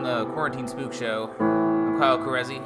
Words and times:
from 0.00 0.26
the 0.26 0.32
Quarantine 0.32 0.66
Spook 0.66 0.94
Show. 0.94 1.30
I'm 1.38 1.98
Kyle 1.98 2.16
Carezzi. 2.16 2.60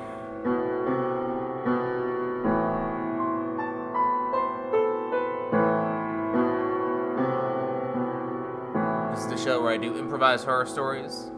This 9.10 9.24
is 9.24 9.30
the 9.30 9.36
show 9.36 9.60
where 9.60 9.72
I 9.72 9.76
do 9.76 9.98
improvised 9.98 10.44
horror 10.44 10.66
stories. 10.66 11.32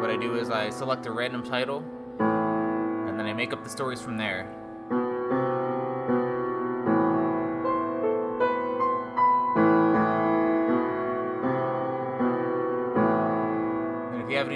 What 0.00 0.10
I 0.10 0.16
do 0.20 0.34
is 0.34 0.50
I 0.50 0.70
select 0.70 1.06
a 1.06 1.12
random 1.12 1.44
title, 1.44 1.84
and 2.18 3.16
then 3.16 3.26
I 3.26 3.32
make 3.32 3.52
up 3.52 3.62
the 3.62 3.70
stories 3.70 4.00
from 4.00 4.16
there. 4.16 4.59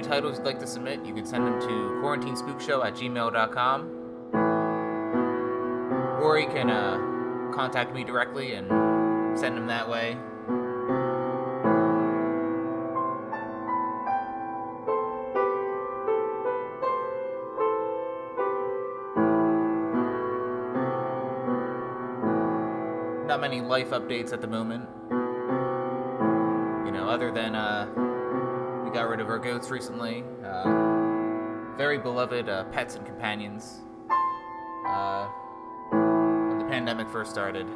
Titles 0.05 0.39
you'd 0.39 0.47
like 0.47 0.59
to 0.61 0.67
submit, 0.67 1.05
you 1.05 1.15
can 1.15 1.25
send 1.25 1.47
them 1.47 1.61
to 1.61 1.67
quarantinespookshow 2.03 2.85
at 2.85 2.95
gmail.com. 2.95 4.01
Or 6.23 6.39
you 6.39 6.47
can 6.47 6.71
uh, 6.71 7.53
contact 7.55 7.95
me 7.95 8.05
directly 8.05 8.55
and 8.55 8.69
send 9.39 9.57
them 9.57 9.67
that 9.67 9.89
way. 9.89 10.17
Not 23.27 23.41
many 23.41 23.61
life 23.61 23.91
updates 23.91 24.33
at 24.33 24.41
the 24.41 24.47
moment. 24.47 24.89
You 26.87 26.93
know, 26.93 27.09
other 27.09 27.31
than 27.33 27.55
uh, 27.55 27.64
of 29.25 29.31
our 29.31 29.39
goats 29.39 29.71
recently. 29.71 30.23
Uh, 30.45 31.77
very 31.79 31.97
beloved 31.97 32.47
uh, 32.47 32.65
pets 32.65 32.95
and 32.95 33.07
companions. 33.07 33.81
Uh, 34.87 35.27
when 35.91 36.59
the 36.59 36.67
pandemic 36.67 37.09
first 37.09 37.31
started. 37.31 37.67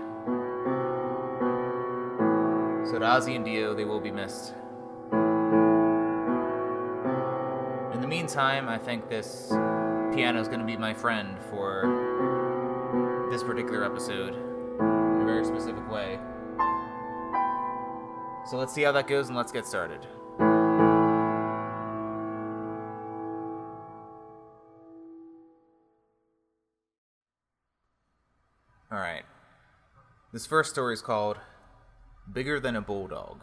So 2.87 2.99
to 2.99 3.05
Ozzy 3.05 3.35
and 3.35 3.47
Dio, 3.47 3.75
they 3.75 3.87
will 3.87 4.01
be 4.01 4.11
missed. 4.11 4.53
In 7.94 8.03
the 8.03 8.06
meantime, 8.06 8.69
I 8.69 8.77
think 8.77 9.09
this 9.09 9.49
piano 10.15 10.39
is 10.43 10.49
going 10.49 10.61
to 10.61 10.67
be 10.67 10.77
my 10.77 10.93
friend 10.93 11.39
for 11.49 13.27
this 13.31 13.43
particular 13.43 13.85
episode 13.85 14.35
in 14.35 15.23
a 15.23 15.25
very 15.25 15.47
specific 15.47 15.91
way. 15.91 16.19
So 18.51 18.59
let's 18.59 18.75
see 18.75 18.83
how 18.83 18.93
that 18.93 19.06
goes 19.06 19.29
and 19.29 19.37
let's 19.37 19.53
get 19.53 19.67
started. 19.67 20.06
This 30.38 30.46
first 30.46 30.70
story 30.70 30.94
is 30.94 31.02
called 31.02 31.37
Bigger 32.32 32.61
Than 32.61 32.76
a 32.76 32.81
Bulldog. 32.81 33.40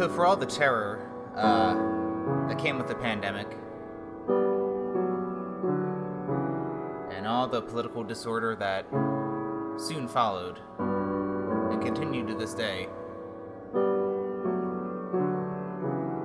So, 0.00 0.08
for 0.08 0.24
all 0.24 0.34
the 0.34 0.46
terror 0.46 1.06
uh, 1.36 1.74
that 2.48 2.58
came 2.58 2.78
with 2.78 2.88
the 2.88 2.94
pandemic, 2.94 3.48
and 7.14 7.26
all 7.26 7.46
the 7.46 7.60
political 7.60 8.02
disorder 8.02 8.56
that 8.56 8.86
soon 9.78 10.08
followed, 10.08 10.58
and 10.78 11.82
continued 11.82 12.28
to 12.28 12.34
this 12.34 12.54
day, 12.54 12.84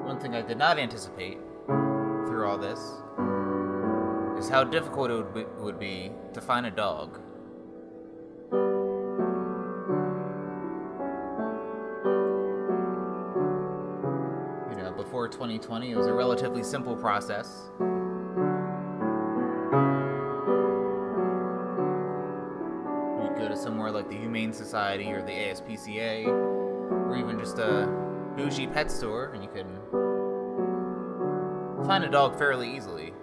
one 0.05 0.21
thing 0.21 0.35
I 0.35 0.41
did 0.41 0.57
not 0.57 0.79
anticipate 0.79 1.39
through 1.67 2.47
all 2.47 2.57
this 2.57 2.79
is 4.39 4.49
how 4.49 4.63
difficult 4.63 5.11
it 5.11 5.15
would 5.15 5.33
be, 5.33 5.43
would 5.59 5.79
be 5.79 6.13
to 6.31 6.39
find 6.39 6.65
a 6.65 6.71
dog. 6.71 7.19
2020, 15.45 15.91
it 15.91 15.95
was 15.95 16.07
a 16.07 16.13
relatively 16.13 16.63
simple 16.63 16.95
process. 16.95 17.69
You'd 23.21 23.37
go 23.37 23.47
to 23.47 23.55
somewhere 23.55 23.91
like 23.91 24.09
the 24.09 24.15
Humane 24.15 24.51
Society 24.51 25.11
or 25.11 25.21
the 25.21 25.31
ASPCA, 25.31 26.25
or 26.25 27.15
even 27.15 27.37
just 27.37 27.59
a 27.59 27.85
bougie 28.35 28.65
pet 28.65 28.89
store, 28.89 29.33
and 29.35 29.43
you 29.43 29.49
could 29.49 29.67
find 31.85 32.03
a 32.03 32.09
dog 32.09 32.35
fairly 32.39 32.75
easily. 32.75 33.13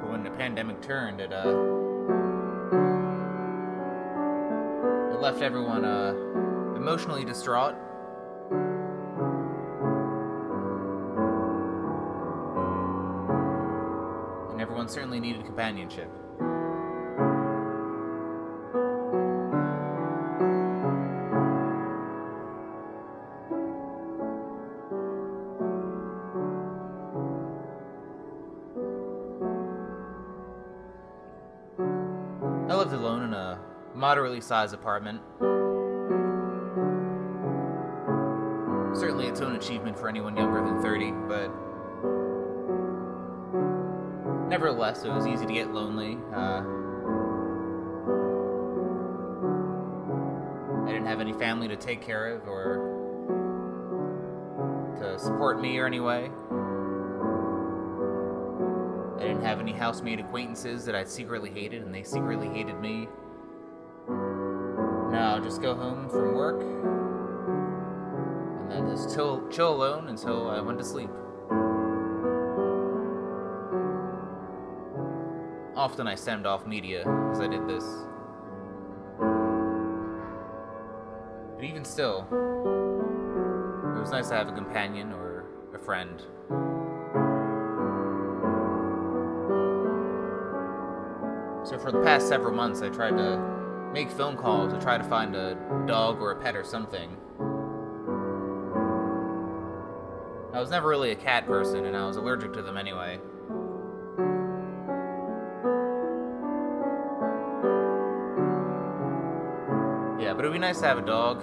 But 0.00 0.08
when 0.10 0.22
the 0.24 0.30
pandemic 0.30 0.80
turned, 0.80 1.20
it 1.20 1.34
uh, 1.34 1.52
left 5.20 5.42
everyone 5.42 5.84
uh, 5.84 6.14
emotionally 6.86 7.24
distraught. 7.24 7.74
And 14.52 14.60
everyone 14.60 14.88
certainly 14.88 15.18
needed 15.18 15.44
companionship. 15.44 16.08
I 32.68 32.76
lived 32.76 32.92
alone 32.92 33.24
in 33.24 33.34
a 33.34 33.58
moderately 33.92 34.40
sized 34.40 34.72
apartment. 34.72 35.20
Its 39.36 39.42
own 39.42 39.54
achievement 39.54 39.98
for 39.98 40.08
anyone 40.08 40.34
younger 40.34 40.64
than 40.64 40.80
30, 40.80 41.10
but 41.28 41.50
nevertheless, 44.48 45.04
it 45.04 45.10
was 45.10 45.26
easy 45.26 45.44
to 45.44 45.52
get 45.52 45.74
lonely. 45.74 46.16
Uh, 46.34 46.62
I 50.86 50.90
didn't 50.90 51.06
have 51.06 51.20
any 51.20 51.34
family 51.34 51.68
to 51.68 51.76
take 51.76 52.00
care 52.00 52.28
of 52.28 52.48
or 52.48 52.94
to 55.00 55.18
support 55.18 55.60
me 55.60 55.76
or 55.76 55.86
any 55.86 56.00
way. 56.00 56.30
I 59.18 59.28
didn't 59.28 59.42
have 59.42 59.60
any 59.60 59.72
housemaid 59.72 60.18
acquaintances 60.18 60.86
that 60.86 60.94
I 60.94 61.04
secretly 61.04 61.50
hated, 61.50 61.82
and 61.82 61.94
they 61.94 62.04
secretly 62.04 62.48
hated 62.48 62.80
me. 62.80 63.06
Now, 64.08 65.38
just 65.44 65.60
go 65.60 65.74
home 65.74 66.08
from 66.08 66.34
work, 66.34 66.95
and 68.70 68.86
then 68.86 68.96
just 68.96 69.14
chill, 69.14 69.46
chill 69.48 69.74
alone 69.74 70.08
until 70.08 70.50
I 70.50 70.60
went 70.60 70.78
to 70.78 70.84
sleep. 70.84 71.10
Often 75.76 76.08
I 76.08 76.14
stemmed 76.14 76.46
off 76.46 76.66
media 76.66 77.00
as 77.30 77.40
I 77.40 77.46
did 77.46 77.68
this. 77.68 77.84
But 81.54 81.64
even 81.64 81.84
still, 81.84 82.26
it 83.96 84.00
was 84.00 84.10
nice 84.10 84.28
to 84.30 84.34
have 84.34 84.48
a 84.48 84.52
companion 84.52 85.12
or 85.12 85.44
a 85.74 85.78
friend. 85.78 86.20
So 91.64 91.78
for 91.78 91.90
the 91.92 92.02
past 92.02 92.28
several 92.28 92.54
months, 92.54 92.82
I 92.82 92.88
tried 92.88 93.16
to 93.16 93.38
make 93.92 94.10
phone 94.10 94.36
calls 94.36 94.72
to 94.72 94.80
try 94.80 94.98
to 94.98 95.04
find 95.04 95.34
a 95.34 95.56
dog 95.86 96.20
or 96.20 96.32
a 96.32 96.36
pet 96.36 96.56
or 96.56 96.64
something. 96.64 97.16
I 100.56 100.60
was 100.60 100.70
never 100.70 100.88
really 100.88 101.10
a 101.10 101.16
cat 101.16 101.46
person, 101.46 101.84
and 101.84 101.94
I 101.94 102.06
was 102.06 102.16
allergic 102.16 102.54
to 102.54 102.62
them 102.62 102.78
anyway. 102.78 103.20
Yeah, 110.18 110.32
but 110.32 110.46
it'd 110.46 110.54
be 110.54 110.58
nice 110.58 110.80
to 110.80 110.86
have 110.86 110.96
a 110.96 111.04
dog 111.04 111.42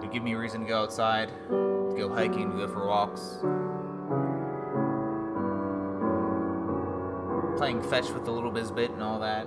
to 0.00 0.08
give 0.10 0.22
me 0.22 0.32
a 0.32 0.38
reason 0.38 0.62
to 0.62 0.66
go 0.66 0.80
outside, 0.80 1.28
to 1.50 1.94
go 1.94 2.08
hiking, 2.08 2.50
to 2.52 2.56
go 2.56 2.68
for 2.68 2.86
walks. 2.86 3.40
Playing 7.58 7.82
fetch 7.82 8.08
with 8.08 8.24
the 8.24 8.32
little 8.32 8.50
Bizbit 8.50 8.94
and 8.94 9.02
all 9.02 9.20
that. 9.20 9.46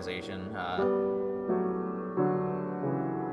Organization, 0.00 0.56
uh, 0.56 0.78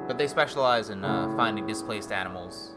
but 0.08 0.18
they 0.18 0.28
specialize 0.28 0.90
in 0.90 1.04
uh, 1.04 1.34
finding 1.36 1.66
displaced 1.66 2.12
animals. 2.12 2.74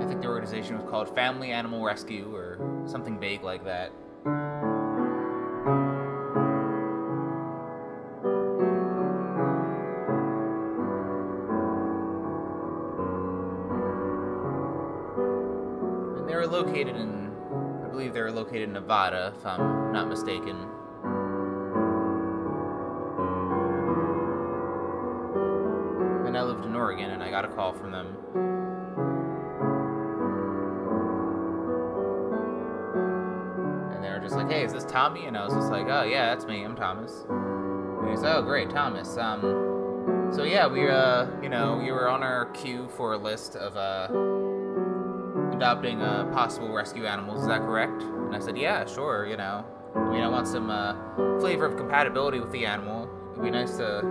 I 0.00 0.06
think 0.06 0.20
the 0.20 0.28
organization 0.28 0.76
was 0.76 0.84
called 0.90 1.14
Family 1.14 1.52
Animal 1.52 1.82
Rescue 1.82 2.34
or 2.34 2.58
something 2.86 3.18
vague 3.18 3.42
like 3.42 3.64
that. 3.64 3.92
Believe 18.04 18.14
they 18.14 18.20
were 18.20 18.32
located 18.32 18.64
in 18.64 18.72
Nevada, 18.74 19.32
if 19.34 19.46
I'm 19.46 19.92
not 19.92 20.08
mistaken. 20.08 20.56
And 26.26 26.36
I 26.36 26.42
lived 26.42 26.66
in 26.66 26.76
Oregon, 26.76 27.10
and 27.10 27.22
I 27.22 27.30
got 27.30 27.46
a 27.46 27.48
call 27.48 27.72
from 27.72 27.92
them. 27.92 28.08
And 33.94 34.04
they 34.04 34.10
were 34.10 34.20
just 34.20 34.34
like, 34.34 34.50
"Hey, 34.50 34.64
is 34.64 34.74
this 34.74 34.84
Tommy?" 34.84 35.24
And 35.24 35.36
I 35.36 35.44
was 35.46 35.54
just 35.54 35.70
like, 35.70 35.86
"Oh 35.88 36.02
yeah, 36.02 36.26
that's 36.26 36.44
me. 36.44 36.62
I'm 36.62 36.76
Thomas." 36.76 37.24
And 37.30 38.10
he's, 38.10 38.20
like, 38.20 38.36
"Oh 38.36 38.42
great, 38.42 38.68
Thomas. 38.68 39.16
Um, 39.16 40.30
so 40.30 40.42
yeah, 40.42 40.66
we 40.66 40.90
uh, 40.90 41.26
you 41.42 41.48
know, 41.48 41.80
you 41.80 41.94
were 41.94 42.10
on 42.10 42.22
our 42.22 42.46
queue 42.46 42.86
for 42.88 43.14
a 43.14 43.18
list 43.18 43.56
of 43.56 43.78
uh." 43.78 44.43
Adopting 45.54 46.02
uh, 46.02 46.24
possible 46.32 46.72
rescue 46.72 47.06
animals. 47.06 47.42
Is 47.42 47.48
that 47.48 47.60
correct? 47.60 48.02
And 48.02 48.34
I 48.34 48.38
said, 48.38 48.56
yeah, 48.58 48.84
sure. 48.86 49.26
You 49.26 49.36
know, 49.36 49.64
I 49.94 50.10
mean, 50.10 50.20
I 50.20 50.28
want 50.28 50.46
some 50.48 50.70
uh, 50.70 50.94
flavor 51.40 51.66
of 51.66 51.76
compatibility 51.76 52.40
with 52.40 52.52
the 52.52 52.66
animal. 52.66 53.08
It'd 53.32 53.42
be 53.42 53.50
nice 53.50 53.76
to 53.76 54.02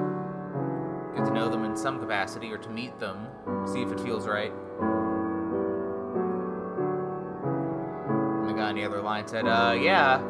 get 1.15 1.25
to 1.25 1.33
know 1.33 1.49
them 1.49 1.65
in 1.65 1.75
some 1.75 1.99
capacity 1.99 2.51
or 2.51 2.57
to 2.57 2.69
meet 2.69 2.99
them, 2.99 3.27
see 3.65 3.81
if 3.81 3.91
it 3.91 3.99
feels 3.99 4.27
right. 4.27 4.51
And 8.39 8.49
the 8.49 8.53
guy 8.53 8.69
on 8.69 8.75
the 8.75 8.83
other 8.85 9.01
line 9.01 9.27
said, 9.27 9.45
uh, 9.45 9.75
yeah, 9.79 10.21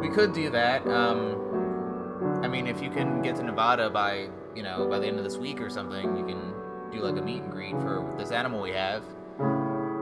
we 0.00 0.08
could 0.08 0.32
do 0.32 0.50
that. 0.50 0.86
Um, 0.86 2.40
I 2.42 2.48
mean, 2.48 2.66
if 2.66 2.82
you 2.82 2.90
can 2.90 3.22
get 3.22 3.36
to 3.36 3.42
Nevada 3.42 3.90
by, 3.90 4.28
you 4.54 4.62
know, 4.62 4.86
by 4.88 4.98
the 4.98 5.06
end 5.06 5.18
of 5.18 5.24
this 5.24 5.36
week 5.36 5.60
or 5.60 5.70
something, 5.70 6.16
you 6.16 6.24
can 6.24 6.52
do 6.90 7.00
like 7.00 7.16
a 7.16 7.22
meet 7.22 7.42
and 7.42 7.50
greet 7.50 7.78
for 7.80 8.14
this 8.16 8.30
animal 8.30 8.60
we 8.60 8.70
have. 8.70 9.02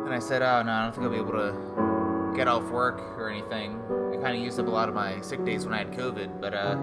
And 0.06 0.14
I 0.14 0.20
said, 0.20 0.40
oh, 0.40 0.62
no, 0.62 0.70
I 0.70 0.84
don't 0.84 0.92
think 0.94 1.04
I'll 1.04 1.10
be 1.10 1.16
able 1.16 1.32
to 1.32 2.32
get 2.36 2.46
off 2.46 2.62
work 2.70 3.00
or 3.18 3.28
anything. 3.28 3.82
I 4.12 4.16
kind 4.22 4.36
of 4.36 4.42
used 4.42 4.60
up 4.60 4.68
a 4.68 4.70
lot 4.70 4.88
of 4.88 4.94
my 4.94 5.20
sick 5.20 5.44
days 5.44 5.64
when 5.64 5.74
I 5.74 5.78
had 5.78 5.90
COVID, 5.90 6.40
but, 6.40 6.54
uh, 6.54 6.78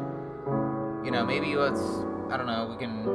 you 1.05 1.11
know, 1.11 1.25
maybe 1.25 1.55
let's, 1.55 1.79
I 2.29 2.35
don't 2.35 2.47
know, 2.47 2.67
we 2.69 2.75
can, 2.75 3.05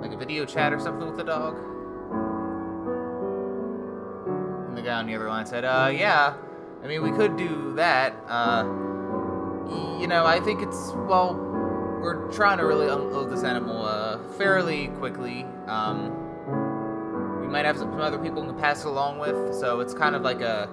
like 0.00 0.12
a 0.12 0.16
video 0.16 0.44
chat 0.44 0.72
or 0.72 0.78
something 0.78 1.04
with 1.08 1.16
the 1.16 1.24
dog. 1.24 1.56
And 4.68 4.78
the 4.78 4.82
guy 4.82 5.00
on 5.00 5.06
the 5.08 5.16
other 5.16 5.28
line 5.28 5.44
said, 5.44 5.64
uh, 5.64 5.90
yeah, 5.92 6.34
I 6.84 6.86
mean, 6.86 7.02
we 7.02 7.10
could 7.10 7.36
do 7.36 7.74
that. 7.74 8.14
Uh, 8.28 8.62
you 9.98 10.06
know, 10.06 10.24
I 10.24 10.38
think 10.38 10.62
it's, 10.62 10.92
well, 10.94 11.34
we're 11.34 12.30
trying 12.30 12.58
to 12.58 12.66
really 12.66 12.86
unload 12.86 13.30
this 13.30 13.42
animal, 13.42 13.84
uh, 13.84 14.18
fairly 14.38 14.86
quickly. 14.98 15.44
Um, 15.66 16.22
we 17.46 17.52
might 17.52 17.64
have 17.64 17.78
some 17.78 17.98
other 18.00 18.18
people 18.18 18.44
can 18.44 18.58
pass 18.58 18.80
it 18.80 18.88
along 18.88 19.18
with. 19.18 19.54
So 19.54 19.78
it's 19.80 19.94
kind 19.94 20.16
of 20.16 20.22
like 20.22 20.40
a. 20.40 20.68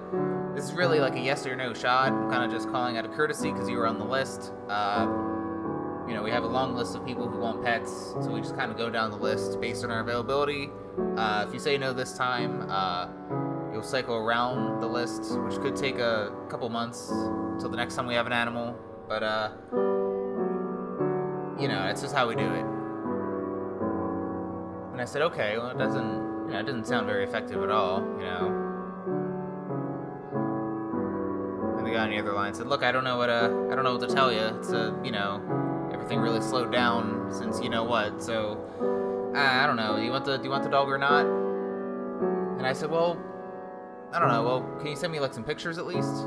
This 0.54 0.64
is 0.64 0.72
really 0.72 0.98
like 1.00 1.14
a 1.14 1.20
yes 1.20 1.46
or 1.46 1.54
no 1.56 1.72
shot. 1.72 2.12
I'm 2.12 2.30
kind 2.30 2.44
of 2.44 2.50
just 2.50 2.68
calling 2.68 2.96
out 2.96 3.04
a 3.04 3.08
courtesy 3.08 3.52
because 3.52 3.68
you 3.68 3.76
were 3.76 3.86
on 3.86 3.98
the 3.98 4.04
list. 4.04 4.52
Uh, 4.68 5.06
you 6.08 6.14
know, 6.14 6.22
we 6.22 6.30
have 6.30 6.42
a 6.42 6.48
long 6.48 6.74
list 6.74 6.96
of 6.96 7.06
people 7.06 7.28
who 7.28 7.38
want 7.38 7.64
pets, 7.64 8.12
so 8.20 8.30
we 8.30 8.40
just 8.40 8.56
kind 8.56 8.70
of 8.70 8.76
go 8.76 8.90
down 8.90 9.10
the 9.10 9.16
list 9.16 9.60
based 9.60 9.84
on 9.84 9.90
our 9.90 10.00
availability. 10.00 10.68
Uh, 11.16 11.44
if 11.46 11.54
you 11.54 11.60
say 11.60 11.78
no 11.78 11.92
this 11.92 12.16
time, 12.16 12.68
uh, 12.68 13.08
you'll 13.72 13.82
cycle 13.82 14.16
around 14.16 14.80
the 14.80 14.86
list, 14.86 15.38
which 15.40 15.56
could 15.60 15.76
take 15.76 15.98
a 15.98 16.32
couple 16.48 16.68
months 16.68 17.10
until 17.10 17.68
the 17.68 17.76
next 17.76 17.94
time 17.94 18.06
we 18.06 18.14
have 18.14 18.26
an 18.26 18.32
animal. 18.32 18.76
But 19.08 19.22
uh, 19.22 19.50
you 21.60 21.68
know, 21.68 21.82
that's 21.86 22.02
just 22.02 22.14
how 22.14 22.28
we 22.28 22.34
do 22.34 22.46
it. 22.46 22.64
And 24.92 25.00
I 25.00 25.04
said, 25.04 25.22
okay, 25.22 25.56
well, 25.56 25.68
it 25.68 25.78
doesn't 25.78 26.33
it 26.60 26.66
doesn't 26.66 26.86
sound 26.86 27.06
very 27.06 27.24
effective 27.24 27.62
at 27.62 27.70
all, 27.70 28.00
you 28.18 28.24
know. 28.24 28.60
And 31.78 31.86
the 31.86 31.90
guy 31.90 32.04
on 32.04 32.10
the 32.10 32.18
other 32.18 32.32
line 32.32 32.54
said, 32.54 32.66
"Look, 32.66 32.82
I 32.82 32.92
don't 32.92 33.04
know 33.04 33.16
what 33.16 33.28
uh, 33.28 33.50
I 33.70 33.74
don't 33.74 33.84
know 33.84 33.96
what 33.96 34.08
to 34.08 34.14
tell 34.14 34.32
you. 34.32 34.40
It's 34.58 34.70
a, 34.70 34.98
you 35.04 35.10
know, 35.10 35.42
everything 35.92 36.20
really 36.20 36.40
slowed 36.40 36.70
down 36.72 37.32
since 37.32 37.60
you 37.60 37.68
know 37.68 37.84
what. 37.84 38.22
So, 38.22 39.32
I, 39.34 39.64
I 39.64 39.66
don't 39.66 39.76
know. 39.76 39.96
Do 39.96 40.02
you 40.02 40.10
want 40.10 40.24
the 40.24 40.36
do 40.36 40.44
you 40.44 40.50
want 40.50 40.62
the 40.62 40.70
dog 40.70 40.88
or 40.88 40.98
not?" 40.98 41.26
And 42.58 42.66
I 42.66 42.72
said, 42.72 42.90
"Well, 42.90 43.18
I 44.12 44.18
don't 44.18 44.28
know. 44.28 44.42
Well, 44.42 44.62
can 44.78 44.86
you 44.86 44.96
send 44.96 45.12
me 45.12 45.20
like 45.20 45.34
some 45.34 45.44
pictures 45.44 45.78
at 45.78 45.86
least?" 45.86 46.24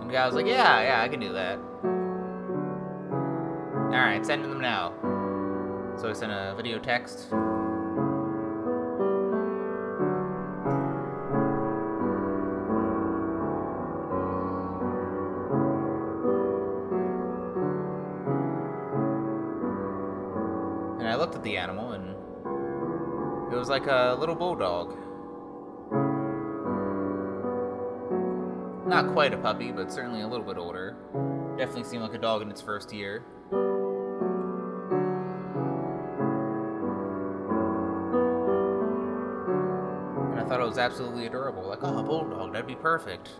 And 0.00 0.08
the 0.08 0.12
guy 0.12 0.24
was 0.26 0.34
like, 0.34 0.46
"Yeah, 0.46 0.80
yeah, 0.82 1.02
I 1.02 1.08
can 1.08 1.20
do 1.20 1.32
that." 1.32 1.58
All 3.92 3.98
right, 3.98 4.24
sending 4.24 4.48
them 4.48 4.60
now. 4.60 4.92
So 5.96 6.08
I 6.08 6.12
sent 6.14 6.32
a 6.32 6.54
video 6.56 6.78
text. 6.78 7.28
Looked 21.32 21.46
at 21.46 21.50
the 21.50 21.56
animal, 21.56 21.92
and 21.92 22.10
it 23.52 23.56
was 23.56 23.70
like 23.70 23.86
a 23.86 24.14
little 24.18 24.34
bulldog. 24.34 24.98
Not 28.86 29.12
quite 29.12 29.32
a 29.32 29.38
puppy, 29.38 29.72
but 29.72 29.90
certainly 29.90 30.20
a 30.20 30.28
little 30.28 30.44
bit 30.44 30.58
older. 30.58 30.94
Definitely 31.56 31.84
seemed 31.84 32.02
like 32.02 32.12
a 32.12 32.18
dog 32.18 32.42
in 32.42 32.50
its 32.50 32.60
first 32.60 32.92
year. 32.92 33.24
And 40.30 40.38
I 40.38 40.44
thought 40.44 40.60
it 40.60 40.66
was 40.66 40.76
absolutely 40.76 41.26
adorable. 41.26 41.66
Like, 41.66 41.82
oh, 41.82 41.98
a 41.98 42.02
bulldog, 42.02 42.52
that'd 42.52 42.66
be 42.66 42.74
perfect. 42.74 43.30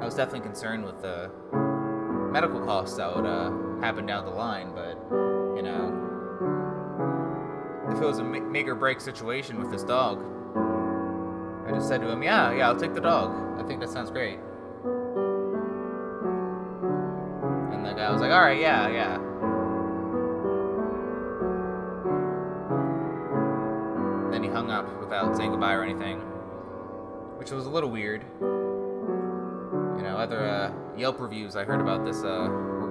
I 0.00 0.04
was 0.04 0.16
definitely 0.16 0.40
concerned 0.40 0.84
with 0.84 1.00
the 1.00 1.30
medical 2.32 2.60
costs 2.60 2.96
that 2.96 3.14
would 3.14 3.26
uh, 3.26 3.50
happen 3.80 4.06
down 4.06 4.24
the 4.24 4.30
line, 4.30 4.72
but 4.74 4.98
you 5.56 5.62
know, 5.62 5.94
if 7.90 8.00
it 8.02 8.06
was 8.06 8.18
a 8.18 8.24
make 8.24 8.68
or 8.68 8.74
break 8.74 9.00
situation 9.00 9.58
with 9.58 9.70
this 9.70 9.82
dog, 9.84 10.22
I 11.66 11.70
just 11.72 11.88
said 11.88 12.00
to 12.02 12.08
him, 12.08 12.22
"Yeah, 12.22 12.52
yeah, 12.52 12.68
I'll 12.68 12.78
take 12.78 12.94
the 12.94 13.00
dog. 13.00 13.34
I 13.58 13.62
think 13.62 13.80
that 13.80 13.90
sounds 13.90 14.10
great." 14.10 14.38
And 17.72 17.84
the 17.84 17.92
guy 17.92 18.10
was 18.10 18.20
like, 18.20 18.30
"All 18.32 18.40
right, 18.40 18.60
yeah, 18.60 18.88
yeah." 18.88 19.18
Then 24.30 24.42
he 24.42 24.48
hung 24.48 24.70
up 24.70 24.86
without 25.00 25.36
saying 25.36 25.50
goodbye 25.50 25.74
or 25.74 25.82
anything, 25.82 26.20
which 27.38 27.50
was 27.50 27.66
a 27.66 27.70
little 27.70 27.90
weird. 27.90 28.24
You 28.40 30.04
know, 30.04 30.16
other 30.18 30.46
uh, 30.46 30.72
Yelp 30.96 31.20
reviews 31.20 31.56
I 31.56 31.64
heard 31.64 31.80
about 31.80 32.04
this 32.04 32.22
uh, 32.22 32.48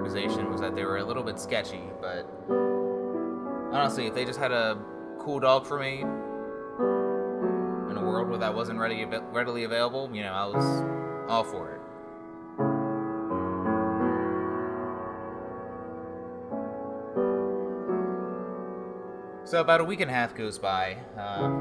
organization 0.08 0.50
was 0.50 0.62
that 0.62 0.74
they 0.76 0.86
were 0.86 0.98
a 0.98 1.04
little 1.04 1.24
bit 1.24 1.38
sketchy, 1.40 1.82
but 2.00 2.26
honestly, 3.74 4.08
if 4.08 4.14
they 4.14 4.24
just 4.24 4.40
had 4.40 4.54
a 4.54 4.78
cool 5.20 5.40
dog 5.40 5.66
for 5.66 5.78
me 5.78 6.00
in 6.00 7.98
a 7.98 8.02
world 8.02 8.30
where 8.30 8.38
that 8.40 8.56
wasn't 8.56 8.80
ready, 8.80 9.04
readily 9.06 9.66
available, 9.66 10.10
you 10.14 10.24
know, 10.24 10.32
I 10.32 10.46
was 10.46 10.86
all 11.30 11.44
for 11.44 11.72
it. 11.72 11.82
So 19.46 19.60
about 19.60 19.82
a 19.82 19.84
week 19.84 20.00
and 20.00 20.10
a 20.10 20.14
half 20.14 20.36
goes 20.36 20.58
by, 20.58 20.96
uh, 21.18 21.52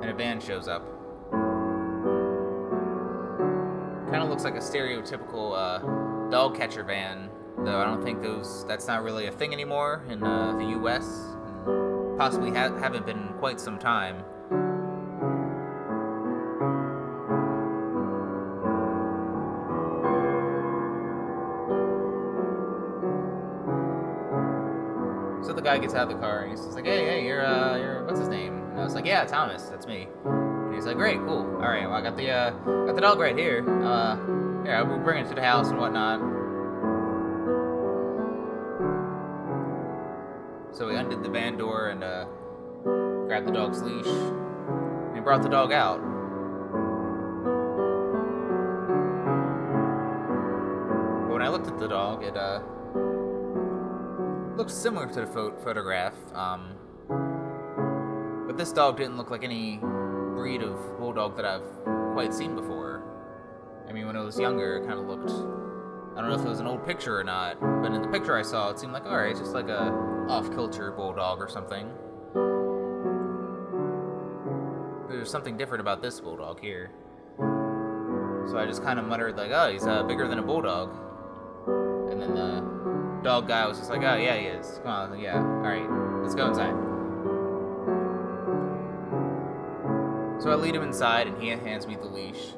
and 0.00 0.10
a 0.10 0.14
van 0.14 0.40
shows 0.40 0.66
up. 0.66 0.84
Kind 4.10 4.22
of 4.22 4.28
looks 4.28 4.42
like 4.42 4.54
a 4.54 4.58
stereotypical 4.58 5.52
uh, 5.54 5.97
dog 6.30 6.56
catcher 6.56 6.82
van, 6.82 7.30
though 7.58 7.80
I 7.80 7.84
don't 7.84 8.02
think 8.02 8.22
those 8.22 8.64
that's 8.66 8.86
not 8.86 9.02
really 9.02 9.26
a 9.26 9.32
thing 9.32 9.52
anymore 9.52 10.02
in 10.08 10.22
uh, 10.22 10.56
the 10.56 10.64
U.S. 10.80 11.06
Possibly 12.18 12.50
ha- 12.50 12.76
haven't 12.78 13.06
been 13.06 13.18
in 13.18 13.28
quite 13.34 13.60
some 13.60 13.78
time. 13.78 14.24
So 25.44 25.54
the 25.54 25.62
guy 25.62 25.78
gets 25.78 25.94
out 25.94 26.02
of 26.02 26.08
the 26.10 26.16
car 26.16 26.42
and 26.42 26.50
he's 26.50 26.60
like, 26.74 26.84
"Hey, 26.84 27.06
hey, 27.06 27.26
you're, 27.26 27.46
uh, 27.46 27.78
you're, 27.78 28.04
what's 28.04 28.18
his 28.18 28.28
name?" 28.28 28.54
And 28.72 28.80
I 28.80 28.84
was 28.84 28.94
like, 28.94 29.06
"Yeah, 29.06 29.24
Thomas, 29.24 29.62
that's 29.62 29.86
me." 29.86 30.08
And 30.26 30.74
he's 30.74 30.84
like, 30.84 30.96
great, 30.96 31.18
cool. 31.20 31.38
All 31.56 31.68
right, 31.68 31.86
well, 31.86 31.94
I 31.94 32.02
got 32.02 32.16
the 32.16 32.30
uh, 32.30 32.50
got 32.50 32.94
the 32.94 33.00
dog 33.00 33.18
right 33.18 33.36
here. 33.36 33.64
Uh, 33.82 34.16
yeah, 34.64 34.82
we'll 34.82 34.98
bring 34.98 35.24
it 35.24 35.28
to 35.28 35.34
the 35.34 35.42
house 35.42 35.68
and 35.68 35.78
whatnot. 35.78 36.20
So 40.72 40.86
we 40.86 40.96
undid 40.96 41.22
the 41.22 41.30
van 41.30 41.56
door 41.56 41.88
and 41.88 42.04
uh, 42.04 42.24
grabbed 43.26 43.48
the 43.48 43.52
dog's 43.52 43.82
leash 43.82 44.06
and 44.06 45.24
brought 45.24 45.42
the 45.42 45.48
dog 45.48 45.72
out. 45.72 45.98
But 51.26 51.32
when 51.32 51.42
I 51.42 51.48
looked 51.48 51.66
at 51.66 51.78
the 51.78 51.88
dog, 51.88 52.22
it 52.22 52.36
uh, 52.36 52.60
looked 54.56 54.70
similar 54.70 55.06
to 55.06 55.20
the 55.20 55.26
pho- 55.26 55.56
photograph. 55.64 56.14
Um, 56.34 56.74
but 58.46 58.56
this 58.56 58.72
dog 58.72 58.98
didn't 58.98 59.16
look 59.16 59.30
like 59.30 59.42
any 59.42 59.78
breed 59.78 60.62
of 60.62 60.98
bulldog 60.98 61.36
that 61.36 61.44
I've 61.44 61.66
quite 62.12 62.32
seen 62.32 62.54
before. 62.54 62.97
I 63.88 63.92
mean, 63.92 64.06
when 64.06 64.16
I 64.16 64.22
was 64.22 64.38
younger, 64.38 64.76
it 64.76 64.86
kind 64.86 64.98
of 64.98 65.06
looked. 65.06 65.30
I 65.30 66.20
don't 66.20 66.30
know 66.30 66.36
if 66.38 66.44
it 66.44 66.48
was 66.48 66.60
an 66.60 66.66
old 66.66 66.84
picture 66.84 67.18
or 67.18 67.24
not, 67.24 67.60
but 67.60 67.92
in 67.92 68.02
the 68.02 68.08
picture 68.08 68.36
I 68.36 68.42
saw, 68.42 68.70
it 68.70 68.78
seemed 68.78 68.92
like 68.92 69.06
alright, 69.06 69.30
it's 69.30 69.40
just 69.40 69.54
like 69.54 69.68
a 69.68 69.92
off-kilter 70.28 70.90
bulldog 70.92 71.38
or 71.38 71.48
something. 71.48 71.88
There's 75.08 75.30
something 75.30 75.56
different 75.56 75.80
about 75.80 76.02
this 76.02 76.20
bulldog 76.20 76.60
here. 76.60 76.90
So 77.38 78.58
I 78.58 78.66
just 78.66 78.82
kind 78.82 78.98
of 78.98 79.06
muttered 79.06 79.36
like, 79.36 79.50
"Oh, 79.52 79.70
he's 79.70 79.86
uh, 79.86 80.02
bigger 80.02 80.28
than 80.28 80.38
a 80.38 80.42
bulldog." 80.42 80.94
And 82.10 82.20
then 82.20 82.34
the 82.34 83.20
dog 83.22 83.48
guy 83.48 83.66
was 83.66 83.78
just 83.78 83.90
like, 83.90 84.02
"Oh 84.02 84.16
yeah, 84.16 84.36
he 84.36 84.46
is. 84.46 84.80
Come 84.82 84.90
on, 84.90 85.18
yeah, 85.20 85.36
all 85.36 85.42
right, 85.42 85.88
let's 86.22 86.34
go 86.34 86.48
inside." 86.48 86.74
So 90.42 90.50
I 90.50 90.54
lead 90.54 90.74
him 90.74 90.82
inside, 90.82 91.26
and 91.26 91.42
he 91.42 91.48
hands 91.48 91.86
me 91.86 91.96
the 91.96 92.06
leash. 92.06 92.54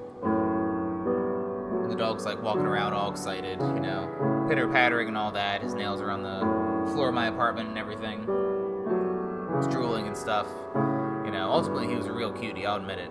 The 1.90 1.96
dog's 1.96 2.24
like 2.24 2.40
walking 2.40 2.66
around 2.66 2.94
all 2.94 3.10
excited, 3.10 3.60
you 3.60 3.80
know, 3.80 4.46
pitter 4.48 4.68
pattering 4.68 5.08
and 5.08 5.18
all 5.18 5.32
that. 5.32 5.60
His 5.60 5.74
nails 5.74 6.00
are 6.00 6.10
on 6.10 6.22
the 6.22 6.92
floor 6.92 7.08
of 7.08 7.14
my 7.14 7.26
apartment 7.26 7.68
and 7.68 7.76
everything. 7.76 8.20
He's 9.56 9.66
drooling 9.66 10.06
and 10.06 10.16
stuff. 10.16 10.46
You 11.24 11.32
know, 11.32 11.50
ultimately 11.50 11.88
he 11.88 11.96
was 11.96 12.06
a 12.06 12.12
real 12.12 12.32
cutie, 12.32 12.64
I'll 12.64 12.76
admit 12.76 12.98
it. 12.98 13.10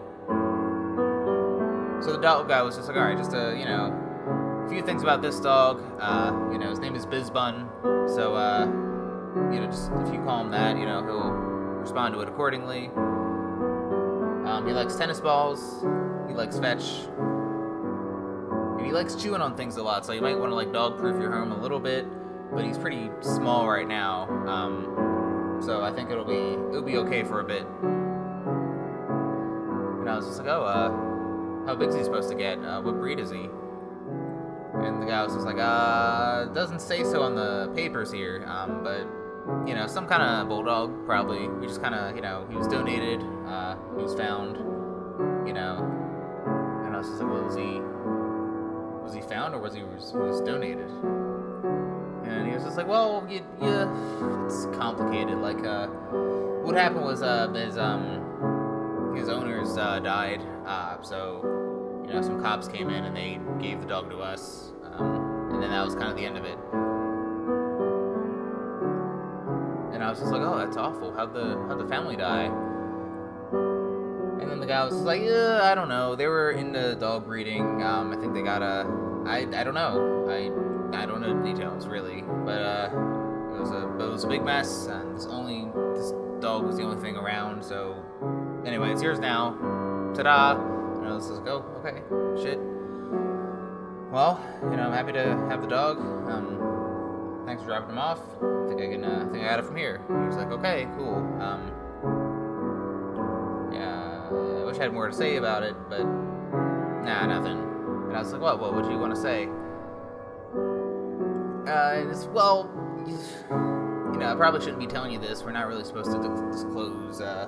So 2.01 2.13
the 2.13 2.19
dog 2.21 2.48
guy 2.48 2.62
was 2.62 2.77
just 2.77 2.88
like, 2.88 2.95
alright, 2.95 3.17
just 3.17 3.33
a, 3.33 3.55
you 3.59 3.65
know, 3.65 4.63
a 4.65 4.69
few 4.69 4.81
things 4.81 5.03
about 5.03 5.21
this 5.21 5.39
dog. 5.41 5.83
Uh, 6.00 6.50
you 6.51 6.57
know, 6.57 6.69
his 6.69 6.79
name 6.79 6.95
is 6.95 7.05
Bizbun. 7.05 7.67
So, 8.15 8.33
uh, 8.36 8.65
you 9.51 9.59
know, 9.59 9.67
just 9.69 9.91
if 9.91 10.13
you 10.13 10.21
call 10.24 10.41
him 10.41 10.51
that, 10.51 10.77
you 10.77 10.86
know, 10.86 11.03
he'll 11.03 11.31
respond 11.81 12.13
to 12.13 12.21
it 12.21 12.29
accordingly. 12.29 12.88
Um, 14.48 14.63
he 14.65 14.71
likes 14.71 14.95
tennis 14.95 15.19
balls. 15.19 15.81
He 16.29 16.33
likes 16.33 16.57
fetch. 16.57 17.09
He 18.89 18.96
likes 18.96 19.13
chewing 19.13 19.39
on 19.39 19.55
things 19.55 19.77
a 19.77 19.84
lot, 19.84 20.03
so 20.03 20.13
you 20.13 20.22
might 20.22 20.36
want 20.36 20.50
to 20.51 20.55
like 20.55 20.74
dog-proof 20.74 21.22
your 21.22 21.31
home 21.31 21.51
a 21.51 21.62
little 21.62 21.79
bit. 21.79 22.08
But 22.51 22.65
he's 22.65 22.79
pretty 22.79 23.12
small 23.22 23.69
right 23.69 23.88
now, 23.88 24.24
um, 24.48 25.60
so 25.63 25.84
I 25.84 25.91
think 25.93 26.10
it'll 26.10 26.25
be 26.25 26.55
it'll 26.72 26.81
be 26.81 26.98
okay 26.98 27.22
for 27.24 27.39
a 27.39 27.43
bit. 27.43 27.67
And 30.00 30.10
I 30.10 30.15
was 30.15 30.25
just 30.25 30.39
like, 30.39 30.48
oh, 30.48 30.63
uh, 30.63 30.89
how 31.67 31.75
big's 31.75 31.93
he 31.93 32.03
supposed 32.03 32.29
to 32.29 32.36
get? 32.36 32.58
Uh, 32.58 32.81
what 32.81 32.96
breed 32.96 33.19
is 33.19 33.29
he? 33.29 33.48
And 34.74 35.00
the 35.00 35.05
guy 35.05 35.24
was 35.24 35.36
just 35.36 35.46
like, 35.46 35.60
uh, 35.60 36.46
doesn't 36.46 36.81
say 36.81 37.03
so 37.03 37.22
on 37.22 37.36
the 37.36 37.72
papers 37.75 38.12
here, 38.12 38.43
um, 38.48 38.84
but 38.84 39.05
you 39.69 39.75
know, 39.75 39.86
some 39.86 40.08
kind 40.08 40.24
of 40.24 40.48
bulldog, 40.50 41.05
probably. 41.05 41.48
We 41.48 41.67
just 41.67 41.84
kind 41.84 41.93
of, 41.93 42.15
you 42.15 42.24
know, 42.24 42.48
he 42.50 42.55
was 42.55 42.67
donated, 42.67 43.22
uh, 43.46 43.75
he 43.96 44.01
was 44.01 44.15
found, 44.15 44.58
you 45.48 45.53
know, 45.53 45.77
and 46.86 46.96
I 46.96 46.98
was 46.98 47.08
just 47.08 47.22
like, 47.22 47.31
well, 47.31 47.43
was 47.43 47.55
he, 47.55 47.81
was 49.09 49.15
he 49.15 49.27
found 49.27 49.55
or 49.55 49.59
was 49.59 49.73
he 49.73 49.81
was, 49.81 50.13
was 50.13 50.39
donated? 50.41 50.87
And 52.25 52.47
he 52.47 52.53
was 52.53 52.63
just 52.63 52.77
like, 52.77 52.87
well, 52.87 53.25
you, 53.27 53.41
you, 53.59 54.45
it's 54.45 54.65
complicated. 54.77 55.39
Like, 55.39 55.65
uh, 55.65 55.87
what 55.87 56.75
happened 56.75 57.05
was, 57.05 57.23
uh, 57.23 57.51
his, 57.51 57.75
um, 57.79 59.15
his 59.17 59.27
owners, 59.27 59.75
uh, 59.77 59.97
died, 59.97 60.41
uh, 60.67 61.01
so, 61.01 61.41
you 62.05 62.13
know, 62.13 62.21
some 62.21 62.39
cops 62.39 62.67
came 62.67 62.91
in 62.91 63.03
and 63.03 63.15
they 63.15 63.39
gave 63.59 63.81
the 63.81 63.87
dog 63.87 64.11
to 64.11 64.19
us, 64.19 64.73
um, 64.93 65.53
and 65.53 65.63
then 65.63 65.71
that 65.71 65.83
was 65.83 65.95
kind 65.95 66.11
of 66.11 66.15
the 66.15 66.25
end 66.25 66.37
of 66.37 66.45
it. 66.45 66.59
And 69.91 70.03
I 70.03 70.09
was 70.11 70.19
just 70.19 70.31
like, 70.31 70.41
oh, 70.41 70.55
that's 70.59 70.77
awful. 70.77 71.15
How'd 71.15 71.33
the 71.33 71.57
how'd 71.67 71.79
the 71.79 71.87
family 71.87 72.15
die? 72.15 72.51
And 74.41 74.49
then 74.49 74.59
the 74.59 74.65
guy 74.65 74.83
was 74.85 74.93
like, 74.93 75.21
yeah, 75.21 75.59
I 75.63 75.75
don't 75.75 75.89
know. 75.89 76.15
They 76.15 76.27
were 76.27 76.51
into 76.51 76.95
dog 76.95 77.25
breeding. 77.25 77.83
Um, 77.83 78.11
I 78.11 78.15
think 78.15 78.33
they 78.33 78.41
got 78.41 78.61
a. 78.61 78.87
I 79.25 79.47
I 79.53 79.63
don't 79.63 79.73
know. 79.73 80.27
I 80.29 81.01
I 81.01 81.05
don't 81.05 81.21
know 81.21 81.37
the 81.37 81.43
details 81.43 81.87
really, 81.87 82.21
but 82.21 82.61
uh, 82.61 82.89
it 83.53 83.59
was 83.59 83.71
a 83.71 83.83
it 83.99 84.09
was 84.09 84.23
a 84.23 84.27
big 84.27 84.43
mess, 84.43 84.87
and 84.87 85.15
this 85.15 85.25
only 85.25 85.67
this 85.93 86.13
dog 86.39 86.65
was 86.65 86.77
the 86.77 86.83
only 86.83 87.01
thing 87.01 87.15
around. 87.15 87.63
So 87.63 87.95
anyway, 88.65 88.91
it's 88.91 89.03
yours 89.03 89.19
now. 89.19 89.55
Ta-da! 90.15 90.55
And 90.97 91.07
I 91.07 91.13
was 91.13 91.29
like, 91.29 91.47
oh, 91.47 91.63
okay, 91.79 92.01
shit. 92.41 92.59
Well, 94.11 94.41
you 94.63 94.75
know, 94.75 94.87
I'm 94.87 94.93
happy 94.93 95.11
to 95.13 95.23
have 95.49 95.61
the 95.61 95.67
dog. 95.67 95.99
Um, 95.99 97.43
thanks 97.45 97.61
for 97.61 97.67
dropping 97.67 97.91
him 97.91 97.99
off. 97.99 98.19
I 98.41 98.67
think 98.67 98.81
I 98.81 98.87
can, 98.87 99.03
uh, 99.03 99.25
I 99.27 99.31
think 99.31 99.43
I 99.43 99.47
got 99.49 99.59
it 99.59 99.65
from 99.65 99.75
here. 99.75 100.01
He 100.07 100.13
was 100.13 100.35
like, 100.35 100.51
okay, 100.51 100.87
cool. 100.97 101.17
Um, 101.39 101.71
wish 104.70 104.79
I 104.79 104.84
had 104.84 104.94
more 104.94 105.10
to 105.10 105.16
say 105.16 105.38
about 105.38 105.64
it, 105.64 105.75
but 105.90 106.03
nah, 106.03 107.25
nothing. 107.25 107.58
And 107.58 108.16
I 108.16 108.20
was 108.20 108.32
like, 108.32 108.42
what, 108.42 108.60
what, 108.60 108.75
would 108.75 108.86
you 108.86 109.00
want 109.00 109.16
to 109.16 109.20
say? 109.20 109.48
Uh, 111.68 112.00
and 112.00 112.12
it's, 112.12 112.25
well, 112.25 112.70
you 113.08 114.20
know, 114.20 114.32
I 114.32 114.36
probably 114.36 114.60
shouldn't 114.62 114.79
be 114.79 114.88
telling 114.88 115.12
you 115.12 115.20
this. 115.20 115.44
We're 115.44 115.51
not 115.51 115.68
really 115.68 115.84
supposed 115.84 116.12
to 116.12 116.18
disclose, 116.51 117.20
uh, 117.20 117.48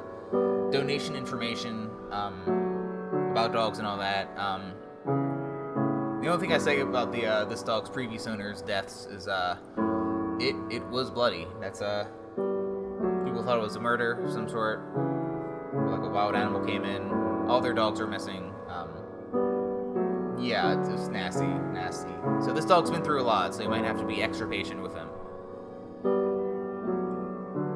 donation 0.72 1.16
information, 1.16 1.90
um, 2.12 3.30
about 3.32 3.54
dogs 3.54 3.78
and 3.78 3.88
all 3.88 3.98
that. 3.98 4.36
Um, 4.38 4.74
the 6.22 6.28
only 6.28 6.40
thing 6.40 6.54
I 6.54 6.58
say 6.58 6.80
about 6.80 7.12
the 7.12 7.26
uh, 7.26 7.46
this 7.46 7.64
dog's 7.64 7.90
previous 7.90 8.28
owner's 8.28 8.62
deaths 8.62 9.08
is 9.08 9.28
uh, 9.28 9.58
it 10.40 10.56
it 10.70 10.86
was 10.88 11.10
bloody. 11.10 11.48
That's 11.60 11.82
uh, 11.82 12.06
People 13.26 13.44
thought 13.44 13.58
it 13.58 13.64
was 13.64 13.76
a 13.76 13.80
murder 13.80 14.24
of 14.24 14.32
some 14.32 14.48
sort. 14.48 15.11
A 16.02 16.10
wild 16.10 16.36
animal 16.36 16.66
came 16.66 16.84
in. 16.84 17.12
All 17.48 17.62
their 17.62 17.74
dogs 17.74 18.00
are 18.00 18.08
missing. 18.08 18.54
Um, 18.68 18.90
yeah, 20.40 20.80
it's, 20.80 20.90
it's 20.90 21.08
nasty, 21.08 21.46
nasty. 21.46 22.14
So 22.44 22.54
this 22.54 22.66
dog's 22.66 22.90
been 22.90 23.04
through 23.04 23.22
a 23.22 23.24
lot, 23.24 23.54
so 23.54 23.62
you 23.62 23.70
might 23.70 23.84
have 23.84 23.98
to 24.00 24.06
be 24.06 24.24
extra 24.24 24.48
patient 24.48 24.82
with 24.82 24.94
him. 24.94 25.08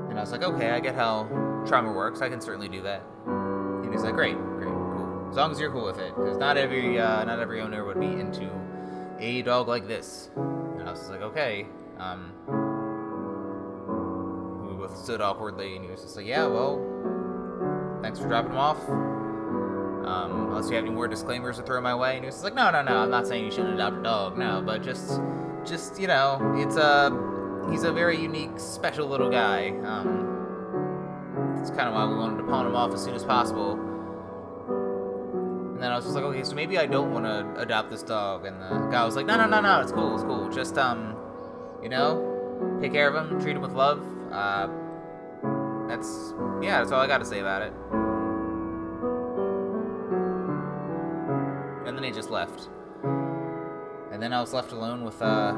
And 0.10 0.18
I 0.18 0.22
was 0.22 0.32
like, 0.32 0.44
okay, 0.44 0.72
I 0.72 0.80
get 0.80 0.96
how 0.96 1.28
trauma 1.68 1.92
works. 1.92 2.22
I 2.22 2.30
can 2.30 2.42
certainly 2.42 2.68
do 2.70 2.82
that. 2.82 3.04
And 3.28 3.94
he's 3.94 4.04
like, 4.04 4.16
great, 4.16 4.38
great, 4.38 4.70
cool. 4.70 5.28
As 5.30 5.36
long 5.36 5.52
as 5.52 5.60
you're 5.60 5.72
cool 5.72 5.86
with 5.86 6.00
it, 6.00 6.16
because 6.16 6.38
not 6.38 6.58
every 6.58 7.00
uh, 7.00 7.24
not 7.26 7.40
every 7.40 7.62
owner 7.62 7.86
would 7.86 8.00
be 8.00 8.08
into 8.08 8.50
a 9.20 9.42
dog 9.44 9.68
like 9.68 9.88
this. 9.88 10.32
And 10.36 10.84
I 10.88 10.92
was 10.92 11.00
just 11.00 11.12
like, 11.12 11.22
okay. 11.22 11.68
Um, 12.00 12.32
we 14.68 14.74
both 14.76 14.98
stood 14.98 15.22
awkwardly, 15.22 15.76
and 15.76 15.86
he 15.86 15.92
was 15.92 16.02
just 16.02 16.16
like, 16.16 16.26
yeah, 16.26 16.46
well, 16.48 16.80
thanks 18.06 18.20
for 18.20 18.28
dropping 18.28 18.52
him 18.52 18.58
off. 18.60 18.78
Um, 18.88 20.50
unless 20.50 20.70
you 20.70 20.76
have 20.76 20.86
any 20.86 20.94
more 20.94 21.08
disclaimers 21.08 21.58
to 21.58 21.64
throw 21.64 21.82
my 21.82 21.96
way. 21.96 22.14
And 22.14 22.24
he 22.24 22.28
was 22.28 22.44
like, 22.44 22.54
no, 22.54 22.70
no, 22.70 22.84
no, 22.84 22.98
I'm 22.98 23.10
not 23.10 23.26
saying 23.26 23.44
you 23.44 23.50
shouldn't 23.50 23.74
adopt 23.74 23.98
a 23.98 24.04
dog, 24.04 24.38
no, 24.38 24.62
but 24.64 24.84
just, 24.84 25.20
just, 25.66 26.00
you 26.00 26.06
know, 26.06 26.54
it's 26.56 26.76
a, 26.76 27.10
he's 27.72 27.84
a 27.84 27.92
very 27.92 28.22
unique, 28.22 28.60
special 28.60 29.08
little 29.08 29.32
guy. 29.32 29.70
Um, 29.70 31.56
that's 31.56 31.72
kind 31.72 31.90
of 31.90 31.96
why 31.96 32.06
we 32.06 32.14
wanted 32.16 32.38
to 32.38 32.44
pawn 32.44 32.68
him 32.68 32.76
off 32.76 32.94
as 32.94 33.04
soon 33.04 33.16
as 33.16 33.24
possible. 33.24 33.72
And 35.74 35.82
then 35.82 35.92
I 35.92 35.96
was 35.96 36.06
just 36.06 36.14
like, 36.14 36.26
okay, 36.26 36.44
so 36.44 36.54
maybe 36.54 36.78
I 36.78 36.86
don't 36.86 37.12
want 37.12 37.26
to 37.26 37.60
adopt 37.60 37.90
this 37.90 38.04
dog. 38.04 38.46
And 38.46 38.62
the 38.62 38.88
guy 38.92 39.04
was 39.04 39.16
like, 39.16 39.26
no, 39.26 39.36
no, 39.36 39.48
no, 39.48 39.62
no, 39.62 39.82
it's 39.82 39.92
cool, 39.92 40.14
it's 40.14 40.24
cool. 40.24 40.48
Just, 40.52 40.78
um, 40.78 41.18
you 41.82 41.90
know, 41.90 42.78
take 42.80 42.94
care 42.94 43.08
of 43.12 43.16
him, 43.16 43.42
treat 43.42 43.56
him 43.56 43.64
with 43.64 43.74
love. 43.74 44.06
Uh, 44.32 44.68
that's, 45.88 46.34
yeah, 46.62 46.80
that's 46.80 46.92
all 46.92 47.02
I 47.02 47.08
got 47.08 47.20
to 47.20 47.26
say 47.26 47.40
about 47.40 47.62
it. 47.62 47.74
And 51.88 51.96
then 51.98 52.04
he 52.04 52.12
just 52.12 52.30
left. 52.30 52.70
And 54.12 54.22
then 54.22 54.34
I 54.34 54.42
was 54.42 54.54
left 54.54 54.72
alone 54.72 55.04
with, 55.04 55.22
uh, 55.22 55.54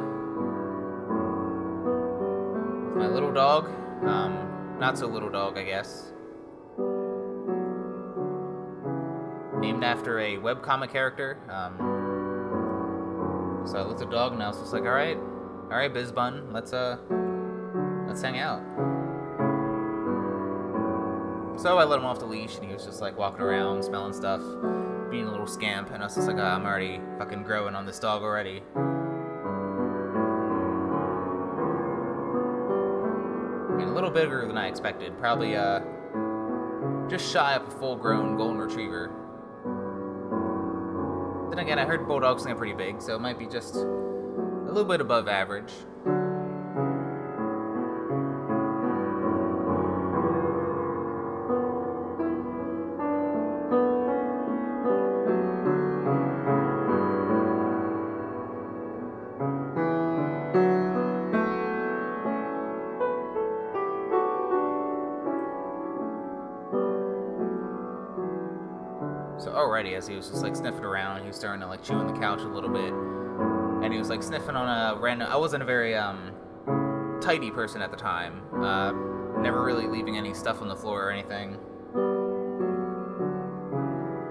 with 2.88 2.98
my 2.98 3.08
little 3.08 3.32
dog. 3.32 3.70
Um, 4.06 4.78
not 4.80 4.98
so 4.98 5.08
little 5.08 5.30
dog, 5.30 5.58
I 5.58 5.64
guess. 5.64 6.12
Named 9.60 9.84
after 9.84 10.20
a 10.20 10.38
webcomic 10.38 10.92
character. 10.92 11.38
Um, 11.50 11.78
so 13.66 13.78
I 13.78 13.82
looked 13.84 14.02
at 14.02 14.10
the 14.10 14.16
dog 14.16 14.34
and 14.34 14.42
I 14.44 14.48
was 14.48 14.60
just 14.60 14.74
like, 14.74 14.84
alright, 14.84 15.18
alright, 15.18 15.94
Bizbun, 15.94 16.54
let's, 16.54 16.74
uh, 16.74 16.98
let's 18.08 18.22
hang 18.22 18.38
out. 18.40 18.62
So 21.58 21.78
I 21.80 21.84
let 21.86 21.98
him 21.98 22.06
off 22.06 22.20
the 22.20 22.26
leash, 22.26 22.56
and 22.58 22.66
he 22.66 22.74
was 22.74 22.86
just 22.86 23.02
like 23.02 23.18
walking 23.18 23.42
around, 23.42 23.84
smelling 23.84 24.14
stuff, 24.14 24.42
being 25.10 25.26
a 25.26 25.32
little 25.32 25.48
scamp. 25.48 25.90
And 25.90 26.04
I 26.04 26.06
was 26.06 26.14
just 26.14 26.28
like, 26.28 26.38
ah, 26.38 26.56
I'm 26.56 26.66
already 26.66 27.02
fucking 27.18 27.42
growing 27.44 27.74
on 27.74 27.86
this 27.86 27.98
dog 27.98 28.22
already. 28.22 28.62
And 33.74 33.90
a 33.90 33.94
little 33.94 34.12
bigger 34.12 34.46
than 34.46 34.56
I 34.56 34.68
expected. 34.68 35.18
Probably 35.18 35.56
uh, 35.56 35.80
just 37.10 37.32
shy 37.34 37.56
of 37.56 37.68
a 37.68 37.72
full-grown 37.72 38.38
golden 38.38 38.60
retriever. 38.60 39.12
Then 41.50 41.58
again, 41.58 41.80
I 41.80 41.86
heard 41.86 42.08
bulldogs 42.08 42.46
are 42.46 42.54
pretty 42.54 42.74
big, 42.74 43.02
so 43.02 43.16
it 43.16 43.20
might 43.20 43.40
be 43.40 43.48
just 43.48 43.76
a 43.76 44.68
little 44.68 44.86
bit 44.86 45.02
above 45.02 45.28
average. 45.28 45.74
Already, 69.78 69.94
as 69.94 70.08
he 70.08 70.16
was 70.16 70.28
just 70.28 70.42
like 70.42 70.56
sniffing 70.56 70.84
around, 70.84 71.22
he 71.22 71.28
was 71.28 71.36
starting 71.36 71.62
to 71.62 71.68
like 71.68 71.84
chew 71.84 71.94
on 71.94 72.08
the 72.12 72.20
couch 72.20 72.40
a 72.40 72.48
little 72.48 72.72
bit, 72.72 72.92
and 73.84 73.94
he 73.94 74.00
was 74.00 74.10
like 74.10 74.24
sniffing 74.24 74.56
on 74.56 74.68
a 74.68 75.00
random. 75.00 75.30
I 75.32 75.38
wasn't 75.38 75.62
a 75.62 75.68
very 75.68 75.96
um 75.96 76.34
tidy 77.22 77.52
person 77.52 77.84
at 77.84 77.92
the 77.92 77.98
time. 77.98 78.42
Uh, 78.56 78.92
never 79.40 79.64
really 79.64 79.86
leaving 79.86 80.18
any 80.18 80.34
stuff 80.34 80.64
on 80.64 80.68
the 80.68 80.76
floor 80.76 81.10
or 81.10 81.12
anything. 81.12 81.60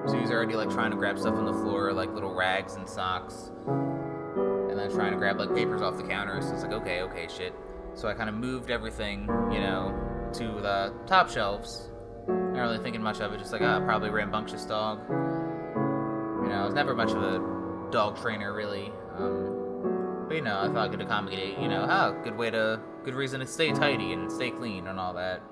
So 0.08 0.14
he 0.16 0.20
was 0.20 0.32
already 0.32 0.56
like 0.56 0.68
trying 0.70 0.90
to 0.90 0.96
grab 0.96 1.16
stuff 1.16 1.36
on 1.36 1.44
the 1.44 1.52
floor, 1.52 1.92
like 1.92 2.12
little 2.12 2.34
rags 2.34 2.74
and 2.74 2.88
socks, 2.88 3.52
and 3.68 4.76
then 4.76 4.90
trying 4.90 5.12
to 5.12 5.16
grab 5.16 5.38
like 5.38 5.54
papers 5.54 5.80
off 5.80 5.96
the 5.96 6.02
counter. 6.02 6.42
So 6.42 6.54
it's 6.54 6.64
like, 6.64 6.72
okay, 6.72 7.02
okay, 7.02 7.28
shit. 7.28 7.54
So 7.94 8.08
I 8.08 8.14
kind 8.14 8.28
of 8.28 8.34
moved 8.34 8.72
everything, 8.72 9.28
you 9.52 9.60
know, 9.60 9.94
to 10.34 10.60
the 10.60 10.92
top 11.06 11.30
shelves 11.30 11.92
not 12.28 12.60
really 12.60 12.78
thinking 12.78 13.02
much 13.02 13.20
of 13.20 13.32
it, 13.32 13.38
just 13.38 13.52
like, 13.52 13.62
ah, 13.62 13.80
probably 13.80 14.10
rambunctious 14.10 14.64
dog. 14.64 15.00
You 15.08 16.48
know, 16.48 16.60
I 16.60 16.64
was 16.64 16.74
never 16.74 16.94
much 16.94 17.10
of 17.10 17.22
a 17.22 17.90
dog 17.90 18.20
trainer, 18.20 18.54
really. 18.54 18.92
Um, 19.16 20.24
but, 20.28 20.34
you 20.36 20.42
know, 20.42 20.58
I 20.58 20.66
thought 20.66 20.78
I 20.78 20.88
could 20.88 21.00
accommodate, 21.00 21.58
you 21.58 21.68
know, 21.68 21.86
ah, 21.88 22.10
good 22.22 22.36
way 22.36 22.50
to, 22.50 22.80
good 23.04 23.14
reason 23.14 23.40
to 23.40 23.46
stay 23.46 23.72
tidy 23.72 24.12
and 24.12 24.30
stay 24.30 24.50
clean 24.50 24.86
and 24.86 24.98
all 24.98 25.14
that. 25.14 25.42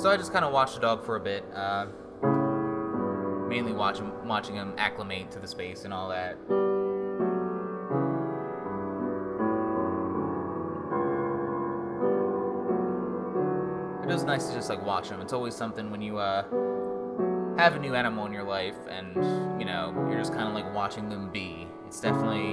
So 0.00 0.10
I 0.10 0.16
just 0.16 0.32
kind 0.32 0.44
of 0.44 0.52
watched 0.52 0.74
the 0.76 0.80
dog 0.80 1.04
for 1.04 1.16
a 1.16 1.20
bit, 1.20 1.44
uh, 1.54 1.86
mainly 3.48 3.72
watch 3.72 3.98
him, 3.98 4.12
watching 4.28 4.54
him 4.54 4.74
acclimate 4.78 5.32
to 5.32 5.40
the 5.40 5.48
space 5.48 5.84
and 5.84 5.92
all 5.92 6.08
that. 6.10 6.36
Nice 14.28 14.46
to 14.46 14.54
just 14.54 14.68
like 14.68 14.84
watch 14.84 15.08
them. 15.08 15.22
It's 15.22 15.32
always 15.32 15.56
something 15.56 15.90
when 15.90 16.02
you 16.02 16.18
uh, 16.18 16.42
have 17.56 17.74
a 17.74 17.78
new 17.78 17.94
animal 17.94 18.26
in 18.26 18.32
your 18.32 18.44
life, 18.44 18.76
and 18.90 19.14
you 19.58 19.64
know 19.64 19.94
you're 20.10 20.18
just 20.18 20.34
kind 20.34 20.46
of 20.46 20.54
like 20.54 20.72
watching 20.74 21.08
them 21.08 21.32
be. 21.32 21.66
It's 21.86 21.98
definitely 21.98 22.52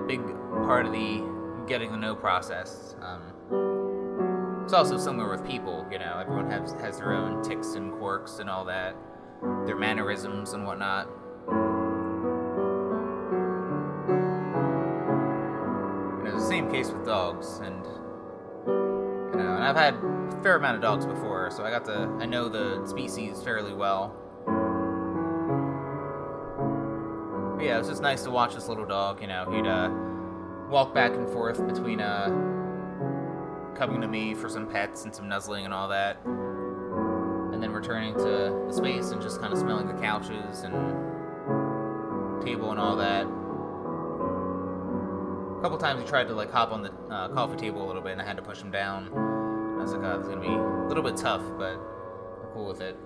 a 0.00 0.06
big 0.06 0.20
part 0.64 0.86
of 0.86 0.92
the 0.92 1.64
getting 1.66 1.90
to 1.90 1.96
know 1.96 2.14
process. 2.14 2.94
Um, 3.02 4.62
it's 4.62 4.72
also 4.72 4.96
similar 4.96 5.28
with 5.28 5.44
people. 5.44 5.84
You 5.90 5.98
know, 5.98 6.18
everyone 6.20 6.48
has 6.52 6.70
has 6.80 6.98
their 6.98 7.12
own 7.12 7.42
ticks 7.42 7.74
and 7.74 7.92
quirks 7.94 8.38
and 8.38 8.48
all 8.48 8.64
that, 8.66 8.94
their 9.66 9.76
mannerisms 9.76 10.52
and 10.52 10.64
whatnot. 10.64 11.08
And 16.18 16.28
it's 16.28 16.36
the 16.36 16.48
same 16.48 16.70
case 16.70 16.90
with 16.90 17.04
dogs, 17.04 17.58
and 17.58 17.84
you 17.84 18.72
know, 18.72 19.07
and 19.58 19.66
I've 19.66 19.74
had 19.74 19.94
a 19.94 20.40
fair 20.40 20.54
amount 20.54 20.76
of 20.76 20.82
dogs 20.82 21.04
before, 21.04 21.50
so 21.50 21.64
I 21.64 21.70
got 21.70 21.84
to 21.86 22.16
I 22.20 22.26
know 22.26 22.48
the 22.48 22.86
species 22.86 23.42
fairly 23.42 23.74
well. 23.74 24.14
But 27.56 27.64
yeah, 27.64 27.74
it 27.74 27.78
was 27.78 27.88
just 27.88 28.00
nice 28.02 28.22
to 28.22 28.30
watch 28.30 28.54
this 28.54 28.68
little 28.68 28.86
dog. 28.86 29.20
You 29.20 29.26
know, 29.26 29.50
he'd 29.50 29.66
uh, 29.66 29.90
walk 30.70 30.94
back 30.94 31.10
and 31.10 31.28
forth 31.28 31.66
between 31.66 32.00
uh, 32.00 32.28
coming 33.76 34.00
to 34.00 34.06
me 34.06 34.32
for 34.32 34.48
some 34.48 34.68
pets 34.68 35.02
and 35.02 35.12
some 35.12 35.28
nuzzling 35.28 35.64
and 35.64 35.74
all 35.74 35.88
that, 35.88 36.24
and 36.24 37.60
then 37.60 37.72
returning 37.72 38.14
to 38.14 38.22
the 38.68 38.72
space 38.72 39.10
and 39.10 39.20
just 39.20 39.40
kind 39.40 39.52
of 39.52 39.58
smelling 39.58 39.88
the 39.88 40.00
couches 40.00 40.62
and 40.62 40.72
table 42.46 42.70
and 42.70 42.78
all 42.78 42.94
that. 42.94 43.26
A 45.58 45.60
couple 45.62 45.78
times 45.78 46.00
he 46.00 46.06
tried 46.06 46.28
to 46.28 46.34
like 46.34 46.52
hop 46.52 46.70
on 46.70 46.84
the 46.84 46.92
uh, 47.10 47.26
coffee 47.30 47.56
table 47.56 47.84
a 47.84 47.88
little 47.88 48.02
bit, 48.02 48.12
and 48.12 48.22
I 48.22 48.24
had 48.24 48.36
to 48.36 48.42
push 48.42 48.60
him 48.62 48.70
down. 48.70 49.37
I 49.78 49.82
was 49.82 49.92
like, 49.92 50.02
oh, 50.02 50.18
it's 50.18 50.28
gonna 50.28 50.40
be 50.40 50.48
a 50.48 50.88
little 50.88 51.04
bit 51.04 51.16
tough, 51.16 51.42
but 51.56 51.74
I'm 51.74 52.52
cool 52.52 52.66
with 52.66 52.80
it. 52.80 52.96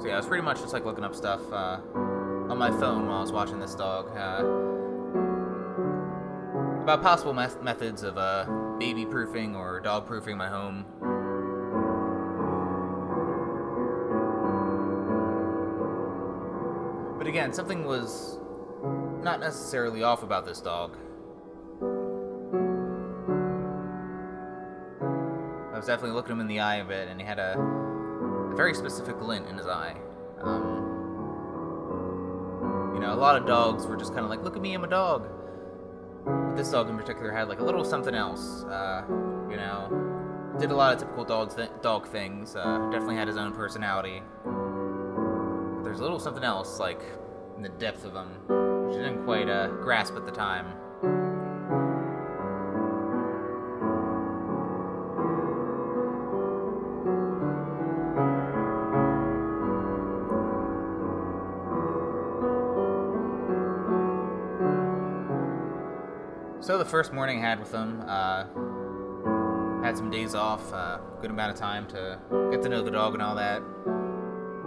So 0.00 0.08
yeah, 0.08 0.14
I 0.14 0.16
was 0.16 0.26
pretty 0.26 0.42
much 0.42 0.60
just 0.60 0.72
like 0.72 0.84
looking 0.84 1.04
up 1.04 1.14
stuff 1.14 1.40
uh, 1.52 1.78
on 1.94 2.58
my 2.58 2.70
phone 2.70 3.06
while 3.06 3.18
I 3.18 3.20
was 3.20 3.32
watching 3.32 3.60
this 3.60 3.74
dog. 3.74 4.08
Uh, 4.16 4.44
about 6.82 7.02
possible 7.02 7.32
me- 7.32 7.62
methods 7.62 8.02
of 8.02 8.18
uh, 8.18 8.46
baby 8.78 9.06
proofing 9.06 9.56
or 9.56 9.80
dog 9.80 10.06
proofing 10.06 10.36
my 10.36 10.48
home. 10.48 10.84
But 17.16 17.26
again, 17.26 17.52
something 17.52 17.84
was 17.84 18.38
not 19.22 19.40
necessarily 19.40 20.02
off 20.02 20.22
about 20.22 20.44
this 20.46 20.60
dog. 20.60 20.96
I 25.72 25.78
was 25.78 25.86
definitely 25.86 26.12
looking 26.12 26.32
him 26.32 26.40
in 26.40 26.46
the 26.46 26.60
eye 26.60 26.76
a 26.76 26.84
bit, 26.84 27.08
and 27.08 27.20
he 27.20 27.26
had 27.26 27.38
a, 27.38 27.58
a 27.58 28.56
very 28.56 28.72
specific 28.72 29.18
glint 29.18 29.46
in 29.48 29.58
his 29.58 29.66
eye. 29.66 29.94
Um, 30.42 30.94
you 32.94 33.00
know, 33.00 33.12
a 33.12 33.20
lot 33.20 33.36
of 33.36 33.46
dogs 33.46 33.86
were 33.86 33.96
just 33.96 34.14
kind 34.14 34.24
of 34.24 34.30
like, 34.30 34.42
look 34.42 34.56
at 34.56 34.62
me, 34.62 34.72
I'm 34.72 34.84
a 34.84 34.88
dog. 34.88 35.28
But 36.24 36.56
this 36.56 36.70
dog 36.70 36.88
in 36.88 36.96
particular 36.96 37.30
had 37.30 37.48
like 37.48 37.60
a 37.60 37.64
little 37.64 37.84
something 37.84 38.14
else. 38.14 38.64
Uh, 38.64 39.02
you 39.50 39.56
know, 39.56 40.54
did 40.58 40.70
a 40.70 40.74
lot 40.74 40.94
of 40.94 41.00
typical 41.00 41.24
dog 41.24 41.54
th- 41.54 41.68
dog 41.82 42.08
things. 42.08 42.56
Uh, 42.56 42.88
definitely 42.90 43.16
had 43.16 43.28
his 43.28 43.36
own 43.36 43.52
personality. 43.52 44.22
But 44.44 45.84
there's 45.84 46.00
a 46.00 46.02
little 46.02 46.18
something 46.18 46.42
else, 46.44 46.80
like 46.80 47.02
in 47.56 47.62
the 47.62 47.68
depth 47.68 48.06
of 48.06 48.14
him, 48.14 48.30
I 48.88 48.92
didn't 48.92 49.24
quite 49.24 49.48
uh, 49.48 49.68
grasp 49.82 50.16
at 50.16 50.24
the 50.24 50.32
time. 50.32 50.66
So 66.60 66.78
the 66.78 66.84
first 66.84 67.12
morning 67.12 67.38
I 67.38 67.48
had 67.48 67.60
with 67.60 67.72
him, 67.72 68.02
uh, 68.08 68.46
had 69.84 69.96
some 69.96 70.10
days 70.10 70.34
off, 70.34 70.72
uh, 70.72 70.98
good 71.20 71.30
amount 71.30 71.52
of 71.52 71.58
time 71.58 71.86
to 71.88 72.18
get 72.50 72.60
to 72.62 72.68
know 72.68 72.82
the 72.82 72.90
dog 72.90 73.14
and 73.14 73.22
all 73.22 73.36
that. 73.36 73.62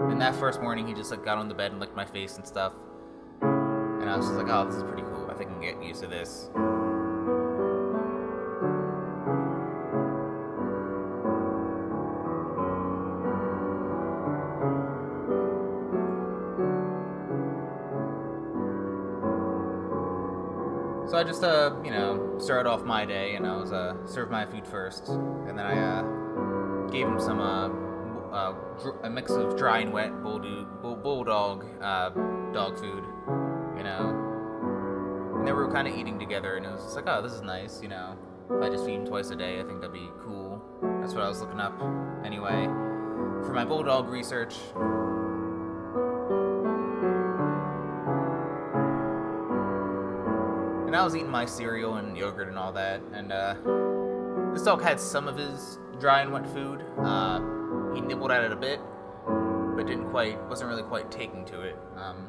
And 0.09 0.21
that 0.21 0.33
first 0.35 0.61
morning, 0.61 0.87
he 0.87 0.93
just 0.93 1.11
like 1.11 1.25
got 1.25 1.37
on 1.37 1.49
the 1.49 1.53
bed 1.53 1.71
and 1.71 1.79
licked 1.81 1.97
my 1.97 2.05
face 2.05 2.37
and 2.37 2.47
stuff. 2.47 2.71
And 4.09 4.15
I 4.15 4.17
was 4.17 4.25
just 4.25 4.39
like, 4.39 4.47
oh, 4.49 4.65
this 4.65 4.73
is 4.73 4.81
pretty 4.81 5.03
cool. 5.03 5.29
I 5.29 5.35
think 5.35 5.51
I 5.51 5.53
can 5.53 5.61
get 5.61 5.83
used 5.83 6.01
to 6.01 6.07
this. 6.07 6.49
So 21.07 21.17
I 21.19 21.23
just, 21.23 21.43
uh, 21.43 21.75
you 21.85 21.91
know, 21.91 22.39
started 22.39 22.67
off 22.67 22.83
my 22.83 23.05
day, 23.05 23.35
and 23.35 23.45
I 23.45 23.57
was 23.57 23.71
uh, 23.71 23.93
served 24.07 24.31
my 24.31 24.43
food 24.43 24.65
first, 24.65 25.09
and 25.09 25.55
then 25.55 25.67
I 25.67 25.77
uh, 25.77 26.87
gave 26.87 27.05
him 27.05 27.19
some 27.19 27.39
uh, 27.39 27.69
uh, 28.35 28.55
a 29.03 29.09
mix 29.11 29.29
of 29.29 29.55
dry 29.55 29.81
and 29.81 29.93
wet 29.93 30.23
bulldog, 30.23 30.81
bull- 30.81 30.95
bulldog 30.95 31.63
uh, 31.79 32.09
dog 32.53 32.79
food, 32.79 33.03
you 33.79 33.85
know. 33.85 35.37
And 35.37 35.47
they 35.47 35.53
were 35.53 35.71
kind 35.71 35.87
of 35.87 35.95
eating 35.95 36.19
together, 36.19 36.57
and 36.57 36.65
it 36.65 36.71
was 36.71 36.83
just 36.83 36.95
like, 36.95 37.05
oh, 37.07 37.21
this 37.21 37.31
is 37.31 37.41
nice, 37.41 37.81
you 37.81 37.87
know. 37.87 38.17
If 38.51 38.61
I 38.61 38.69
just 38.69 38.85
feed 38.85 38.95
him 38.95 39.05
twice 39.05 39.29
a 39.29 39.35
day, 39.35 39.59
I 39.59 39.63
think 39.63 39.79
that'd 39.79 39.93
be 39.93 40.09
cool. 40.21 40.61
That's 40.99 41.13
what 41.13 41.23
I 41.23 41.29
was 41.29 41.39
looking 41.39 41.61
up 41.61 41.79
anyway. 42.25 42.65
For 43.45 43.53
my 43.53 43.63
bulldog 43.63 44.09
research, 44.09 44.55
And 50.87 50.95
I 50.95 51.03
was 51.03 51.15
eating 51.15 51.29
my 51.29 51.45
cereal 51.45 51.97
and 51.97 52.17
yogurt 52.17 52.47
and 52.47 52.57
all 52.57 52.71
that, 52.73 52.99
and 53.13 53.31
uh, 53.31 53.53
this 54.51 54.63
dog 54.63 54.81
had 54.81 54.99
some 54.99 55.27
of 55.27 55.37
his 55.37 55.77
dry 55.99 56.21
and 56.21 56.33
wet 56.33 56.51
food. 56.51 56.83
Uh, 56.97 57.39
he 57.93 58.01
nibbled 58.01 58.31
at 58.31 58.43
it 58.43 58.51
a 58.51 58.55
bit, 58.55 58.79
but 59.75 59.85
didn't 59.85 60.09
quite, 60.09 60.43
wasn't 60.49 60.67
really 60.67 60.81
quite 60.81 61.11
taking 61.11 61.45
to 61.45 61.61
it. 61.61 61.77
Um, 61.95 62.27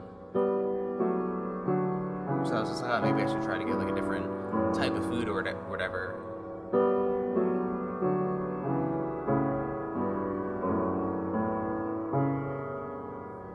so 2.50 2.56
I 2.56 2.60
was 2.60 2.68
just 2.70 2.82
like, 2.82 2.90
oh, 2.90 3.00
maybe 3.00 3.22
I 3.22 3.32
should 3.32 3.44
try 3.44 3.58
to 3.58 3.64
get 3.64 3.78
like 3.78 3.88
a 3.88 3.94
different 3.94 4.26
type 4.74 4.92
of 4.92 5.04
food 5.04 5.28
or 5.28 5.40
whatever. 5.68 6.16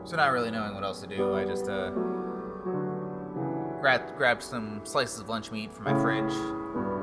So 0.06 0.16
not 0.16 0.32
really 0.32 0.50
knowing 0.50 0.74
what 0.74 0.82
else 0.82 1.02
to 1.02 1.06
do, 1.06 1.34
I 1.34 1.44
just 1.44 1.68
uh, 1.68 1.90
grabbed, 3.80 4.16
grabbed 4.16 4.42
some 4.42 4.80
slices 4.84 5.20
of 5.20 5.28
lunch 5.28 5.50
meat 5.50 5.74
from 5.74 5.84
my 5.84 6.00
fridge, 6.00 6.32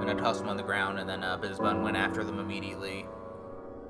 and 0.01 0.09
I 0.09 0.15
tossed 0.15 0.39
them 0.39 0.49
on 0.49 0.57
the 0.57 0.63
ground, 0.63 0.97
and 0.97 1.07
then 1.07 1.23
uh, 1.23 1.37
Bizbun 1.37 1.83
went 1.83 1.95
after 1.95 2.23
them 2.23 2.39
immediately. 2.39 3.05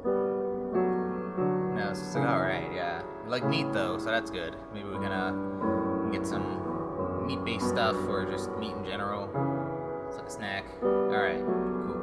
And 0.03 1.79
I 1.79 1.89
was 1.89 1.99
just 1.99 2.15
like, 2.15 2.27
alright, 2.27 2.69
yeah. 2.73 3.01
I 3.25 3.29
like 3.29 3.45
meat 3.45 3.71
though, 3.71 3.97
so 3.97 4.07
that's 4.07 4.29
good. 4.29 4.57
Maybe 4.73 4.89
we 4.89 4.97
can 4.97 5.13
uh, 5.13 6.09
get 6.11 6.27
some 6.27 6.72
meat 7.25 7.43
based 7.43 7.69
stuff, 7.69 7.95
or 8.07 8.25
just 8.25 8.51
meat 8.57 8.73
in 8.73 8.85
general. 8.85 9.29
It's 10.07 10.17
like 10.17 10.27
a 10.27 10.31
snack. 10.31 10.65
Alright, 10.83 11.43
cool. 11.43 12.01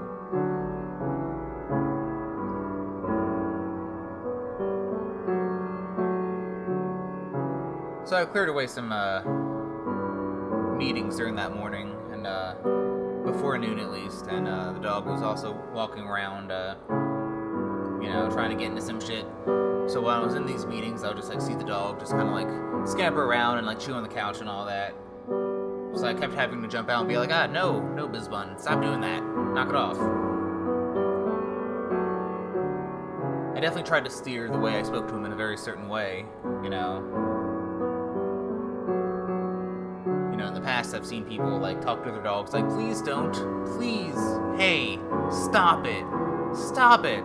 So 8.07 8.17
I 8.17 8.25
cleared 8.25 8.49
away 8.49 8.67
some 8.67 8.91
uh, 8.91 9.23
meetings 10.77 11.17
during 11.17 11.37
that 11.37 11.55
morning, 11.55 11.95
and 12.11 12.27
uh, 12.27 12.55
before 13.25 13.57
noon 13.57 13.79
at 13.79 13.93
least. 13.93 14.27
And 14.27 14.49
uh, 14.49 14.73
the 14.73 14.81
dog 14.81 15.07
was 15.07 15.23
also 15.23 15.57
walking 15.73 16.05
around, 16.05 16.51
uh, 16.51 16.75
you 18.03 18.09
know, 18.09 18.29
trying 18.33 18.51
to 18.51 18.57
get 18.57 18.71
into 18.71 18.83
some 18.83 19.01
shit. 19.01 19.25
So 19.87 20.01
while 20.01 20.21
I 20.21 20.25
was 20.25 20.35
in 20.35 20.45
these 20.47 20.67
meetings, 20.67 21.05
I 21.05 21.09
would 21.09 21.19
just 21.19 21.29
like 21.29 21.41
see 21.41 21.55
the 21.55 21.65
dog 21.65 22.01
just 22.01 22.13
kind 22.13 22.29
of 22.29 22.35
like 22.35 22.49
scamper 22.89 23.25
around 23.25 23.59
and 23.59 23.67
like 23.67 23.79
chew 23.79 23.93
on 23.93 24.03
the 24.03 24.09
couch 24.09 24.41
and 24.41 24.49
all 24.49 24.65
that. 24.67 24.95
So 25.95 26.07
I 26.07 26.15
kept 26.15 26.35
having 26.35 26.63
to 26.63 26.69
jump 26.69 26.89
out 26.89 27.01
and 27.01 27.09
be 27.09 27.19
like, 27.19 27.31
ah, 27.31 27.47
no, 27.47 27.81
no, 27.81 28.09
Bizbun, 28.09 28.59
stop 28.61 28.81
doing 28.81 29.01
that, 29.01 29.23
knock 29.23 29.69
it 29.69 29.75
off. 29.75 29.99
I 33.57 33.61
definitely 33.61 33.89
tried 33.89 34.05
to 34.05 34.11
steer 34.11 34.49
the 34.49 34.59
way 34.59 34.79
I 34.79 34.83
spoke 34.83 35.09
to 35.09 35.15
him 35.15 35.27
in 35.27 35.33
a 35.33 35.37
very 35.37 35.59
certain 35.59 35.89
way, 35.89 36.25
you 36.63 36.71
know. 36.71 37.03
You 40.31 40.37
know, 40.39 40.47
in 40.47 40.55
the 40.55 40.63
past, 40.63 40.95
I've 40.95 41.05
seen 41.05 41.25
people 41.25 41.59
like 41.59 41.83
talk 41.83 42.03
to 42.05 42.11
their 42.11 42.23
dogs, 42.23 42.55
like, 42.55 42.67
please 42.71 43.03
don't, 43.03 43.35
please, 43.77 44.17
hey, 44.59 44.99
stop 45.31 45.85
it, 45.87 46.05
stop 46.55 47.05
it. 47.05 47.23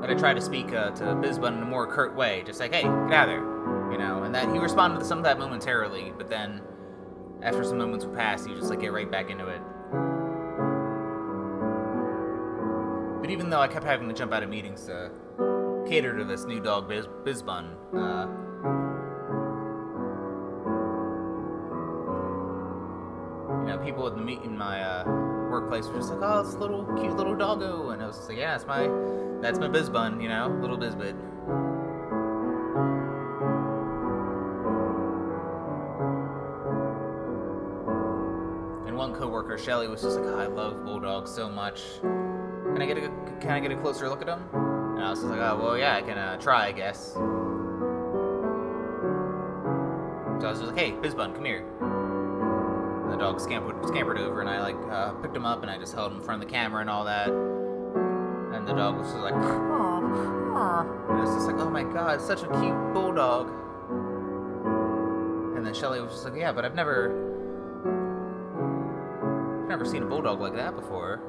But 0.00 0.10
I 0.10 0.14
tried 0.18 0.34
to 0.34 0.42
speak 0.42 0.74
uh, 0.74 0.90
to 0.90 1.04
Bizbun 1.04 1.56
in 1.56 1.62
a 1.62 1.66
more 1.66 1.86
curt 1.86 2.14
way, 2.14 2.42
just 2.44 2.60
like, 2.60 2.74
hey, 2.74 2.82
get 2.82 2.92
out 2.92 3.28
of 3.30 3.36
there, 3.36 3.53
you 3.94 3.98
know. 3.98 4.24
And 4.24 4.34
that 4.34 4.52
he 4.52 4.58
responded 4.58 4.98
to 4.98 5.04
some 5.04 5.18
of 5.18 5.24
that 5.24 5.38
momentarily, 5.38 6.12
but 6.18 6.28
then 6.28 6.60
after 7.42 7.62
some 7.62 7.78
moments 7.78 8.04
would 8.04 8.16
pass, 8.16 8.44
would 8.46 8.56
just 8.56 8.68
like 8.68 8.80
get 8.80 8.92
right 8.92 9.10
back 9.10 9.30
into 9.30 9.46
it. 9.46 9.60
But 13.20 13.30
even 13.30 13.50
though 13.50 13.60
I 13.60 13.68
kept 13.68 13.86
having 13.86 14.08
to 14.08 14.14
jump 14.14 14.32
out 14.32 14.42
of 14.42 14.50
meetings 14.50 14.84
to 14.86 15.12
cater 15.86 16.18
to 16.18 16.24
this 16.24 16.44
new 16.44 16.60
dog, 16.60 16.88
Biz- 16.88 17.06
Bizbun, 17.24 17.70
uh, 17.94 18.26
you 23.60 23.66
know, 23.68 23.78
people 23.84 24.08
in 24.08 24.16
the 24.16 24.22
meet 24.22 24.42
in 24.42 24.58
my 24.58 24.82
uh, 24.82 25.04
workplace 25.50 25.86
were 25.86 25.98
just 25.98 26.10
like, 26.10 26.20
"Oh, 26.20 26.40
it's 26.40 26.54
a 26.54 26.58
little 26.58 26.84
cute 27.00 27.16
little 27.16 27.36
doggo," 27.36 27.90
and 27.90 28.02
I 28.02 28.08
was 28.08 28.16
just 28.16 28.28
like, 28.28 28.38
"Yeah, 28.38 28.56
it's 28.56 28.66
my, 28.66 28.88
that's 29.40 29.60
my 29.60 29.68
Bizbun, 29.68 30.20
you 30.20 30.28
know, 30.28 30.48
little 30.60 30.76
Bizbit." 30.78 31.14
One 39.54 39.58
coworker, 39.58 39.58
Shelly, 39.58 39.88
was 39.88 40.02
just 40.02 40.18
like, 40.18 40.28
oh, 40.28 40.38
"I 40.38 40.46
love 40.46 40.84
bulldogs 40.84 41.30
so 41.30 41.48
much. 41.48 41.80
Can 42.02 42.82
I 42.82 42.86
get 42.86 42.98
a 42.98 43.10
can 43.40 43.50
I 43.50 43.60
get 43.60 43.72
a 43.72 43.76
closer 43.76 44.08
look 44.08 44.20
at 44.20 44.26
them?" 44.26 44.48
And 44.52 45.02
I 45.02 45.10
was 45.10 45.20
just 45.20 45.30
like, 45.30 45.40
"Oh, 45.40 45.58
well, 45.60 45.78
yeah, 45.78 45.96
I 45.96 46.02
can 46.02 46.18
uh, 46.18 46.36
try, 46.38 46.66
I 46.66 46.72
guess." 46.72 47.12
So 47.14 47.20
I 50.42 50.50
was 50.50 50.60
just 50.60 50.72
like, 50.72 50.78
"Hey, 50.78 50.92
Bizbun, 50.92 51.34
come 51.34 51.44
here." 51.44 51.64
And 51.80 53.12
the 53.12 53.16
dog 53.16 53.40
scampered 53.40 53.86
scampered 53.86 54.18
over, 54.18 54.40
and 54.40 54.48
I 54.48 54.60
like 54.60 54.76
uh, 54.90 55.12
picked 55.22 55.36
him 55.36 55.46
up, 55.46 55.62
and 55.62 55.70
I 55.70 55.78
just 55.78 55.94
held 55.94 56.12
him 56.12 56.18
in 56.18 56.24
front 56.24 56.42
of 56.42 56.48
the 56.48 56.52
camera 56.52 56.80
and 56.80 56.90
all 56.90 57.04
that. 57.04 57.28
And 57.28 58.66
the 58.68 58.74
dog 58.74 58.98
was 58.98 59.08
just 59.08 59.18
like, 59.18 59.34
and 59.34 61.18
it 61.18 61.22
was 61.22 61.34
just 61.34 61.46
like, 61.46 61.56
"Oh 61.58 61.70
my 61.70 61.84
god, 61.84 62.20
such 62.20 62.42
a 62.42 62.48
cute 62.60 62.94
bulldog." 62.94 63.50
And 65.56 65.64
then 65.64 65.74
Shelly 65.74 66.00
was 66.00 66.12
just 66.12 66.24
like, 66.24 66.34
"Yeah, 66.36 66.52
but 66.52 66.64
I've 66.64 66.74
never." 66.74 67.33
Never 69.68 69.84
seen 69.84 70.02
a 70.02 70.06
bulldog 70.06 70.40
like 70.40 70.54
that 70.54 70.76
before. 70.76 71.20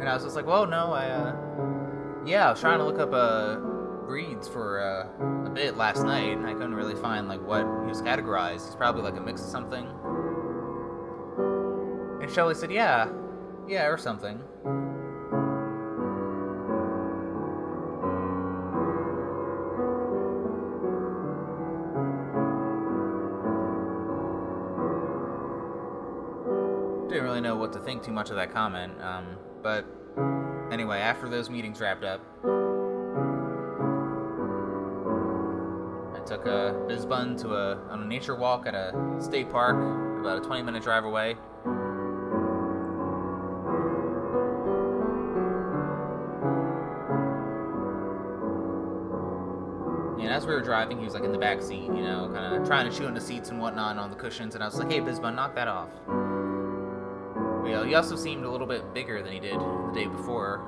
And 0.00 0.08
I 0.08 0.14
was 0.14 0.22
just 0.22 0.36
like, 0.36 0.46
well, 0.46 0.66
no, 0.66 0.92
I, 0.92 1.08
uh, 1.10 1.36
yeah, 2.24 2.46
I 2.46 2.50
was 2.50 2.60
trying 2.60 2.78
to 2.78 2.84
look 2.84 2.98
up, 2.98 3.12
uh, 3.12 3.56
breeds 4.06 4.46
for, 4.46 4.80
uh, 4.80 5.08
a 5.46 5.50
bit 5.50 5.76
last 5.76 6.04
night, 6.04 6.36
and 6.36 6.46
I 6.46 6.52
couldn't 6.52 6.74
really 6.74 6.94
find, 6.94 7.26
like, 7.28 7.44
what 7.44 7.62
he 7.62 7.88
was 7.88 8.00
categorized. 8.02 8.66
He's 8.66 8.76
probably, 8.76 9.02
like, 9.02 9.16
a 9.16 9.20
mix 9.20 9.40
of 9.42 9.48
something. 9.48 9.86
And 12.22 12.30
Shelly 12.30 12.54
said, 12.54 12.70
yeah, 12.70 13.08
yeah, 13.66 13.86
or 13.86 13.98
something. 13.98 14.40
Think 27.86 28.02
too 28.02 28.12
much 28.12 28.30
of 28.30 28.36
that 28.36 28.52
comment, 28.52 28.92
um, 29.00 29.24
but 29.62 29.86
anyway, 30.72 30.98
after 30.98 31.28
those 31.28 31.48
meetings 31.48 31.80
wrapped 31.80 32.02
up, 32.02 32.20
I 36.14 36.18
took 36.26 36.46
a 36.46 36.74
Bizbun 36.88 37.40
to 37.42 37.54
a 37.54 37.76
on 37.88 38.02
a 38.02 38.04
nature 38.04 38.34
walk 38.34 38.66
at 38.66 38.74
a 38.74 38.92
state 39.20 39.50
park, 39.50 39.76
about 40.20 40.38
a 40.38 40.40
20 40.40 40.62
minute 40.64 40.82
drive 40.82 41.04
away. 41.04 41.36
And 50.18 50.34
as 50.34 50.44
we 50.44 50.52
were 50.54 50.60
driving, 50.60 50.98
he 50.98 51.04
was 51.04 51.14
like 51.14 51.22
in 51.22 51.30
the 51.30 51.38
back 51.38 51.62
seat, 51.62 51.84
you 51.84 52.02
know, 52.02 52.28
kind 52.34 52.56
of 52.56 52.66
trying 52.66 52.90
to 52.90 52.98
chew 52.98 53.06
on 53.06 53.14
the 53.14 53.20
seats 53.20 53.50
and 53.50 53.60
whatnot 53.60 53.96
on 53.96 54.10
the 54.10 54.16
cushions. 54.16 54.56
And 54.56 54.64
I 54.64 54.66
was 54.66 54.76
like, 54.76 54.90
"Hey, 54.90 54.98
Bizbun, 54.98 55.36
knock 55.36 55.54
that 55.54 55.68
off." 55.68 55.90
He 57.66 57.94
also 57.94 58.16
seemed 58.16 58.44
a 58.44 58.50
little 58.50 58.66
bit 58.66 58.92
bigger 58.92 59.22
than 59.22 59.32
he 59.32 59.38
did 59.38 59.54
the 59.54 59.92
day 59.94 60.06
before. 60.06 60.60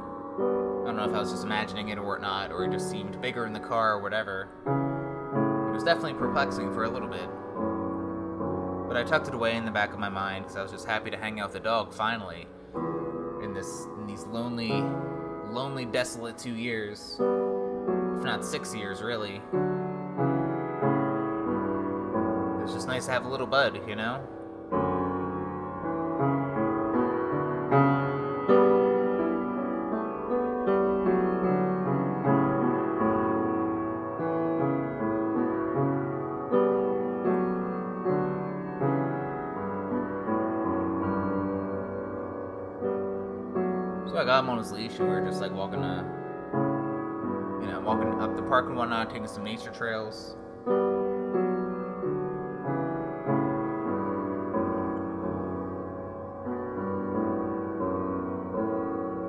I 0.82 0.86
don't 0.86 0.96
know 0.96 1.04
if 1.04 1.14
I 1.14 1.18
was 1.18 1.30
just 1.30 1.44
imagining 1.44 1.88
it 1.88 1.98
or 1.98 2.06
whatnot, 2.06 2.52
or 2.52 2.64
he 2.64 2.70
just 2.70 2.88
seemed 2.88 3.20
bigger 3.20 3.44
in 3.44 3.52
the 3.52 3.60
car 3.60 3.94
or 3.94 4.00
whatever. 4.00 4.48
It 5.68 5.74
was 5.74 5.82
definitely 5.84 6.14
perplexing 6.14 6.72
for 6.72 6.84
a 6.84 6.90
little 6.90 7.08
bit. 7.08 7.28
But 8.88 8.96
I 8.96 9.04
tucked 9.04 9.28
it 9.28 9.34
away 9.34 9.56
in 9.56 9.64
the 9.64 9.70
back 9.70 9.92
of 9.92 9.98
my 9.98 10.08
mind 10.08 10.44
because 10.44 10.56
I 10.56 10.62
was 10.62 10.70
just 10.70 10.86
happy 10.86 11.10
to 11.10 11.16
hang 11.16 11.40
out 11.40 11.48
with 11.48 11.54
the 11.54 11.60
dog 11.60 11.92
finally. 11.92 12.46
In 13.42 13.52
this, 13.52 13.86
in 13.98 14.06
these 14.06 14.24
lonely, 14.24 14.82
lonely, 15.50 15.84
desolate 15.84 16.38
two 16.38 16.54
years, 16.54 17.16
if 18.16 18.24
not 18.24 18.44
six 18.44 18.74
years, 18.74 19.02
really. 19.02 19.42
It 22.56 22.62
was 22.62 22.72
just 22.72 22.86
nice 22.86 23.06
to 23.06 23.12
have 23.12 23.26
a 23.26 23.28
little 23.28 23.46
bud, 23.46 23.86
you 23.88 23.96
know. 23.96 24.26
His 44.58 44.72
leash, 44.72 44.98
and 44.98 45.08
we 45.08 45.14
were 45.14 45.20
just 45.24 45.40
like 45.40 45.52
walking, 45.52 45.80
you 45.80 47.66
know, 47.70 47.80
walking 47.84 48.20
up 48.20 48.36
the 48.36 48.42
park 48.42 48.66
and 48.66 48.76
whatnot, 48.76 49.10
taking 49.10 49.26
some 49.26 49.44
nature 49.44 49.70
trails. 49.70 50.36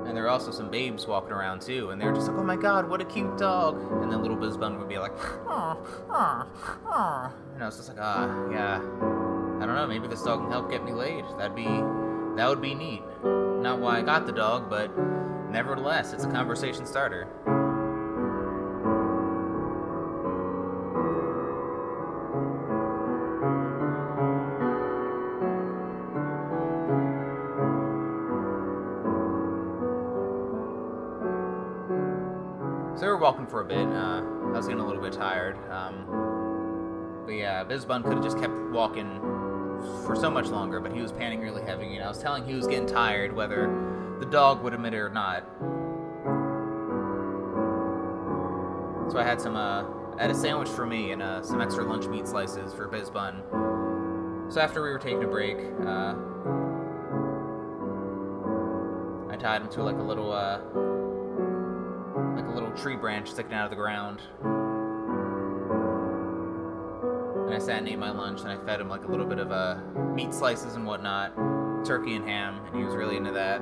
And 0.07 0.17
there 0.17 0.23
were 0.23 0.29
also 0.29 0.51
some 0.51 0.71
babes 0.71 1.05
walking 1.05 1.31
around 1.31 1.61
too, 1.61 1.91
and 1.91 2.01
they 2.01 2.05
were 2.05 2.13
just 2.13 2.27
like, 2.27 2.37
"Oh 2.37 2.43
my 2.43 2.55
God, 2.55 2.89
what 2.89 2.99
a 2.99 3.05
cute 3.05 3.37
dog!" 3.37 3.79
And 4.01 4.11
then 4.11 4.21
little 4.21 4.37
Bizbun 4.37 4.79
would 4.79 4.89
be 4.89 4.97
like, 4.97 5.13
"Oh, 5.47 5.77
oh, 6.09 6.47
oh," 6.87 7.33
and 7.53 7.63
I 7.63 7.65
was 7.67 7.77
just 7.77 7.89
like, 7.89 7.99
"Ah, 8.01 8.49
yeah, 8.49 8.77
I 8.77 9.65
don't 9.65 9.75
know. 9.75 9.85
Maybe 9.87 10.07
this 10.07 10.23
dog 10.23 10.41
can 10.41 10.51
help 10.51 10.71
get 10.71 10.83
me 10.83 10.91
laid. 10.91 11.23
That'd 11.37 11.55
be, 11.55 11.67
that 12.35 12.49
would 12.49 12.61
be 12.61 12.73
neat." 12.73 13.03
Not 13.23 13.79
why 13.79 13.99
I 13.99 14.01
got 14.01 14.25
the 14.25 14.31
dog, 14.31 14.69
but 14.69 14.89
nevertheless, 15.49 16.13
it's 16.13 16.23
a 16.23 16.31
conversation 16.31 16.85
starter. 16.85 17.27
So 32.99 33.05
we 33.05 33.11
were 33.11 33.17
walking 33.17 33.47
for 33.47 33.61
a 33.61 33.65
bit. 33.65 33.87
Uh, 33.87 34.21
I 34.21 34.57
was 34.57 34.67
getting 34.67 34.81
a 34.81 34.85
little 34.85 35.01
bit 35.01 35.13
tired. 35.13 35.55
Um, 35.71 37.23
but 37.25 37.31
yeah, 37.31 37.63
Bizbun 37.63 38.03
could 38.03 38.15
have 38.15 38.23
just 38.23 38.37
kept 38.37 38.53
walking 38.71 39.21
for 40.05 40.15
so 40.15 40.29
much 40.29 40.47
longer, 40.47 40.79
but 40.79 40.91
he 40.93 41.01
was 41.01 41.11
panting 41.11 41.41
really 41.41 41.61
heavy, 41.63 41.95
and 41.95 42.03
I 42.03 42.07
was 42.07 42.19
telling 42.21 42.45
he 42.45 42.55
was 42.55 42.67
getting 42.67 42.87
tired, 42.87 43.35
whether 43.35 43.67
the 44.19 44.25
dog 44.25 44.63
would 44.63 44.73
admit 44.73 44.93
it 44.93 44.97
or 44.97 45.09
not. 45.09 45.43
So 49.11 49.17
I 49.17 49.23
had 49.23 49.41
some, 49.41 49.55
uh, 49.55 49.85
I 50.17 50.21
had 50.21 50.31
a 50.31 50.35
sandwich 50.35 50.69
for 50.69 50.85
me 50.85 51.11
and 51.11 51.21
uh, 51.21 51.41
some 51.41 51.61
extra 51.61 51.83
lunch 51.83 52.05
meat 52.07 52.27
slices 52.27 52.73
for 52.73 52.87
Bizbun. 52.87 53.41
So 54.53 54.61
after 54.61 54.83
we 54.83 54.89
were 54.89 54.99
taking 54.99 55.23
a 55.23 55.27
break, 55.27 55.57
uh, 55.57 56.13
I 59.31 59.37
tied 59.37 59.61
him 59.61 59.69
to 59.69 59.83
like 59.83 59.97
a 59.97 60.03
little, 60.03 60.31
uh, 60.31 60.59
like 62.35 62.45
a 62.45 62.51
little 62.53 62.71
tree 62.71 62.95
branch 62.95 63.29
sticking 63.29 63.53
out 63.53 63.65
of 63.65 63.69
the 63.71 63.77
ground. 63.77 64.21
And 67.49 67.55
I 67.55 67.59
sat 67.65 67.79
and 67.79 67.89
ate 67.89 67.97
my 67.97 68.11
lunch, 68.11 68.41
and 68.41 68.49
I 68.51 68.63
fed 68.63 68.79
him 68.79 68.89
like 68.89 69.05
a 69.05 69.07
little 69.07 69.25
bit 69.25 69.39
of 69.39 69.51
uh, 69.51 69.77
meat 70.13 70.35
slices 70.35 70.75
and 70.75 70.85
whatnot, 70.85 71.33
turkey 71.83 72.13
and 72.13 72.23
ham, 72.23 72.63
and 72.67 72.75
he 72.77 72.83
was 72.83 72.93
really 72.95 73.17
into 73.17 73.31
that. 73.31 73.59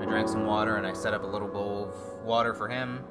I 0.00 0.04
drank 0.08 0.28
some 0.28 0.46
water, 0.46 0.76
and 0.76 0.86
I 0.86 0.92
set 0.92 1.12
up 1.12 1.24
a 1.24 1.26
little 1.26 1.48
bowl 1.48 1.90
of 1.90 1.96
water 2.24 2.54
for 2.54 2.68
him. 2.68 3.02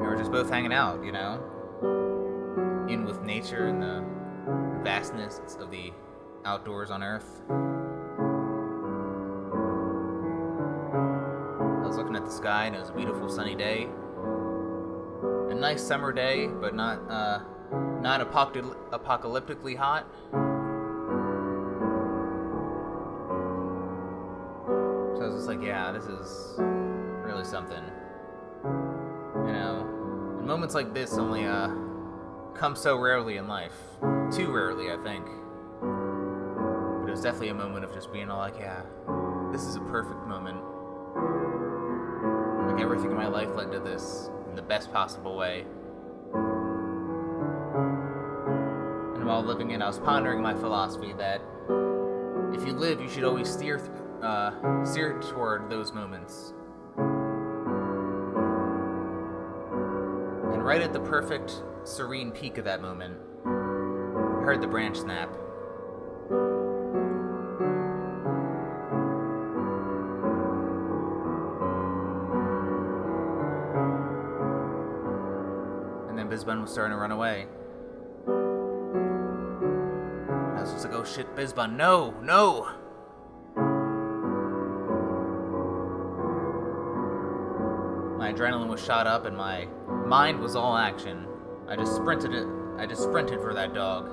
We 0.00 0.06
were 0.06 0.16
just 0.16 0.32
both 0.32 0.48
hanging 0.48 0.72
out, 0.72 1.04
you 1.04 1.12
know, 1.12 2.86
in 2.88 3.04
with 3.04 3.20
nature 3.20 3.66
and 3.66 3.82
the 3.82 4.02
vastness 4.82 5.42
of 5.60 5.70
the 5.70 5.92
outdoors 6.46 6.90
on 6.90 7.02
Earth. 7.02 7.42
I 11.82 11.86
was 11.86 11.98
looking 11.98 12.16
at 12.16 12.24
the 12.24 12.32
sky, 12.32 12.64
and 12.64 12.74
it 12.74 12.78
was 12.78 12.88
a 12.88 12.94
beautiful 12.94 13.28
sunny 13.28 13.54
day 13.54 13.90
a 15.50 15.54
nice 15.54 15.82
summer 15.82 16.12
day, 16.12 16.46
but 16.46 16.74
not 16.74 16.98
uh, 17.10 17.40
not 18.00 18.20
apocal- 18.20 18.76
apocalyptically 18.90 19.76
hot. 19.76 20.06
So 25.16 25.22
I 25.22 25.26
was 25.26 25.36
just 25.36 25.48
like, 25.48 25.62
yeah, 25.62 25.92
this 25.92 26.04
is 26.04 26.54
really 26.58 27.44
something. 27.44 27.82
You 28.64 29.52
know, 29.52 30.36
and 30.38 30.46
moments 30.46 30.74
like 30.74 30.92
this 30.92 31.14
only 31.14 31.44
uh, 31.44 31.68
come 32.54 32.76
so 32.76 32.96
rarely 32.96 33.36
in 33.36 33.48
life. 33.48 33.76
Too 34.32 34.52
rarely, 34.52 34.90
I 34.90 34.96
think. 35.02 35.24
But 35.80 37.08
it 37.08 37.10
was 37.10 37.22
definitely 37.22 37.48
a 37.50 37.54
moment 37.54 37.84
of 37.84 37.92
just 37.92 38.12
being 38.12 38.30
all 38.30 38.38
like, 38.38 38.58
yeah, 38.58 38.82
this 39.52 39.62
is 39.62 39.76
a 39.76 39.80
perfect 39.80 40.26
moment. 40.26 40.58
Like 42.66 42.82
everything 42.82 43.10
in 43.10 43.16
my 43.16 43.28
life 43.28 43.48
led 43.54 43.70
to 43.72 43.78
this 43.78 44.30
in 44.54 44.56
the 44.56 44.62
best 44.62 44.92
possible 44.92 45.36
way. 45.36 45.64
And 49.16 49.26
while 49.26 49.42
living 49.42 49.72
it, 49.72 49.82
I 49.82 49.88
was 49.88 49.98
pondering 49.98 50.40
my 50.40 50.54
philosophy 50.54 51.12
that 51.14 51.40
if 52.54 52.64
you 52.64 52.72
live, 52.72 53.00
you 53.00 53.08
should 53.08 53.24
always 53.24 53.50
steer, 53.50 53.78
th- 53.78 53.90
uh, 54.22 54.84
steer 54.84 55.20
toward 55.20 55.68
those 55.68 55.92
moments. 55.92 56.52
And 60.52 60.64
right 60.64 60.80
at 60.80 60.92
the 60.92 61.00
perfect, 61.00 61.64
serene 61.82 62.30
peak 62.30 62.56
of 62.56 62.64
that 62.64 62.80
moment, 62.80 63.16
I 63.44 63.48
heard 64.44 64.60
the 64.60 64.68
branch 64.68 64.98
snap. 64.98 65.36
And 76.24 76.62
was 76.62 76.72
starting 76.72 76.92
to 76.92 76.96
run 76.96 77.10
away. 77.10 77.46
I 80.56 80.60
was 80.62 80.72
just 80.72 80.86
like, 80.86 80.94
oh 80.94 81.04
shit, 81.04 81.36
Bizbun, 81.36 81.76
no, 81.76 82.14
no! 82.22 82.70
My 88.16 88.32
adrenaline 88.32 88.68
was 88.68 88.82
shot 88.82 89.06
up 89.06 89.26
and 89.26 89.36
my 89.36 89.68
mind 90.06 90.40
was 90.40 90.56
all 90.56 90.78
action. 90.78 91.26
I 91.68 91.76
just 91.76 91.94
sprinted 91.94 92.32
it. 92.32 92.48
I 92.78 92.86
just 92.86 93.02
sprinted 93.02 93.40
for 93.40 93.52
that 93.52 93.74
dog. 93.74 94.06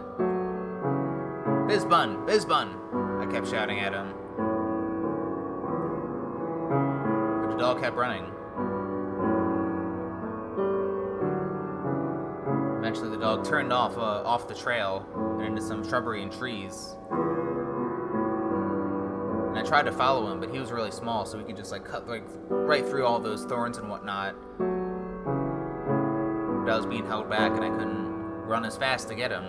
Bizbun, 1.69 2.27
Bizbun! 2.27 3.25
I 3.25 3.31
kept 3.31 3.47
shouting 3.49 3.79
at 3.79 3.93
him. 3.93 4.13
But 7.41 7.51
the 7.51 7.57
dog 7.57 7.79
kept 7.81 7.95
running. 7.95 8.25
Eventually, 12.81 13.11
the 13.11 13.17
dog 13.17 13.45
turned 13.45 13.71
off 13.71 13.95
uh, 13.95 14.23
off 14.25 14.47
the 14.47 14.55
trail 14.55 15.07
and 15.37 15.45
into 15.45 15.61
some 15.61 15.87
shrubbery 15.87 16.23
and 16.23 16.31
trees. 16.31 16.95
And 19.49 19.55
I 19.55 19.61
tried 19.61 19.83
to 19.83 19.91
follow 19.91 20.31
him, 20.31 20.39
but 20.39 20.49
he 20.49 20.57
was 20.57 20.71
really 20.71 20.89
small, 20.89 21.27
so 21.27 21.37
we 21.37 21.43
could 21.43 21.55
just 21.55 21.71
like 21.71 21.85
cut 21.85 22.07
like 22.07 22.23
right 22.49 22.83
through 22.83 23.05
all 23.05 23.19
those 23.19 23.45
thorns 23.45 23.77
and 23.77 23.87
whatnot. 23.87 24.33
But 24.57 26.71
I 26.71 26.75
was 26.75 26.87
being 26.87 27.05
held 27.05 27.29
back, 27.29 27.51
and 27.51 27.63
I 27.63 27.69
couldn't 27.69 28.07
run 28.47 28.65
as 28.65 28.77
fast 28.77 29.07
to 29.09 29.13
get 29.13 29.29
him. 29.29 29.43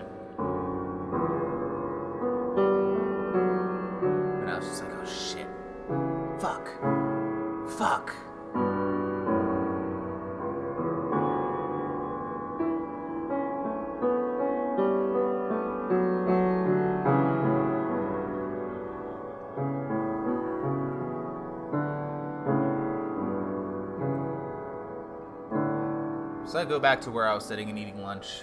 I 26.63 26.65
go 26.65 26.79
back 26.79 27.01
to 27.01 27.11
where 27.11 27.27
I 27.27 27.33
was 27.33 27.43
sitting 27.43 27.69
and 27.69 27.77
eating 27.77 28.01
lunch. 28.01 28.41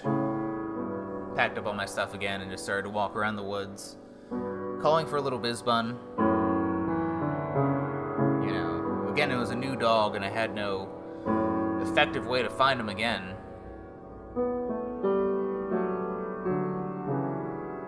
Packed 1.35 1.57
up 1.57 1.65
all 1.65 1.73
my 1.73 1.87
stuff 1.87 2.13
again 2.13 2.41
and 2.41 2.51
just 2.51 2.63
started 2.63 2.83
to 2.83 2.91
walk 2.91 3.15
around 3.15 3.35
the 3.35 3.41
woods, 3.41 3.97
calling 4.79 5.07
for 5.07 5.17
a 5.17 5.21
little 5.21 5.39
bizbun. 5.39 5.97
You 8.45 8.53
know, 8.53 9.09
again, 9.11 9.31
it 9.31 9.37
was 9.37 9.49
a 9.49 9.55
new 9.55 9.75
dog 9.75 10.15
and 10.15 10.23
I 10.23 10.29
had 10.29 10.53
no 10.53 10.87
effective 11.81 12.27
way 12.27 12.43
to 12.43 12.49
find 12.51 12.79
him 12.79 12.89
again. 12.89 13.33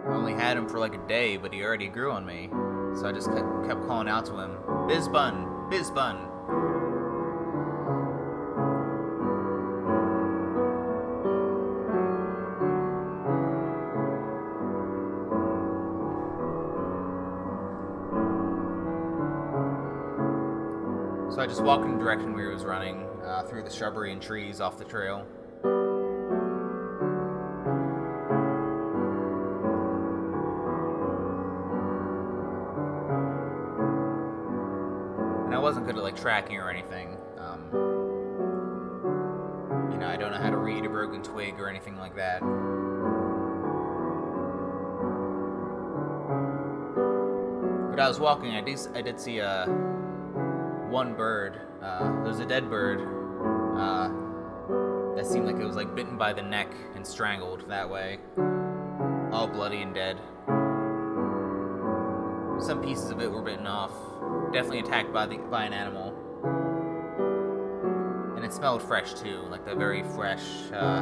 I 0.07 0.15
only 0.15 0.33
had 0.33 0.57
him 0.57 0.67
for 0.67 0.79
like 0.79 0.95
a 0.95 1.07
day, 1.07 1.37
but 1.37 1.53
he 1.53 1.61
already 1.61 1.89
grew 1.89 2.11
on 2.11 2.25
me. 2.25 2.49
So 2.99 3.07
I 3.07 3.11
just 3.11 3.29
kept, 3.29 3.85
calling 3.85 4.09
out 4.09 4.25
to 4.25 4.39
him, 4.39 4.57
Bizbun, 4.89 5.69
Bizbun. 5.69 6.32
Just 21.53 21.63
walked 21.63 21.85
in 21.85 21.91
the 21.91 22.03
direction 22.03 22.33
where 22.33 22.47
he 22.47 22.51
was 22.51 22.65
running, 22.65 23.05
uh, 23.23 23.43
through 23.43 23.61
the 23.61 23.69
shrubbery 23.69 24.11
and 24.11 24.19
trees 24.19 24.59
off 24.59 24.79
the 24.79 24.83
trail. 24.83 25.23
And 35.45 35.53
I 35.53 35.59
wasn't 35.59 35.85
good 35.85 35.95
at 35.95 36.01
like 36.01 36.15
tracking 36.19 36.57
or 36.57 36.71
anything. 36.71 37.17
Um, 37.37 37.67
you 39.91 39.99
know, 39.99 40.07
I 40.07 40.17
don't 40.17 40.31
know 40.31 40.39
how 40.39 40.49
to 40.49 40.57
read 40.57 40.83
a 40.85 40.89
broken 40.89 41.21
twig 41.21 41.59
or 41.59 41.69
anything 41.69 41.97
like 41.97 42.15
that. 42.15 42.39
But 47.91 47.99
I 47.99 48.07
was 48.07 48.19
walking, 48.19 48.55
I 48.55 48.61
did, 48.61 48.79
I 48.95 49.03
did 49.03 49.19
see 49.19 49.37
a 49.37 49.67
one 50.93 51.15
bird. 51.15 51.59
Uh, 51.81 52.03
there 52.03 52.21
was 52.21 52.39
a 52.39 52.45
dead 52.45 52.69
bird 52.69 52.99
uh, 53.75 54.09
that 55.15 55.25
seemed 55.25 55.47
like 55.47 55.55
it 55.55 55.65
was 55.65 55.75
like 55.75 55.95
bitten 55.95 56.19
by 56.19 56.31
the 56.31 56.41
neck 56.41 56.71
and 56.93 57.05
strangled 57.05 57.67
that 57.67 57.89
way, 57.89 58.19
all 59.31 59.47
bloody 59.47 59.81
and 59.81 59.95
dead. 59.95 60.21
Some 62.63 62.79
pieces 62.83 63.09
of 63.09 63.19
it 63.21 63.31
were 63.31 63.41
bitten 63.41 63.65
off. 63.65 63.91
Definitely 64.53 64.81
attacked 64.81 65.11
by 65.11 65.25
the 65.25 65.37
by 65.37 65.65
an 65.65 65.73
animal, 65.73 66.13
and 68.35 68.45
it 68.45 68.53
smelled 68.53 68.83
fresh 68.83 69.15
too, 69.15 69.41
like 69.49 69.65
the 69.65 69.73
very 69.73 70.03
fresh, 70.03 70.43
uh, 70.71 71.01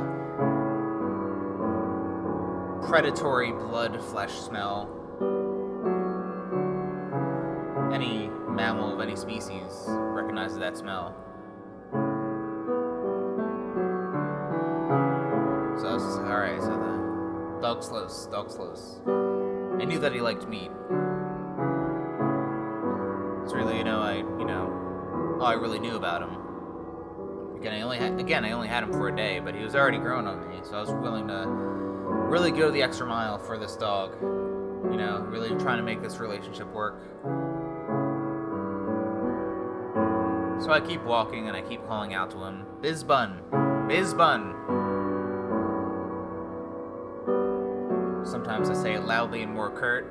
predatory 2.87 3.51
blood 3.51 4.01
flesh 4.05 4.31
smell. 4.31 5.00
Any 9.01 9.15
species 9.15 9.85
recognizes 9.87 10.57
that 10.59 10.77
smell. 10.77 11.15
So 15.79 15.87
I 15.87 15.93
was 15.93 16.03
just 16.03 16.17
like, 16.17 16.29
alright, 16.29 16.61
so 16.61 16.69
the 16.69 17.59
dog's 17.61 17.87
slows, 17.87 18.27
dog's 18.27 18.53
slows. 18.53 19.01
I 19.81 19.85
knew 19.85 19.99
that 19.99 20.13
he 20.13 20.21
liked 20.21 20.47
meat. 20.47 20.69
It's 23.43 23.53
really, 23.53 23.77
you 23.77 23.83
know, 23.83 23.99
I, 23.99 24.17
you 24.17 24.45
know, 24.45 25.37
all 25.39 25.47
I 25.47 25.53
really 25.53 25.79
knew 25.79 25.95
about 25.95 26.21
him. 26.21 26.37
Again, 27.59 27.73
I 27.73 27.81
only 27.81 27.97
had, 27.97 28.19
again, 28.19 28.45
I 28.45 28.51
only 28.51 28.67
had 28.67 28.83
him 28.83 28.91
for 28.91 29.07
a 29.07 29.15
day, 29.15 29.39
but 29.39 29.55
he 29.55 29.63
was 29.63 29.75
already 29.75 29.97
grown 29.97 30.27
on 30.27 30.47
me, 30.49 30.59
so 30.63 30.77
I 30.77 30.81
was 30.81 30.91
willing 30.91 31.27
to 31.27 31.45
really 31.47 32.51
go 32.51 32.69
the 32.71 32.83
extra 32.83 33.07
mile 33.07 33.37
for 33.37 33.57
this 33.57 33.75
dog. 33.75 34.15
You 34.21 34.97
know, 34.97 35.19
really 35.29 35.49
trying 35.61 35.77
to 35.77 35.83
make 35.83 36.01
this 36.01 36.17
relationship 36.17 36.71
work. 36.73 37.01
So 40.61 40.71
I 40.71 40.79
keep 40.79 41.03
walking 41.03 41.47
and 41.47 41.57
I 41.57 41.61
keep 41.61 41.83
calling 41.87 42.13
out 42.13 42.29
to 42.31 42.37
him, 42.37 42.67
Bizbun, 42.81 43.49
Bizbun. 43.89 44.53
Sometimes 48.27 48.69
I 48.69 48.75
say 48.75 48.93
it 48.93 49.03
loudly 49.03 49.41
and 49.41 49.51
more 49.51 49.71
curt. 49.71 50.05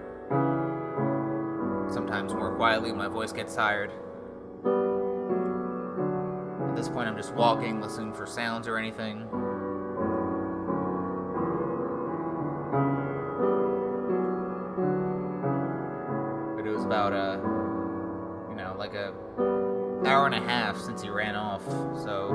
Sometimes 1.93 2.35
more 2.35 2.53
quietly 2.57 2.91
when 2.91 2.99
my 2.99 3.07
voice 3.07 3.33
gets 3.33 3.55
tired. 3.55 3.93
At 6.69 6.75
this 6.75 6.89
point, 6.89 7.09
I'm 7.09 7.17
just 7.17 7.33
walking, 7.35 7.81
listening 7.81 8.13
for 8.13 8.27
sounds 8.27 8.67
or 8.67 8.77
anything. 8.77 9.29
Half 20.41 20.79
since 20.79 21.03
he 21.03 21.11
ran 21.11 21.37
off, 21.37 21.65
so 22.03 22.31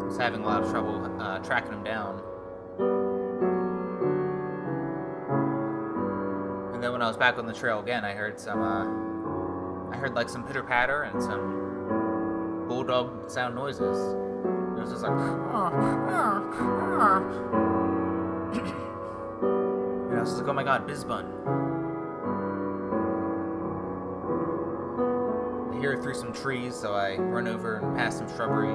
I 0.00 0.04
was 0.04 0.16
having 0.16 0.42
a 0.42 0.46
lot 0.46 0.62
of 0.62 0.70
trouble 0.70 1.20
uh, 1.20 1.38
tracking 1.40 1.72
him 1.72 1.84
down. 1.84 2.22
And 6.74 6.82
then 6.82 6.92
when 6.92 7.02
I 7.02 7.08
was 7.08 7.16
back 7.16 7.38
on 7.38 7.46
the 7.46 7.52
trail 7.52 7.80
again, 7.80 8.04
I 8.04 8.12
heard 8.12 8.38
some, 8.38 8.62
uh, 8.62 8.84
I 9.94 9.96
heard 9.96 10.14
like 10.14 10.28
some 10.28 10.44
pitter 10.44 10.62
patter 10.62 11.02
and 11.02 11.22
some 11.22 12.66
bulldog 12.68 13.30
sound 13.30 13.54
noises. 13.54 14.14
It 14.76 14.80
was 14.80 14.90
just 14.90 15.02
like, 15.02 15.12
and 20.14 20.18
I 20.18 20.20
was 20.20 20.34
like, 20.38 20.48
oh 20.48 20.52
my 20.52 20.64
god, 20.64 20.86
Bizbun. 20.86 21.73
Hear 25.84 25.92
it 25.92 26.02
through 26.02 26.14
some 26.14 26.32
trees, 26.32 26.74
so 26.74 26.94
I 26.94 27.16
run 27.16 27.46
over 27.46 27.76
and 27.76 27.94
past 27.94 28.16
some 28.16 28.26
shrubbery. 28.26 28.74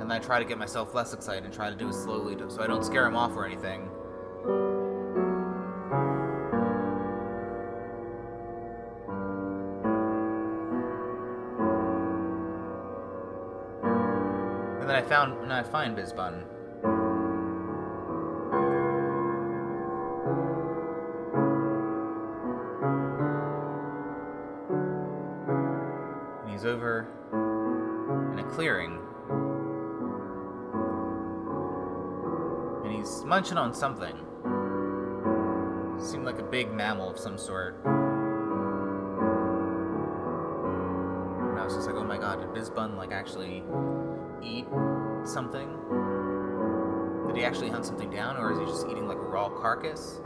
And 0.00 0.12
I 0.12 0.20
try 0.20 0.38
to 0.38 0.44
get 0.44 0.58
myself 0.58 0.94
less 0.94 1.12
excited 1.12 1.42
and 1.42 1.52
try 1.52 1.70
to 1.70 1.74
do 1.74 1.88
it 1.88 1.94
slowly 1.94 2.36
so 2.48 2.62
I 2.62 2.68
don't 2.68 2.84
scare 2.84 3.04
him 3.04 3.16
off 3.16 3.32
or 3.32 3.44
anything. 3.44 3.90
And 14.80 14.88
then 14.88 14.94
I 14.94 15.02
found, 15.02 15.42
and 15.42 15.52
I 15.52 15.64
find 15.64 15.98
Bizbun. 15.98 16.44
Munching 33.42 33.58
on 33.58 33.74
something. 33.74 34.14
Seemed 35.98 36.24
like 36.24 36.38
a 36.38 36.44
big 36.44 36.72
mammal 36.72 37.10
of 37.10 37.18
some 37.18 37.36
sort. 37.36 37.74
And 41.50 41.58
I 41.58 41.64
was 41.64 41.74
just 41.74 41.88
like, 41.88 41.96
oh 41.96 42.04
my 42.04 42.18
god, 42.18 42.38
did 42.38 42.50
Bizbun 42.50 42.96
like 42.96 43.10
actually 43.10 43.64
eat 44.44 44.68
something? 45.24 45.76
Did 47.26 47.36
he 47.36 47.42
actually 47.44 47.70
hunt 47.70 47.84
something 47.84 48.10
down, 48.10 48.36
or 48.36 48.52
is 48.52 48.60
he 48.60 48.64
just 48.64 48.86
eating 48.86 49.08
like 49.08 49.18
a 49.18 49.20
raw 49.20 49.48
carcass? 49.48 50.20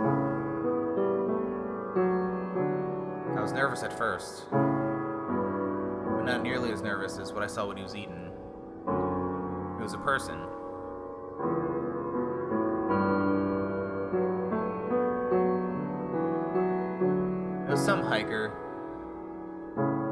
I 3.35 3.41
was 3.41 3.53
nervous 3.55 3.83
at 3.83 3.97
first, 3.97 4.45
but 4.51 4.59
not 6.25 6.43
nearly 6.43 6.71
as 6.71 6.83
nervous 6.83 7.17
as 7.17 7.33
what 7.33 7.43
I 7.43 7.47
saw 7.47 7.67
when 7.67 7.79
he 7.79 7.83
was 7.83 7.97
eaten. 7.97 8.31
It 9.81 9.83
was 9.83 9.95
a 9.95 9.99
person. 10.05 10.39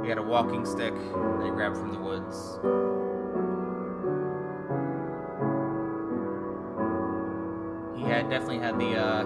He 0.04 0.10
had 0.10 0.18
a 0.18 0.22
walking 0.22 0.66
stick 0.66 0.92
that 0.92 1.42
he 1.44 1.50
grabbed 1.50 1.78
from 1.78 1.94
the 1.94 1.98
woods. 1.98 2.58
He 7.96 8.04
had 8.04 8.28
definitely 8.28 8.58
had 8.58 8.78
the 8.78 8.98
uh, 8.98 9.24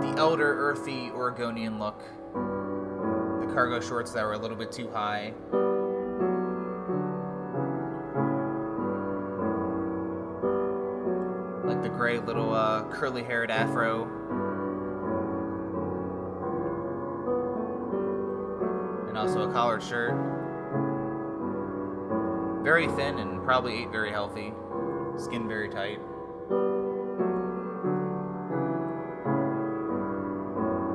the 0.00 0.18
elder, 0.18 0.56
earthy 0.58 1.10
Oregonian 1.10 1.78
look, 1.78 2.00
the 2.32 3.52
cargo 3.52 3.78
shorts 3.78 4.12
that 4.12 4.24
were 4.24 4.32
a 4.32 4.38
little 4.38 4.56
bit 4.56 4.72
too 4.72 4.88
high. 4.90 5.34
Like 11.62 11.82
the 11.82 11.90
gray 11.90 12.20
little 12.20 12.54
uh, 12.54 12.84
curly 12.84 13.22
haired 13.22 13.50
afro. 13.50 14.25
And 19.16 19.26
also 19.26 19.48
a 19.48 19.52
collared 19.54 19.82
shirt. 19.82 20.12
Very 22.62 22.86
thin 22.88 23.18
and 23.18 23.42
probably 23.44 23.82
ate 23.82 23.90
very 23.90 24.10
healthy. 24.10 24.52
Skin 25.16 25.48
very 25.48 25.70
tight. 25.70 26.00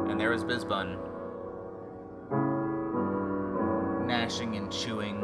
And 0.07 0.19
there 0.19 0.29
was 0.29 0.43
Bizbun. 0.43 0.99
Gnashing 4.05 4.55
and 4.55 4.71
chewing 4.71 5.15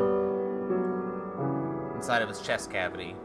inside 1.96 2.24
of 2.24 2.30
his 2.30 2.42
chest 2.42 2.72
cavity. 2.72 3.16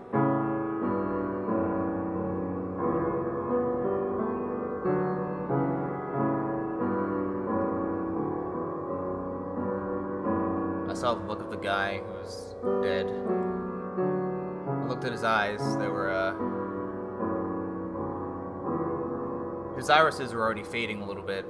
Guy 11.63 11.99
who 11.99 12.13
was 12.13 12.57
dead. 12.83 13.07
I 13.07 14.85
looked 14.89 15.05
at 15.05 15.13
his 15.13 15.23
eyes. 15.23 15.61
They 15.79 15.87
were, 15.87 16.11
uh. 16.11 16.35
His 19.77 19.89
irises 19.89 20.33
were 20.33 20.43
already 20.43 20.65
fading 20.65 21.03
a 21.03 21.07
little 21.07 21.23
bit. 21.23 21.47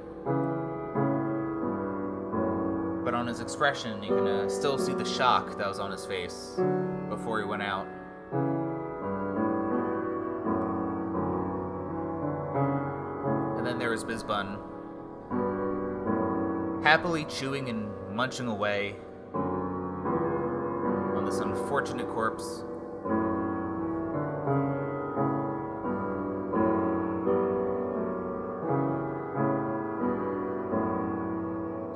But 3.03 3.13
on 3.15 3.27
his 3.27 3.39
expression, 3.41 4.01
you 4.03 4.15
can 4.15 4.27
uh, 4.27 4.49
still 4.49 4.77
see 4.77 4.93
the 4.93 5.03
shock 5.05 5.57
that 5.57 5.67
was 5.67 5.79
on 5.79 5.91
his 5.91 6.05
face 6.05 6.59
before 7.09 7.39
he 7.39 7.45
went 7.45 7.63
out. 7.63 7.87
And 13.57 13.67
then 13.67 13.77
there 13.77 13.89
was 13.89 14.03
Bizbun, 14.03 14.57
happily 16.83 17.25
chewing 17.25 17.69
and 17.69 17.89
munching 18.13 18.47
away 18.47 18.95
this 21.33 21.41
unfortunate 21.41 22.07
corpse. 22.09 22.63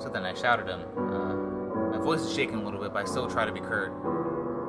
So 0.01 0.09
then 0.09 0.25
I 0.25 0.33
shouted 0.33 0.67
him. 0.67 0.81
Uh, 0.97 1.35
my 1.91 2.03
voice 2.03 2.21
is 2.21 2.33
shaking 2.33 2.55
a 2.55 2.63
little 2.63 2.79
bit, 2.79 2.93
but 2.93 3.03
I 3.03 3.05
still 3.05 3.27
try 3.27 3.45
to 3.45 3.51
be 3.51 3.59
curt. 3.59 3.93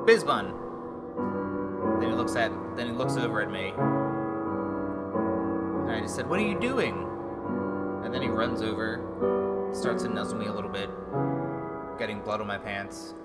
Bizbun. 0.05 0.53
Then 1.99 2.09
he 2.11 2.15
looks 2.15 2.35
at. 2.35 2.51
Then 2.75 2.87
he 2.87 2.93
looks 2.93 3.17
over 3.17 3.41
at 3.41 3.51
me, 3.51 3.73
and 5.85 5.91
I 5.91 5.99
just 6.01 6.15
said, 6.15 6.29
"What 6.29 6.39
are 6.39 6.43
you 6.47 6.59
doing?" 6.59 7.07
And 8.03 8.13
then 8.13 8.21
he 8.21 8.29
runs 8.29 8.61
over, 8.61 9.69
starts 9.73 10.03
to 10.03 10.09
nuzzle 10.09 10.37
me 10.37 10.45
a 10.45 10.53
little 10.53 10.69
bit, 10.69 10.89
getting 11.97 12.21
blood 12.21 12.39
on 12.39 12.47
my 12.47 12.57
pants. 12.57 13.15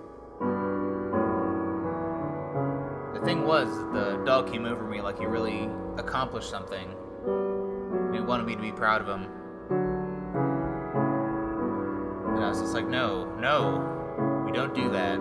Thing 3.25 3.47
was, 3.47 3.68
the 3.93 4.22
dog 4.27 4.53
came 4.53 4.66
over 4.66 4.85
me 4.85 5.01
like 5.01 5.18
he 5.18 5.25
really 5.25 5.70
accomplished 5.97 6.51
something. 6.51 6.91
He 8.12 8.20
wanted 8.20 8.47
me 8.47 8.55
to 8.55 8.61
be 8.61 8.70
proud 8.70 9.01
of 9.01 9.09
him. 9.09 9.27
And 12.35 12.45
I 12.45 12.49
was 12.49 12.61
just 12.61 12.75
like, 12.75 12.87
no, 12.87 13.25
no, 13.37 14.43
we 14.45 14.53
don't 14.53 14.75
do 14.75 14.91
that. 14.91 15.18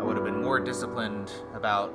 I 0.00 0.02
would 0.02 0.16
have 0.16 0.24
been 0.24 0.42
more 0.42 0.58
disciplined 0.58 1.30
about 1.54 1.94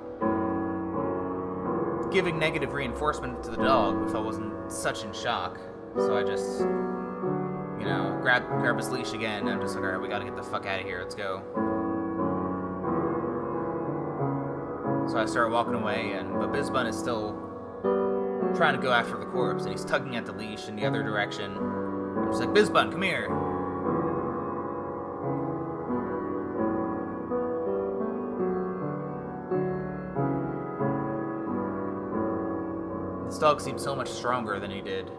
giving 2.11 2.39
negative 2.39 2.71
reinforcement 2.71 3.43
to 3.43 3.49
the 3.49 3.57
dog 3.57 4.07
if 4.07 4.15
I 4.15 4.19
wasn't 4.19 4.71
such 4.71 5.03
in 5.03 5.11
shock. 5.11 5.59
So 5.97 6.17
I 6.17 6.23
just, 6.23 6.61
you 7.79 7.85
know, 7.85 8.17
grab 8.21 8.47
grab 8.47 8.77
his 8.77 8.89
leash 8.89 9.13
again. 9.13 9.47
I'm 9.47 9.61
just 9.61 9.75
like, 9.75 9.83
all 9.83 9.91
right, 9.91 10.01
we 10.01 10.07
gotta 10.07 10.25
get 10.25 10.35
the 10.35 10.43
fuck 10.43 10.65
out 10.65 10.79
of 10.79 10.85
here. 10.85 10.99
Let's 11.01 11.15
go. 11.15 11.41
So 15.07 15.19
I 15.19 15.25
start 15.25 15.51
walking 15.51 15.75
away, 15.75 16.13
and 16.13 16.33
but 16.33 16.51
Bizbun 16.51 16.87
is 16.87 16.97
still 16.97 17.33
trying 18.55 18.75
to 18.75 18.81
go 18.81 18.91
after 18.91 19.17
the 19.17 19.25
corpse, 19.25 19.63
and 19.63 19.71
he's 19.71 19.85
tugging 19.85 20.15
at 20.15 20.25
the 20.25 20.31
leash 20.31 20.67
in 20.67 20.75
the 20.75 20.85
other 20.85 21.03
direction. 21.03 21.55
I'm 21.55 22.27
just 22.29 22.39
like, 22.39 22.49
Bizbun, 22.49 22.91
come 22.91 23.01
here. 23.01 23.29
This 33.27 33.37
dog 33.37 33.59
seems 33.59 33.83
so 33.83 33.95
much 33.95 34.09
stronger 34.09 34.59
than 34.59 34.71
he 34.71 34.81
did 34.81 35.11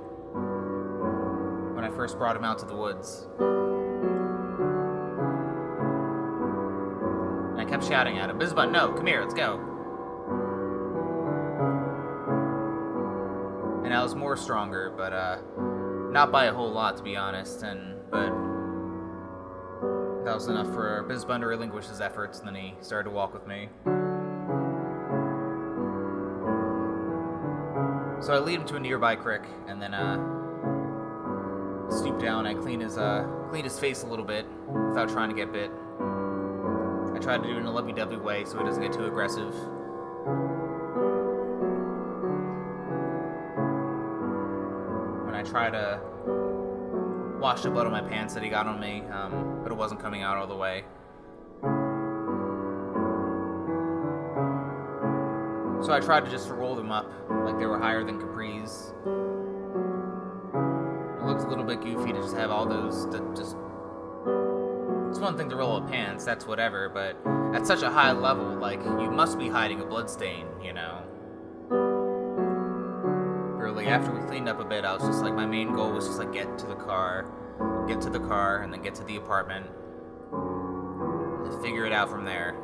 first 1.97 2.19
brought 2.19 2.37
him 2.37 2.45
out 2.45 2.59
to 2.61 2.67
the 2.67 2.77
woods. 2.77 3.27
And 7.53 7.61
I 7.61 7.65
kept 7.65 7.85
shouting 7.85 8.19
at 8.19 8.31
him, 8.31 8.39
Bizbun, 8.39 8.71
no, 8.71 8.93
come 8.93 9.07
here, 9.07 9.23
let's 9.23 9.35
go. 9.35 9.77
and 13.87 13.95
I 13.95 14.03
was 14.03 14.17
more 14.17 14.37
stronger, 14.37 14.93
but 14.97 15.13
uh, 15.13 15.39
not 16.11 16.33
by 16.33 16.47
a 16.47 16.53
whole 16.53 16.73
lot, 16.73 16.97
to 16.97 17.05
be 17.05 17.15
honest. 17.15 17.63
And 17.63 17.95
but 18.11 18.31
that 20.25 20.35
was 20.35 20.49
enough 20.49 20.67
for 20.75 21.07
Bizbun 21.09 21.39
to 21.41 21.47
relinquish 21.47 21.87
his 21.87 22.01
efforts, 22.01 22.41
and 22.41 22.49
then 22.49 22.57
he 22.57 22.75
started 22.81 23.09
to 23.09 23.15
walk 23.15 23.33
with 23.33 23.47
me. 23.47 23.69
So 28.21 28.35
I 28.35 28.41
lead 28.41 28.59
him 28.59 28.67
to 28.67 28.75
a 28.75 28.81
nearby 28.81 29.15
creek, 29.15 29.43
and 29.69 29.81
then 29.81 29.95
uh, 29.95 30.17
stoop 31.91 32.21
down. 32.21 32.47
I 32.47 32.55
clean 32.55 32.81
his 32.81 32.99
uh, 32.99 33.27
clean 33.51 33.65
his 33.65 33.79
face 33.79 34.03
a 34.03 34.07
little 34.07 34.25
bit 34.25 34.47
without 34.69 35.09
trying 35.09 35.29
to 35.29 35.35
get 35.35 35.53
bit. 35.53 35.71
I 37.15 37.19
try 37.19 37.39
to 37.39 37.43
do 37.43 37.51
it 37.51 37.57
in 37.57 37.67
a 37.67 37.71
lovey-dovey 37.73 38.17
way 38.17 38.45
so 38.45 38.59
he 38.59 38.65
doesn't 38.65 38.83
get 38.83 38.93
too 38.93 39.07
aggressive. 39.07 39.55
When 45.25 45.35
I 45.35 45.43
try 45.43 45.71
to 45.71 46.01
wash 47.41 47.63
the 47.63 47.71
blood 47.71 47.87
on 47.87 47.93
my 47.93 48.03
pants 48.03 48.35
that 48.35 48.43
he 48.43 48.51
got 48.51 48.67
on 48.67 48.79
me, 48.81 49.03
um, 49.13 49.61
but 49.63 49.73
it 49.73 49.77
wasn't 49.77 50.01
coming 50.01 50.23
out 50.23 50.37
all 50.37 50.47
the 50.47 50.57
way. 50.57 50.85
So 55.85 55.93
I 55.93 56.01
tried 56.01 56.25
to 56.25 56.31
just 56.31 56.49
roll 56.51 56.75
them 56.75 56.91
up 56.91 57.11
like 57.31 57.59
they 57.59 57.67
were 57.67 57.79
higher 57.79 58.03
than 58.03 58.19
capris. 58.19 58.93
It 61.37 61.41
looked 61.41 61.49
a 61.49 61.49
little 61.51 61.65
bit 61.65 61.83
goofy 61.83 62.15
to 62.15 62.19
just 62.23 62.35
have 62.35 62.51
all 62.51 62.65
those 62.65 63.05
to 63.07 63.19
just. 63.37 63.57
It's 65.11 65.19
one 65.19 65.37
thing 65.37 65.51
to 65.51 65.57
roll 65.57 65.77
up 65.77 65.91
pants, 65.91 66.25
that's 66.25 66.47
whatever, 66.47 66.89
but 66.89 67.17
at 67.55 67.67
such 67.67 67.83
a 67.83 67.91
high 67.91 68.13
level, 68.13 68.57
like, 68.57 68.83
you 68.83 69.11
must 69.11 69.39
be 69.39 69.49
hiding 69.49 69.81
a 69.81 69.85
bloodstain, 69.85 70.47
you 70.63 70.73
know? 70.73 71.03
Like 73.75 73.89
after 73.89 74.11
we 74.11 74.27
cleaned 74.27 74.49
up 74.49 74.59
a 74.59 74.65
bit, 74.65 74.87
I 74.87 74.95
was 74.95 75.03
just 75.03 75.23
like, 75.23 75.35
my 75.35 75.45
main 75.45 75.75
goal 75.75 75.93
was 75.93 76.07
just 76.07 76.19
like 76.19 76.33
get 76.33 76.57
to 76.59 76.67
the 76.67 76.75
car, 76.75 77.27
get 77.87 78.01
to 78.01 78.11
the 78.11 78.19
car, 78.19 78.63
and 78.63 78.73
then 78.73 78.81
get 78.81 78.95
to 78.95 79.05
the 79.05 79.17
apartment, 79.17 79.67
figure 81.63 81.85
it 81.85 81.93
out 81.93 82.09
from 82.09 82.25
there. 82.25 82.57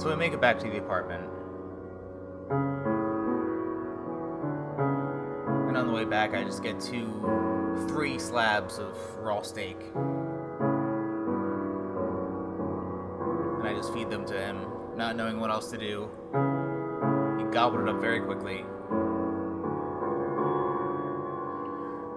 So 0.00 0.08
we 0.08 0.16
make 0.16 0.32
it 0.32 0.40
back 0.40 0.58
to 0.60 0.64
the 0.66 0.78
apartment. 0.78 1.28
And 5.68 5.76
on 5.76 5.86
the 5.86 5.92
way 5.92 6.06
back, 6.06 6.32
I 6.32 6.42
just 6.42 6.62
get 6.62 6.80
two, 6.80 7.84
three 7.86 8.18
slabs 8.18 8.78
of 8.78 8.96
raw 9.18 9.42
steak. 9.42 9.76
And 13.58 13.68
I 13.68 13.74
just 13.76 13.92
feed 13.92 14.08
them 14.08 14.24
to 14.24 14.40
him, 14.40 14.64
not 14.96 15.16
knowing 15.16 15.38
what 15.38 15.50
else 15.50 15.70
to 15.70 15.76
do. 15.76 16.08
He 17.36 17.44
gobbled 17.52 17.82
it 17.82 17.88
up 17.90 18.00
very 18.00 18.20
quickly. 18.20 18.64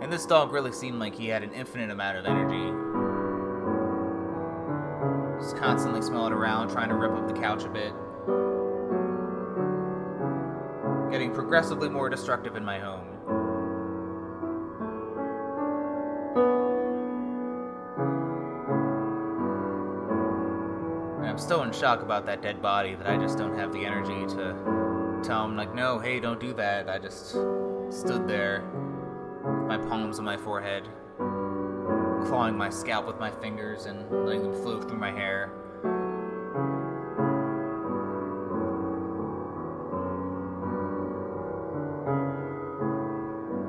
And 0.02 0.10
this 0.10 0.26
dog 0.26 0.54
really 0.54 0.72
seemed 0.72 1.00
like 1.00 1.16
he 1.16 1.28
had 1.28 1.44
an 1.44 1.52
infinite 1.52 1.90
amount 1.90 2.18
of 2.18 2.26
energy. 2.26 2.93
Constantly 5.58 6.02
smelling 6.02 6.34
around, 6.34 6.70
trying 6.70 6.90
to 6.90 6.96
rip 6.96 7.12
up 7.12 7.28
the 7.28 7.34
couch 7.34 7.64
a 7.64 7.70
bit. 7.70 7.94
Getting 11.12 11.34
progressively 11.34 11.90
more 11.90 12.10
destructive 12.10 12.56
in 12.56 12.66
my 12.66 12.80
home. 12.80 13.08
I'm 21.24 21.40
still 21.40 21.64
in 21.64 21.72
shock 21.72 22.02
about 22.02 22.26
that 22.28 22.42
dead 22.42 22.62
body 22.62 22.96
that 22.96 23.08
I 23.08 23.18
just 23.18 23.38
don't 23.38 23.58
have 23.58 23.74
the 23.74 23.86
energy 23.86 24.28
to 24.36 25.22
tell 25.24 25.46
him, 25.46 25.56
like, 25.56 25.74
no, 25.74 25.98
hey, 25.98 26.20
don't 26.20 26.40
do 26.40 26.54
that. 26.54 26.90
I 26.90 27.00
just 27.00 27.30
stood 27.90 28.28
there 28.28 28.64
my 29.68 29.78
palms 29.78 30.20
on 30.20 30.26
my 30.26 30.38
forehead, 30.38 30.88
clawing 32.34 32.58
my 32.58 32.68
scalp 32.68 33.06
with 33.06 33.20
my 33.20 33.30
fingers 33.30 33.86
and 33.86 34.10
letting 34.26 34.42
them 34.42 34.54
flow 34.64 34.82
through 34.82 34.98
my 34.98 35.12
hair. 35.12 35.52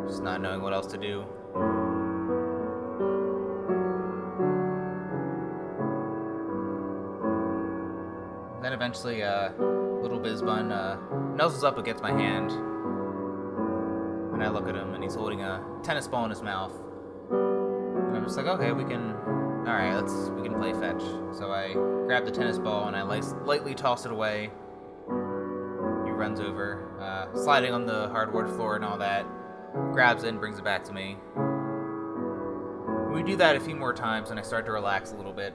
Just 0.08 0.22
not 0.22 0.40
knowing 0.40 0.62
what 0.62 0.72
else 0.72 0.86
to 0.86 0.96
do. 0.96 1.26
Then 8.62 8.72
eventually, 8.72 9.22
uh, 9.22 9.50
little 10.00 10.18
Bizbun 10.18 10.72
uh, 10.72 10.96
nuzzles 11.36 11.64
up 11.64 11.76
against 11.76 12.02
my 12.02 12.12
hand 12.12 12.50
and 14.32 14.42
I 14.42 14.48
look 14.48 14.66
at 14.66 14.74
him, 14.74 14.94
and 14.94 15.04
he's 15.04 15.16
holding 15.16 15.42
a 15.42 15.62
tennis 15.82 16.08
ball 16.08 16.24
in 16.24 16.30
his 16.30 16.40
mouth. 16.40 16.72
I'm 18.14 18.24
just 18.24 18.36
like, 18.36 18.46
okay, 18.46 18.72
we 18.72 18.84
can. 18.84 19.12
All 19.66 19.72
right, 19.72 19.94
let's 19.94 20.12
we 20.30 20.42
can 20.42 20.54
play 20.54 20.72
fetch. 20.72 21.02
So 21.36 21.50
I 21.50 21.72
grab 22.06 22.24
the 22.24 22.30
tennis 22.30 22.58
ball 22.58 22.86
and 22.86 22.96
I 22.96 23.02
lightly 23.02 23.74
toss 23.74 24.06
it 24.06 24.12
away. 24.12 24.50
He 25.08 26.10
runs 26.10 26.38
over, 26.38 26.96
uh, 27.00 27.36
sliding 27.36 27.72
on 27.72 27.86
the 27.86 28.08
hardwood 28.08 28.48
floor 28.48 28.76
and 28.76 28.84
all 28.84 28.98
that. 28.98 29.26
Grabs 29.92 30.22
it 30.22 30.28
and 30.28 30.38
brings 30.38 30.58
it 30.58 30.64
back 30.64 30.84
to 30.84 30.92
me. 30.92 31.16
We 33.12 33.22
do 33.22 33.36
that 33.36 33.56
a 33.56 33.60
few 33.60 33.74
more 33.74 33.92
times, 33.92 34.30
and 34.30 34.38
I 34.38 34.42
start 34.42 34.66
to 34.66 34.72
relax 34.72 35.12
a 35.12 35.16
little 35.16 35.32
bit. 35.32 35.54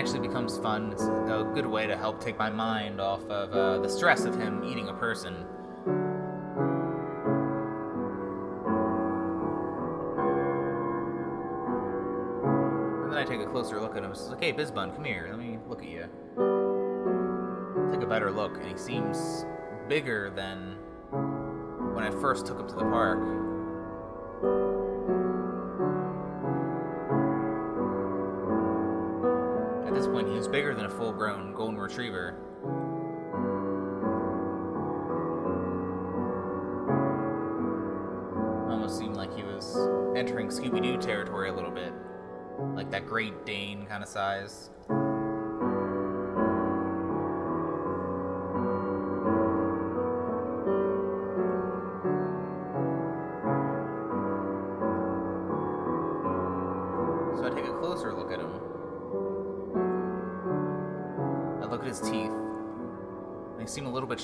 Actually 0.00 0.26
becomes 0.26 0.56
fun. 0.56 0.92
It's 0.92 1.02
a 1.02 1.50
good 1.52 1.66
way 1.66 1.86
to 1.86 1.94
help 1.94 2.24
take 2.24 2.38
my 2.38 2.48
mind 2.48 3.02
off 3.02 3.22
of 3.24 3.52
uh, 3.52 3.80
the 3.80 3.88
stress 3.88 4.24
of 4.24 4.34
him 4.34 4.64
eating 4.64 4.88
a 4.88 4.94
person. 4.94 5.34
And 13.02 13.12
then 13.12 13.18
I 13.18 13.24
take 13.28 13.40
a 13.40 13.50
closer 13.50 13.78
look 13.78 13.94
at 13.94 14.02
him. 14.02 14.12
It's 14.12 14.30
like, 14.30 14.42
hey, 14.42 14.54
Bizbun, 14.54 14.94
come 14.94 15.04
here. 15.04 15.26
Let 15.28 15.38
me 15.38 15.58
look 15.68 15.82
at 15.82 15.88
you. 15.90 16.08
Take 17.92 18.02
a 18.02 18.06
better 18.08 18.30
look, 18.30 18.56
and 18.56 18.70
he 18.70 18.78
seems 18.78 19.44
bigger 19.86 20.30
than 20.30 20.78
when 21.92 22.04
I 22.04 22.10
first 22.22 22.46
took 22.46 22.58
him 22.58 22.66
to 22.68 22.74
the 22.74 22.84
park. 22.84 24.79
Golden 31.28 31.78
retriever. 31.78 32.34
Almost 38.70 38.98
seemed 38.98 39.16
like 39.16 39.34
he 39.36 39.42
was 39.42 39.76
entering 40.16 40.48
Scooby 40.48 40.82
Doo 40.82 40.96
territory 40.96 41.50
a 41.50 41.54
little 41.54 41.70
bit. 41.70 41.92
Like 42.74 42.90
that 42.90 43.06
Great 43.06 43.44
Dane 43.44 43.86
kind 43.86 44.02
of 44.02 44.08
size. 44.08 44.70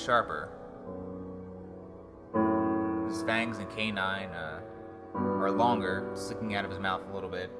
Sharper. 0.07 0.47
His 3.09 3.23
fangs 3.23 3.57
and 3.57 3.69
canine 3.69 4.29
uh, 4.29 4.61
are 5.13 5.51
longer, 5.51 6.09
sticking 6.13 6.55
out 6.55 6.63
of 6.63 6.71
his 6.71 6.79
mouth 6.79 7.01
a 7.11 7.13
little 7.13 7.29
bit. 7.29 7.51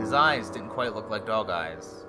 His 0.00 0.12
eyes 0.12 0.48
didn't 0.48 0.68
quite 0.68 0.94
look 0.94 1.10
like 1.10 1.26
dog 1.26 1.50
eyes. 1.50 2.06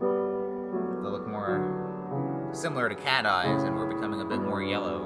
They 0.00 0.06
look 0.06 1.28
more 1.28 2.48
similar 2.54 2.88
to 2.88 2.94
cat 2.94 3.26
eyes 3.26 3.64
and 3.64 3.76
were 3.76 3.92
becoming 3.92 4.22
a 4.22 4.24
bit 4.24 4.40
more 4.40 4.62
yellow. 4.62 5.02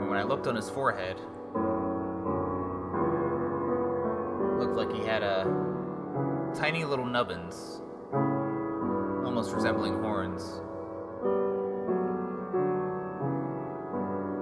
And 0.00 0.10
when 0.10 0.18
I 0.18 0.24
looked 0.24 0.48
on 0.48 0.56
his 0.56 0.68
forehead. 0.68 1.20
Tiny 6.70 6.84
little 6.84 7.04
nubbins, 7.04 7.82
almost 9.26 9.52
resembling 9.52 9.94
horns. 9.94 10.60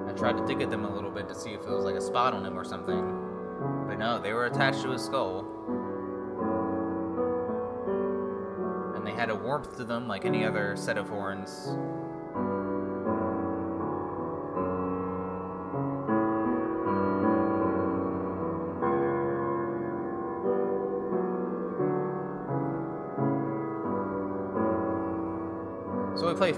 I 0.06 0.12
tried 0.12 0.36
to 0.36 0.46
dig 0.46 0.60
at 0.60 0.68
them 0.68 0.84
a 0.84 0.94
little 0.94 1.10
bit 1.10 1.26
to 1.28 1.34
see 1.34 1.54
if 1.54 1.62
it 1.62 1.70
was 1.70 1.86
like 1.86 1.94
a 1.94 2.02
spot 2.02 2.34
on 2.34 2.44
him 2.44 2.58
or 2.58 2.64
something, 2.64 3.00
but 3.88 3.98
no, 3.98 4.20
they 4.20 4.34
were 4.34 4.44
attached 4.44 4.82
to 4.82 4.90
his 4.90 5.02
skull. 5.02 5.38
And 8.94 9.06
they 9.06 9.12
had 9.12 9.30
a 9.30 9.34
warmth 9.34 9.78
to 9.78 9.84
them 9.84 10.06
like 10.06 10.26
any 10.26 10.44
other 10.44 10.76
set 10.76 10.98
of 10.98 11.08
horns. 11.08 11.70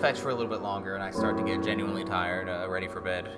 Fetch 0.01 0.19
for 0.19 0.31
a 0.31 0.35
little 0.35 0.51
bit 0.51 0.63
longer, 0.63 0.95
and 0.95 1.05
I 1.05 1.11
start 1.11 1.37
to 1.37 1.45
get 1.45 1.63
genuinely 1.63 2.05
tired, 2.05 2.49
uh, 2.49 2.67
ready 2.71 2.89
for 2.89 3.03
bed. 3.03 3.29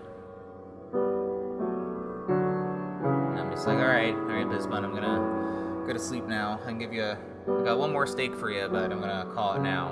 And 3.30 3.40
I'm 3.40 3.50
just 3.50 3.66
like, 3.66 3.78
all 3.78 3.86
right, 3.86 4.14
all 4.14 4.20
right, 4.20 4.46
Bizbun, 4.46 4.84
I'm 4.84 4.94
gonna 4.94 5.84
go 5.86 5.92
to 5.92 5.98
sleep 5.98 6.26
now. 6.26 6.60
I 6.62 6.66
can 6.68 6.78
give 6.78 6.92
you 6.92 7.02
a, 7.02 7.18
I 7.48 7.64
got 7.64 7.78
one 7.80 7.90
more 7.90 8.06
steak 8.06 8.36
for 8.36 8.48
you, 8.48 8.68
but 8.68 8.92
I'm 8.92 9.00
gonna 9.00 9.28
call 9.34 9.54
it 9.54 9.62
now. 9.62 9.90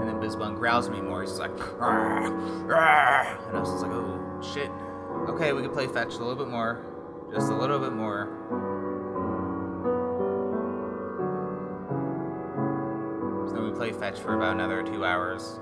And 0.00 0.08
then 0.08 0.16
Bizbun 0.16 0.56
growls 0.56 0.88
me 0.88 1.02
more. 1.02 1.20
He's 1.20 1.38
like, 1.38 1.50
and 1.50 2.72
I 2.72 3.36
was 3.52 3.68
just 3.70 3.82
like, 3.82 3.92
oh 3.92 4.40
shit. 4.54 4.70
Okay, 5.28 5.52
we 5.52 5.60
can 5.60 5.70
play 5.70 5.86
fetch 5.86 6.14
a 6.14 6.18
little 6.18 6.34
bit 6.34 6.48
more, 6.48 6.82
just 7.30 7.50
a 7.50 7.54
little 7.54 7.78
bit 7.78 7.92
more. 7.92 8.69
Fetch 14.00 14.18
for 14.18 14.34
about 14.34 14.54
another 14.54 14.82
two 14.82 15.04
hours. 15.04 15.60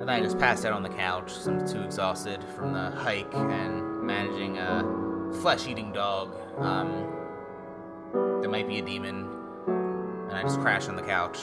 And 0.00 0.10
I 0.10 0.20
just 0.20 0.38
passed 0.38 0.64
out 0.64 0.72
on 0.72 0.82
the 0.82 0.88
couch 0.88 1.32
I'm 1.46 1.68
too 1.68 1.82
exhausted 1.82 2.42
from 2.56 2.72
the 2.72 2.90
hike 2.92 3.32
and 3.34 4.02
managing 4.02 4.56
a 4.56 5.30
flesh 5.42 5.68
eating 5.68 5.92
dog 5.92 6.34
um, 6.58 7.12
that 8.40 8.48
might 8.50 8.66
be 8.66 8.78
a 8.78 8.82
demon. 8.82 9.28
And 9.66 10.32
I 10.32 10.42
just 10.42 10.60
crash 10.60 10.88
on 10.88 10.96
the 10.96 11.02
couch. 11.02 11.38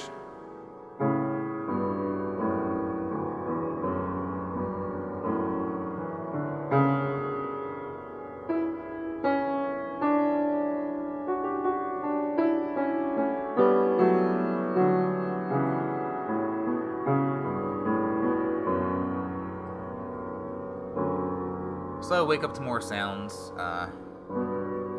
I 22.22 22.24
wake 22.24 22.44
up 22.44 22.54
to 22.54 22.62
more 22.62 22.80
sounds. 22.80 23.52
Uh, 23.58 23.88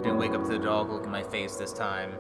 didn't 0.03 0.19
wake 0.19 0.33
up 0.33 0.43
to 0.43 0.49
the 0.49 0.59
dog 0.59 0.91
looking 0.91 1.13
my 1.13 1.23
face 1.23 1.55
this 1.55 1.73
time. 1.73 2.11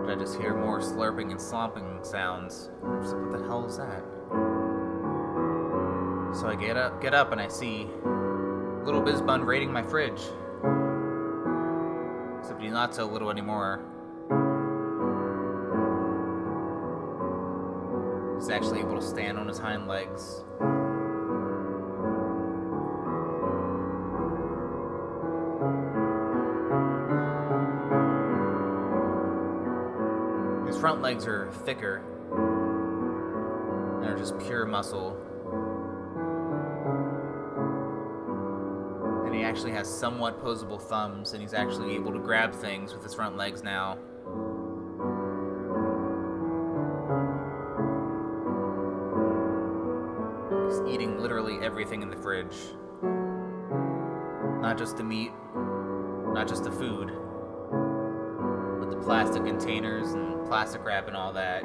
But 0.00 0.10
I 0.10 0.16
just 0.18 0.40
hear 0.40 0.56
more 0.56 0.80
slurping 0.80 1.30
and 1.30 1.38
slomping 1.38 2.02
sounds. 2.02 2.70
Like, 2.82 3.02
what 3.02 3.38
the 3.38 3.46
hell 3.46 3.66
is 3.66 3.76
that? 3.76 4.02
So 6.40 6.48
I 6.48 6.56
get 6.58 6.78
up, 6.78 7.02
get 7.02 7.12
up, 7.12 7.32
and 7.32 7.40
I 7.40 7.48
see 7.48 7.90
little 8.82 9.02
Bizbun 9.02 9.44
raiding 9.44 9.70
my 9.70 9.82
fridge. 9.82 10.22
Except 12.40 12.62
he's 12.62 12.72
not 12.72 12.94
so 12.94 13.04
little 13.04 13.30
anymore. 13.30 13.84
Actually 18.56 18.80
able 18.80 18.98
to 18.98 19.06
stand 19.06 19.38
on 19.38 19.46
his 19.46 19.58
hind 19.58 19.86
legs. 19.86 20.42
His 30.66 30.78
front 30.80 31.02
legs 31.02 31.26
are 31.26 31.50
thicker. 31.66 32.02
They're 34.00 34.16
just 34.16 34.38
pure 34.38 34.64
muscle. 34.64 35.18
And 39.26 39.34
he 39.34 39.42
actually 39.42 39.72
has 39.72 39.86
somewhat 39.86 40.42
posable 40.42 40.80
thumbs, 40.80 41.34
and 41.34 41.42
he's 41.42 41.52
actually 41.52 41.94
able 41.94 42.12
to 42.14 42.18
grab 42.18 42.54
things 42.54 42.94
with 42.94 43.02
his 43.02 43.12
front 43.12 43.36
legs 43.36 43.62
now. 43.62 43.98
Fridge. 52.26 52.74
Not 54.60 54.76
just 54.76 54.96
the 54.96 55.04
meat, 55.04 55.30
not 56.34 56.48
just 56.48 56.64
the 56.64 56.72
food, 56.72 57.12
but 58.80 58.90
the 58.90 58.96
plastic 59.00 59.44
containers 59.44 60.08
and 60.10 60.44
plastic 60.48 60.84
wrap 60.84 61.06
and 61.06 61.16
all 61.16 61.32
that. 61.34 61.60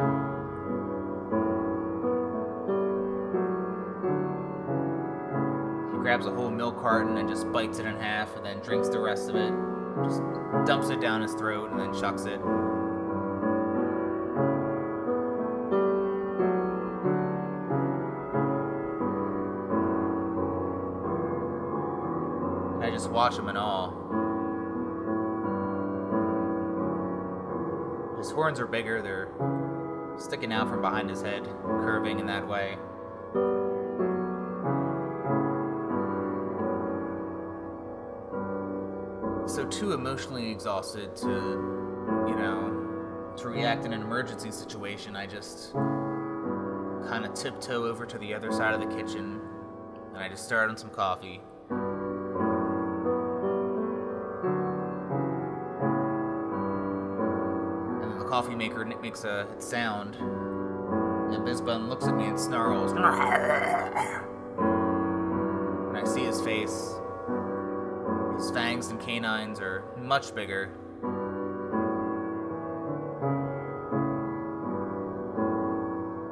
He 5.93 5.97
grabs 5.97 6.27
a 6.27 6.31
whole 6.31 6.51
milk 6.51 6.79
carton 6.79 7.17
and 7.17 7.27
just 7.27 7.51
bites 7.51 7.79
it 7.79 7.87
in 7.87 7.95
half 7.95 8.35
and 8.35 8.45
then 8.45 8.59
drinks 8.59 8.87
the 8.87 8.99
rest 8.99 9.31
of 9.31 9.35
it. 9.35 9.51
Just 10.03 10.21
dumps 10.67 10.91
it 10.91 11.01
down 11.01 11.23
his 11.23 11.33
throat 11.33 11.71
and 11.71 11.79
then 11.79 11.91
chucks 11.99 12.25
it. 12.25 12.39
Watch 23.21 23.37
him 23.37 23.49
in 23.49 23.55
awe. 23.55 23.91
His 28.17 28.31
horns 28.31 28.59
are 28.59 28.65
bigger, 28.65 28.99
they're 28.99 29.29
sticking 30.17 30.51
out 30.51 30.67
from 30.67 30.81
behind 30.81 31.07
his 31.07 31.21
head, 31.21 31.43
curving 31.63 32.17
in 32.19 32.25
that 32.25 32.47
way. 32.47 32.79
So, 39.45 39.67
too 39.67 39.91
emotionally 39.93 40.49
exhausted 40.49 41.15
to, 41.17 41.27
you 42.27 42.35
know, 42.35 43.35
to 43.37 43.49
react 43.49 43.85
in 43.85 43.93
an 43.93 44.01
emergency 44.01 44.49
situation, 44.49 45.15
I 45.15 45.27
just 45.27 45.73
kind 45.73 47.23
of 47.23 47.35
tiptoe 47.35 47.87
over 47.87 48.07
to 48.07 48.17
the 48.17 48.33
other 48.33 48.51
side 48.51 48.73
of 48.73 48.79
the 48.79 48.95
kitchen 48.95 49.39
and 50.07 50.17
I 50.17 50.27
just 50.27 50.43
start 50.43 50.71
on 50.71 50.77
some 50.77 50.89
coffee. 50.89 51.39
Coffee 58.31 58.55
maker 58.55 58.81
and 58.81 58.91
it 58.93 59.01
makes 59.01 59.25
a 59.25 59.45
sound. 59.59 60.15
And 60.15 61.45
Bizbun 61.45 61.89
looks 61.89 62.07
at 62.07 62.15
me 62.15 62.27
and 62.27 62.39
snarls. 62.39 62.93
And 62.93 63.01
I 65.97 66.03
see 66.05 66.23
his 66.23 66.41
face. 66.41 66.95
His 68.37 68.49
fangs 68.51 68.87
and 68.87 69.01
canines 69.01 69.59
are 69.59 69.83
much 69.97 70.33
bigger. 70.33 70.69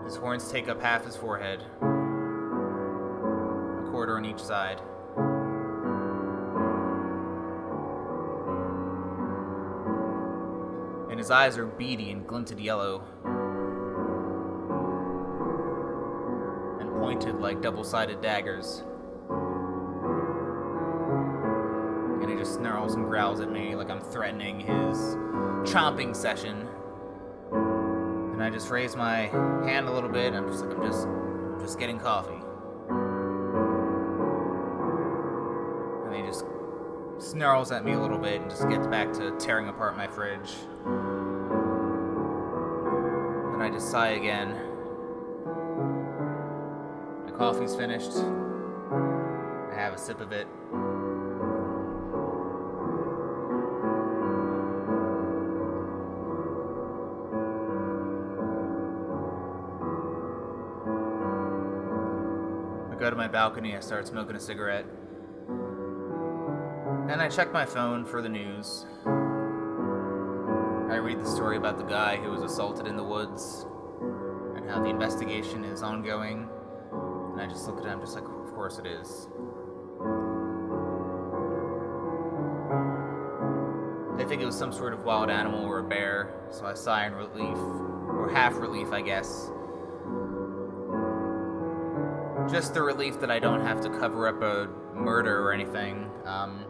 His 0.06 0.16
horns 0.16 0.50
take 0.50 0.70
up 0.70 0.82
half 0.82 1.04
his 1.04 1.18
forehead, 1.18 1.66
a 1.82 3.90
quarter 3.92 4.16
on 4.16 4.24
each 4.24 4.40
side. 4.40 4.80
And 11.20 11.26
his 11.26 11.32
eyes 11.32 11.58
are 11.58 11.66
beady 11.66 12.12
and 12.12 12.26
glinted 12.26 12.62
yellow, 12.62 13.04
and 16.80 16.90
pointed 16.92 17.36
like 17.42 17.62
double 17.62 17.84
sided 17.84 18.22
daggers. 18.22 18.86
And 22.22 22.30
he 22.32 22.38
just 22.38 22.54
snarls 22.54 22.96
and 22.96 23.04
growls 23.04 23.42
at 23.42 23.52
me 23.52 23.76
like 23.76 23.90
I'm 23.90 24.00
threatening 24.00 24.62
his 24.62 25.18
chomping 25.70 26.16
session. 26.16 26.66
And 27.52 28.42
I 28.42 28.50
just 28.50 28.70
raise 28.70 28.96
my 28.96 29.24
hand 29.68 29.90
a 29.90 29.92
little 29.92 30.10
bit. 30.10 30.34
I'm 30.34 30.48
just 30.48 30.64
like 30.64 30.74
I'm 30.78 30.88
just 30.88 31.06
I'm 31.06 31.60
just 31.60 31.78
getting 31.80 32.00
coffee. 32.00 32.39
Snarls 37.30 37.72
at 37.72 37.86
me 37.86 37.92
a 37.92 38.00
little 38.00 38.18
bit 38.18 38.42
and 38.42 38.50
just 38.50 38.68
gets 38.70 38.88
back 38.88 39.14
to 39.14 39.30
tearing 39.38 39.70
apart 39.70 39.96
my 39.96 40.08
fridge. 40.08 40.56
Then 43.52 43.62
I 43.62 43.70
just 43.72 43.92
sigh 43.92 44.10
again. 44.10 44.50
My 47.26 47.32
coffee's 47.38 47.76
finished. 47.76 48.14
I 48.16 49.76
have 49.76 49.94
a 49.94 49.98
sip 50.00 50.22
of 50.22 50.32
it. 50.32 50.48
I 62.92 62.96
go 63.00 63.12
to 63.12 63.16
my 63.16 63.28
balcony, 63.28 63.78
I 63.78 63.82
start 63.82 64.08
smoking 64.08 64.36
a 64.36 64.40
cigarette. 64.40 64.88
And 67.10 67.24
I 67.24 67.28
check 67.28 67.52
my 67.52 67.66
phone 67.66 68.06
for 68.06 68.22
the 68.22 68.30
news. 68.30 68.86
I 70.92 70.98
read 70.98 71.20
the 71.20 71.26
story 71.26 71.58
about 71.58 71.80
the 71.80 71.84
guy 71.84 72.18
who 72.18 72.30
was 72.30 72.44
assaulted 72.44 72.86
in 72.86 72.96
the 72.96 73.04
woods 73.04 73.66
and 74.56 74.70
how 74.70 74.80
the 74.80 74.90
investigation 74.90 75.64
is 75.64 75.82
ongoing. 75.82 76.48
And 77.32 77.42
I 77.42 77.48
just 77.48 77.66
look 77.66 77.80
at 77.80 77.86
him, 77.86 78.00
just 78.00 78.14
like, 78.14 78.26
of 78.26 78.54
course 78.54 78.78
it 78.78 78.86
is. 78.86 79.28
They 84.20 84.26
think 84.26 84.44
it 84.44 84.46
was 84.46 84.56
some 84.56 84.72
sort 84.72 84.94
of 84.94 85.04
wild 85.04 85.32
animal 85.32 85.66
or 85.66 85.80
a 85.80 85.84
bear, 85.84 86.32
so 86.52 86.68
I 86.68 86.76
sigh 86.76 87.08
in 87.08 87.16
relief, 87.16 87.58
or 87.58 88.30
half 88.32 88.56
relief, 88.56 88.92
I 88.92 89.02
guess. 89.02 89.50
Just 92.52 92.76
the 92.76 92.84
relief 92.84 93.20
that 93.20 93.32
I 93.32 93.40
don't 93.40 93.62
have 93.62 93.82
to 93.82 93.90
cover 93.90 94.28
up 94.28 94.44
a 94.44 94.70
murder 94.94 95.42
or 95.42 95.54
anything. 95.54 96.12
Um, 96.26 96.66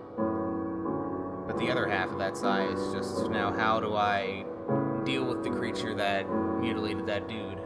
the 1.60 1.70
other 1.70 1.88
half 1.88 2.10
of 2.10 2.18
that 2.20 2.34
is 2.34 2.94
just 2.94 3.30
now 3.30 3.52
how 3.52 3.82
do 3.82 3.94
I 3.96 4.46
deal 5.04 5.26
with 5.26 5.44
the 5.44 5.50
creature 5.50 5.94
that 5.96 6.26
mutilated 6.60 7.06
that 7.08 7.28
dude? 7.28 7.60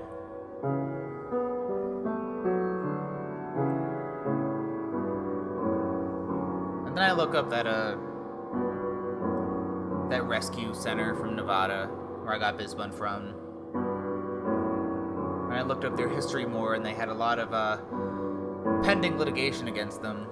And 6.88 6.98
then 6.98 7.04
I 7.04 7.12
look 7.12 7.36
up 7.36 7.52
that 7.52 7.68
uh 7.68 7.96
that 10.10 10.24
rescue 10.24 10.74
center 10.74 11.16
from 11.16 11.36
Nevada 11.36 11.86
where 12.24 12.34
I 12.34 12.40
got 12.40 12.58
Bizbun 12.58 12.94
from. 12.94 13.36
And 15.52 15.54
I 15.54 15.62
looked 15.62 15.86
up 15.86 15.96
their 15.96 16.10
history 16.10 16.46
more 16.48 16.74
and 16.74 16.84
they 16.84 16.94
had 16.94 17.10
a 17.10 17.14
lot 17.14 17.38
of 17.38 17.54
uh 17.54 17.78
pending 18.84 19.20
litigation 19.20 19.68
against 19.68 20.02
them. 20.02 20.28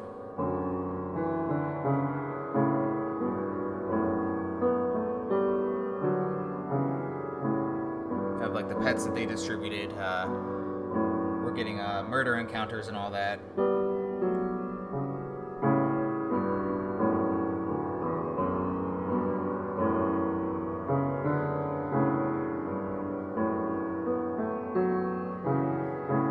that 8.99 9.15
they 9.15 9.25
distributed. 9.25 9.89
Uh, 9.97 10.27
we're 10.27 11.53
getting 11.55 11.79
uh, 11.79 12.03
murder 12.09 12.35
encounters 12.35 12.89
and 12.89 12.97
all 12.97 13.09
that. 13.09 13.39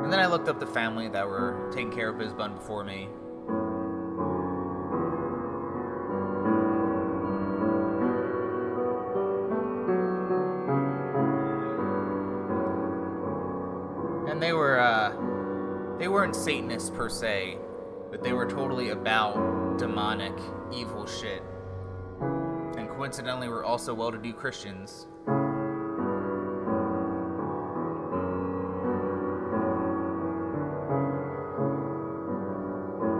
And 0.05 0.13
then 0.13 0.21
I 0.21 0.27
looked 0.27 0.49
up 0.49 0.61
the 0.61 0.67
family 0.67 1.09
that 1.09 1.27
were 1.27 1.71
taking 1.73 1.91
care 1.91 2.11
of 2.11 2.17
Bizbun 2.17 2.57
before 2.57 2.85
me. 2.85 3.09
Weren't 16.31 16.45
Satanists 16.45 16.91
per 16.91 17.09
se, 17.09 17.59
but 18.13 18.23
they 18.23 18.33
were 18.33 18.49
totally 18.49 18.91
about 18.91 19.79
demonic, 19.79 20.33
evil 20.73 21.05
shit. 21.05 21.43
And 22.77 22.89
coincidentally, 22.89 23.49
were 23.49 23.65
also 23.65 23.93
well 23.95 24.13
to 24.13 24.19
do 24.19 24.33
Christians. 24.33 25.09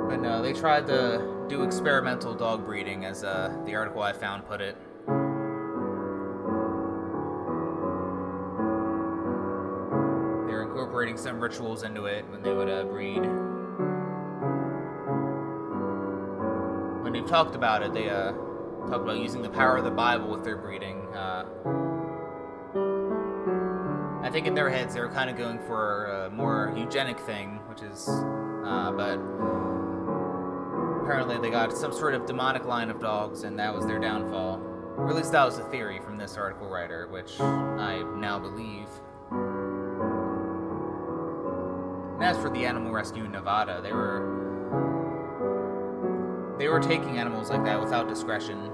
But 0.09 0.21
no, 0.21 0.41
they 0.41 0.53
tried 0.53 0.87
to 0.87 1.47
do 1.49 1.65
experimental 1.65 2.33
dog 2.35 2.65
breeding, 2.65 3.07
as 3.07 3.25
uh, 3.25 3.61
the 3.67 3.75
article 3.75 4.03
I 4.03 4.13
found 4.13 4.47
put 4.47 4.61
it. 4.61 4.77
Incorporating 11.11 11.17
some 11.17 11.41
rituals 11.41 11.83
into 11.83 12.07
it 12.07 12.25
when 12.31 12.43
they 12.43 12.53
would 12.53 12.69
uh, 12.69 12.85
breed. 12.85 13.21
When 17.03 17.13
they've 17.13 17.27
talked 17.27 17.55
about 17.55 17.83
it, 17.83 17.93
they 17.93 18.09
uh, 18.09 18.33
talk 18.89 19.03
about 19.03 19.19
using 19.19 19.43
the 19.43 19.51
power 19.51 19.77
of 19.77 19.85
the 19.85 19.91
Bible 19.91 20.31
with 20.31 20.45
their 20.45 20.57
breeding. 20.57 21.07
Uh, 21.15 21.45
I 24.23 24.31
think 24.31 24.47
in 24.47 24.55
their 24.55 24.71
heads 24.71 24.95
they 24.95 25.01
were 25.01 25.09
kind 25.09 25.29
of 25.31 25.37
going 25.37 25.59
for 25.61 26.07
a 26.07 26.31
more 26.31 26.73
eugenic 26.77 27.19
thing, 27.21 27.59
which 27.69 27.83
is, 27.83 28.09
uh, 28.09 28.93
but 28.93 29.19
apparently 31.03 31.39
they 31.39 31.51
got 31.51 31.73
some 31.73 31.93
sort 31.93 32.15
of 32.15 32.27
demonic 32.27 32.65
line 32.65 32.91
of 32.91 33.01
dogs, 33.01 33.43
and 33.43 33.59
that 33.59 33.75
was 33.75 33.87
their 33.87 33.99
downfall. 33.99 34.61
Or 34.97 35.09
at 35.09 35.17
least 35.17 35.33
that 35.33 35.45
was 35.45 35.57
the 35.57 35.65
theory 35.65 35.99
from 36.01 36.19
this 36.19 36.37
article 36.37 36.69
writer, 36.69 37.09
which 37.09 37.41
I 37.41 38.03
now 38.17 38.39
believe. 38.39 38.89
And 42.21 42.29
as 42.29 42.37
for 42.37 42.51
the 42.51 42.67
animal 42.67 42.93
rescue 42.93 43.25
in 43.25 43.33
Nevada, 43.33 43.81
they 43.83 43.95
were 43.95 44.21
they 46.59 46.69
were 46.69 46.79
taking 46.79 47.17
animals 47.17 47.49
like 47.49 47.65
that 47.65 47.81
without 47.81 48.09
discretion. 48.11 48.71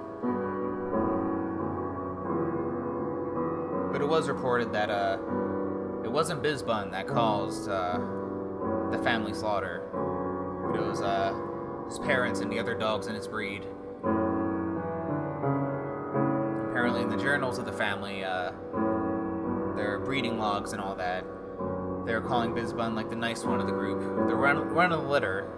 But 3.92 4.03
it 4.03 4.09
was 4.09 4.28
reported 4.28 4.72
that 4.72 4.90
uh, 4.90 5.18
it 6.03 6.11
wasn't 6.11 6.42
Bizbun 6.42 6.90
that 6.90 7.07
caused 7.07 7.68
uh, 7.68 8.01
the 8.90 8.99
family 9.05 9.32
slaughter. 9.32 9.84
It 10.74 10.80
was 10.80 11.01
uh, 11.01 11.32
his 11.88 12.01
parents 12.01 12.40
and 12.40 12.51
the 12.51 12.59
other 12.59 12.74
dogs 12.74 13.07
in 13.07 13.14
his 13.14 13.28
breed. 13.28 13.62
Apparently, 16.70 17.03
in 17.03 17.11
the 17.11 17.16
journals 17.16 17.59
of 17.59 17.64
the 17.64 17.72
family, 17.72 18.24
uh, 18.24 18.51
their 19.76 20.01
breeding 20.05 20.36
logs 20.36 20.72
and 20.72 20.82
all 20.82 20.97
that, 20.97 21.24
they 22.07 22.14
were 22.14 22.20
calling 22.20 22.52
Bizbun 22.52 22.94
like 22.94 23.11
the 23.11 23.16
nice 23.16 23.44
one 23.44 23.61
of 23.61 23.66
the 23.66 23.72
group. 23.72 24.28
They're 24.28 24.36
run, 24.36 24.59
running 24.68 24.98
the 24.98 25.04
litter. 25.04 25.52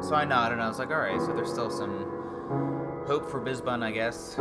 So 0.00 0.14
I 0.14 0.24
nodded 0.24 0.54
and 0.54 0.62
I 0.62 0.68
was 0.68 0.78
like, 0.78 0.90
alright, 0.90 1.20
so 1.20 1.34
there's 1.34 1.50
still 1.50 1.70
some 1.70 3.04
hope 3.06 3.28
for 3.28 3.40
Bizbun, 3.40 3.82
I 3.82 3.90
guess. 3.90 4.36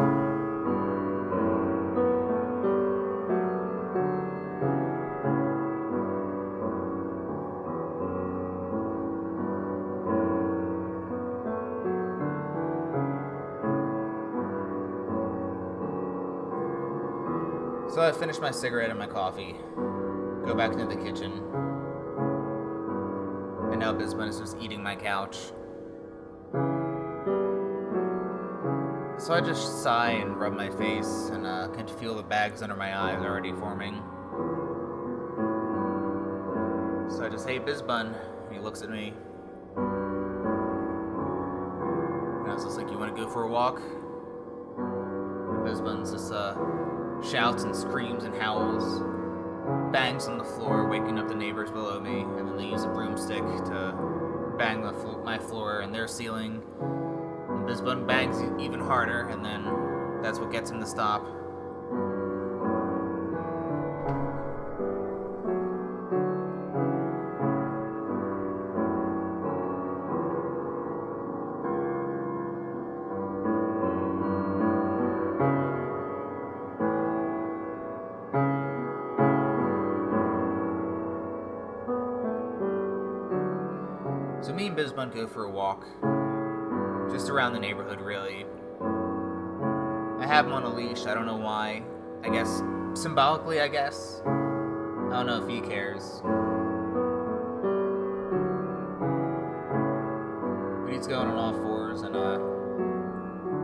So 17.94 18.02
I 18.02 18.12
finished 18.12 18.42
my 18.42 18.52
cigarette 18.52 18.90
and 18.90 19.00
my 19.00 19.08
coffee, 19.08 19.56
go 20.46 20.54
back 20.56 20.72
into 20.72 20.86
the 20.86 20.96
kitchen, 20.96 21.32
and 23.72 23.80
now 23.80 23.92
Bizbun 23.94 24.30
is 24.30 24.40
just 24.40 24.58
eating 24.62 24.82
my 24.84 24.96
couch. 24.96 25.38
So 29.18 29.34
I 29.34 29.42
just 29.42 29.82
sigh 29.82 30.12
and 30.12 30.40
rub 30.40 30.54
my 30.54 30.70
face 30.70 31.30
and 31.32 31.48
uh, 31.48 31.70
can 31.70 31.88
feel 31.88 32.16
the 32.16 32.24
bags 32.24 32.62
under 32.62 32.76
my 32.76 32.96
eyes 32.98 33.24
already 33.24 33.54
forming. 33.54 34.04
So 37.10 37.26
I 37.26 37.30
just, 37.30 37.48
hey, 37.48 37.60
Bizbun. 37.60 38.14
He 38.52 38.60
looks 38.60 38.82
at 38.82 38.90
me. 38.90 39.14
And 39.76 39.86
I 42.52 42.54
was 42.54 42.64
just 42.66 42.78
like, 42.78 42.92
you 42.92 42.98
want 42.98 43.16
to 43.16 43.22
go 43.22 43.30
for 43.30 43.44
a 43.44 43.48
walk? 43.48 43.80
And 43.80 45.66
Bizbun's 45.66 46.12
just, 46.12 46.32
uh, 46.32 46.56
shouts 47.24 47.64
and 47.64 47.76
screams 47.76 48.26
and 48.26 48.36
howls, 48.36 49.02
bangs 49.92 50.28
on 50.28 50.38
the 50.38 50.44
floor, 50.44 50.88
waking 50.88 51.18
up 51.20 51.28
the 51.28 51.36
neighbors 51.36 51.72
below 51.72 52.00
me, 52.00 52.22
and 52.22 52.48
then 52.48 52.58
they 52.58 52.66
use 52.66 52.84
a 52.84 52.88
broomstick 52.88 53.44
to 53.66 54.56
bang 54.58 54.82
flo- 54.94 55.22
my 55.24 55.38
floor 55.38 55.80
and 55.82 55.94
their 55.94 56.08
ceiling. 56.08 56.62
And 56.82 57.68
Bizbun 57.68 58.08
bangs 58.08 58.42
e- 58.42 58.64
even 58.64 58.80
harder, 58.80 59.28
and 59.30 59.44
then 59.44 59.64
that's 60.22 60.40
what 60.40 60.52
gets 60.52 60.70
him 60.72 60.80
to 60.80 60.86
stop. 60.86 61.26
And 85.06 85.14
go 85.14 85.28
for 85.28 85.44
a 85.44 85.50
walk, 85.50 85.86
just 87.12 87.30
around 87.30 87.54
the 87.54 87.60
neighborhood, 87.60 88.02
really. 88.02 88.46
I 90.20 90.26
have 90.28 90.48
him 90.48 90.54
on 90.54 90.64
a 90.64 90.74
leash. 90.74 91.06
I 91.06 91.14
don't 91.14 91.28
know 91.28 91.38
why. 91.38 91.84
I 92.24 92.30
guess 92.30 92.64
symbolically. 92.96 93.62
I 93.62 93.68
guess. 93.68 94.22
I 94.26 94.30
don't 95.12 95.28
know 95.28 95.44
if 95.44 95.48
he 95.48 95.62
cares. 95.62 96.22
But 100.84 100.92
he's 100.92 101.06
going 101.06 101.28
on 101.28 101.38
all 101.38 101.54
fours, 101.54 102.02
and 102.02 102.16
uh, 102.16 102.40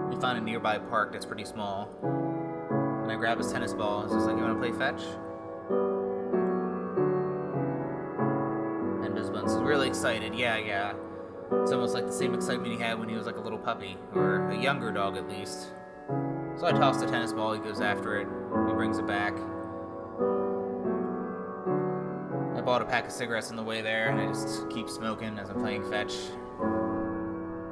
we 0.09 0.21
find 0.21 0.37
a 0.37 0.41
nearby 0.41 0.77
park 0.77 1.13
that's 1.13 1.25
pretty 1.25 1.45
small. 1.45 1.89
And 2.03 3.11
I 3.11 3.15
grab 3.15 3.39
his 3.39 3.51
tennis 3.51 3.73
ball. 3.73 4.03
It's 4.03 4.13
just 4.13 4.27
like, 4.27 4.37
"You 4.37 4.43
want 4.43 4.61
to 4.61 4.69
play 4.69 4.77
fetch?" 4.77 5.01
And 9.03 9.17
is 9.17 9.29
really 9.55 9.87
excited. 9.87 10.35
Yeah, 10.35 10.57
yeah. 10.57 10.93
It's 11.53 11.71
almost 11.71 11.93
like 11.93 12.05
the 12.07 12.13
same 12.13 12.33
excitement 12.33 12.73
he 12.73 12.79
had 12.79 12.97
when 12.97 13.09
he 13.09 13.15
was 13.15 13.25
like 13.25 13.37
a 13.37 13.41
little 13.41 13.59
puppy, 13.59 13.97
or 14.15 14.49
a 14.49 14.57
younger 14.57 14.91
dog 14.91 15.17
at 15.17 15.27
least. 15.29 15.73
So 16.57 16.65
I 16.65 16.71
toss 16.71 16.97
the 16.99 17.07
tennis 17.07 17.33
ball, 17.33 17.53
he 17.53 17.59
goes 17.59 17.81
after 17.81 18.19
it, 18.19 18.27
he 18.67 18.73
brings 18.73 18.97
it 18.97 19.07
back. 19.07 19.33
I 22.55 22.61
bought 22.61 22.81
a 22.81 22.85
pack 22.85 23.05
of 23.05 23.11
cigarettes 23.11 23.49
on 23.49 23.55
the 23.55 23.63
way 23.63 23.81
there, 23.81 24.09
and 24.09 24.19
I 24.19 24.27
just 24.27 24.69
keep 24.69 24.89
smoking 24.89 25.39
as 25.39 25.49
I'm 25.49 25.59
playing 25.59 25.89
fetch. 25.89 26.13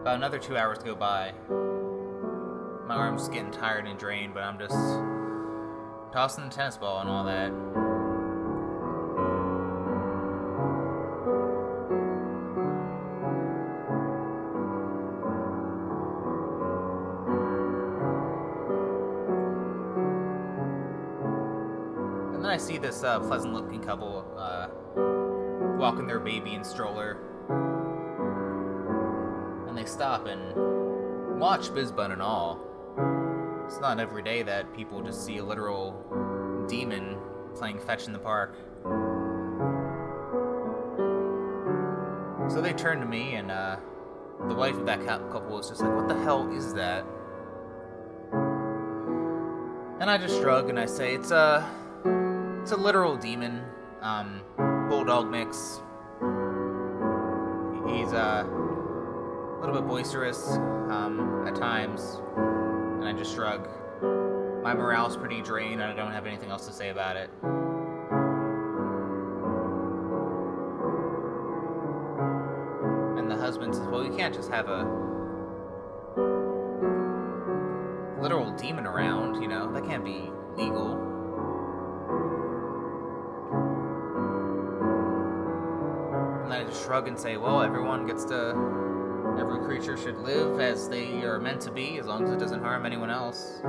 About 0.01 0.15
another 0.15 0.39
two 0.39 0.57
hours 0.57 0.79
go 0.79 0.95
by. 0.95 1.33
My 2.87 2.95
arm's 2.95 3.27
getting 3.29 3.51
tired 3.51 3.85
and 3.85 3.99
drained, 3.99 4.33
but 4.33 4.43
I'm 4.43 4.57
just 4.57 4.73
tossing 6.11 6.45
the 6.45 6.49
tennis 6.49 6.77
ball 6.77 7.01
and 7.01 7.09
all 7.09 7.23
that. 7.25 7.88
This 22.99 23.05
uh, 23.05 23.19
pleasant 23.19 23.53
looking 23.53 23.81
couple 23.81 24.25
uh, 24.37 24.67
walking 25.77 26.05
their 26.05 26.19
baby 26.19 26.53
in 26.53 26.63
stroller. 26.63 27.17
And 29.67 29.77
they 29.77 29.85
stop 29.85 30.25
and 30.25 31.39
watch 31.39 31.69
Bizbun 31.69 32.11
and 32.11 32.21
all. 32.21 32.59
It's 33.65 33.79
not 33.79 33.99
every 33.99 34.21
day 34.21 34.43
that 34.43 34.73
people 34.75 35.01
just 35.01 35.25
see 35.25 35.37
a 35.37 35.43
literal 35.43 36.65
demon 36.67 37.17
playing 37.55 37.79
fetch 37.79 38.05
in 38.05 38.13
the 38.13 38.19
park. 38.19 38.55
So 42.51 42.61
they 42.61 42.73
turn 42.73 42.99
to 42.99 43.05
me, 43.05 43.35
and 43.35 43.51
uh, 43.51 43.77
the 44.47 44.55
wife 44.55 44.75
of 44.75 44.85
that 44.87 45.05
couple 45.05 45.55
was 45.55 45.69
just 45.69 45.81
like, 45.81 45.95
What 45.95 46.07
the 46.09 46.19
hell 46.21 46.51
is 46.51 46.73
that? 46.73 47.05
And 50.01 50.09
I 50.09 50.17
just 50.17 50.39
shrug 50.39 50.69
and 50.69 50.77
I 50.79 50.85
say, 50.85 51.13
It's 51.13 51.31
a. 51.31 51.79
It's 52.69 52.77
a 52.77 52.79
literal 52.79 53.17
demon. 53.17 53.63
Um, 53.99 54.43
bulldog 54.87 55.27
mix. 55.31 55.81
He's 57.87 58.13
uh, 58.13 58.45
a 58.45 59.57
little 59.59 59.73
bit 59.73 59.87
boisterous 59.87 60.51
um, 60.51 61.47
at 61.47 61.55
times, 61.55 62.21
and 62.37 63.05
I 63.05 63.13
just 63.13 63.33
shrug. 63.33 63.67
My 64.61 64.75
morale's 64.75 65.17
pretty 65.17 65.41
drained, 65.41 65.81
and 65.81 65.91
I 65.91 65.95
don't 65.95 66.11
have 66.11 66.27
anything 66.27 66.51
else 66.51 66.67
to 66.67 66.71
say 66.71 66.89
about 66.89 67.15
it. 67.17 67.31
And 73.17 73.31
the 73.31 73.35
husband 73.35 73.73
says, 73.73 73.87
Well, 73.87 74.05
you 74.05 74.15
can't 74.15 74.35
just 74.35 74.51
have 74.51 74.69
a 74.69 74.83
literal 78.21 78.51
demon 78.57 78.85
around, 78.85 79.41
you 79.41 79.47
know? 79.47 79.73
That 79.73 79.85
can't 79.85 80.05
be 80.05 80.29
legal. 80.55 81.08
Shrug 86.89 87.07
and 87.07 87.19
say, 87.19 87.37
Well, 87.37 87.61
everyone 87.61 88.07
gets 88.07 88.25
to. 88.25 88.49
Every 89.39 89.59
creature 89.59 89.95
should 89.95 90.17
live 90.17 90.59
as 90.59 90.89
they 90.89 91.21
are 91.21 91.37
meant 91.37 91.61
to 91.61 91.71
be, 91.71 91.99
as 91.99 92.07
long 92.07 92.23
as 92.23 92.31
it 92.31 92.39
doesn't 92.39 92.63
harm 92.63 92.83
anyone 92.83 93.11
else. 93.11 93.59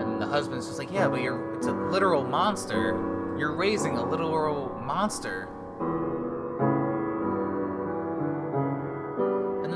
And 0.00 0.22
the 0.22 0.26
husband's 0.26 0.68
just 0.68 0.78
like, 0.78 0.92
yeah, 0.92 1.08
but 1.08 1.20
you're 1.20 1.56
it's 1.56 1.66
a 1.66 1.72
literal 1.72 2.22
monster. 2.22 3.34
You're 3.36 3.56
raising 3.56 3.96
a 3.96 4.08
literal 4.08 4.68
monster. 4.84 5.48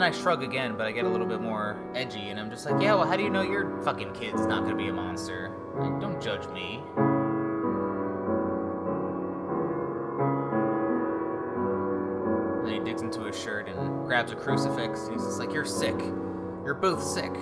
Then 0.03 0.13
I 0.13 0.17
shrug 0.17 0.43
again, 0.43 0.77
but 0.77 0.87
I 0.87 0.93
get 0.93 1.05
a 1.05 1.09
little 1.09 1.27
bit 1.27 1.41
more 1.41 1.79
edgy, 1.95 2.31
and 2.31 2.41
I'm 2.41 2.51
just 2.51 2.67
like, 2.67 2.83
yeah, 2.83 2.95
well, 2.95 3.07
how 3.07 3.17
do 3.17 3.23
you 3.23 3.31
know 3.31 3.43
your 3.43 3.81
fucking 3.83 4.13
kid's 4.15 4.47
not 4.47 4.65
gonna 4.65 4.75
be 4.77 4.89
a 4.89 4.93
monster? 4.93 5.57
Like, 5.79 6.01
don't 6.01 6.21
judge 6.21 6.47
me. 6.49 6.83
And 12.59 12.67
then 12.67 12.75
he 12.75 12.81
digs 12.81 13.03
into 13.03 13.23
his 13.23 13.41
shirt 13.41 13.69
and 13.69 14.07
grabs 14.07 14.33
a 14.33 14.37
crucifix. 14.37 15.03
and 15.05 15.13
He's 15.13 15.25
just 15.25 15.39
like, 15.39 15.53
you're 15.53 15.65
sick. 15.65 15.99
You're 16.65 16.75
both 16.75 17.03
sick. 17.03 17.33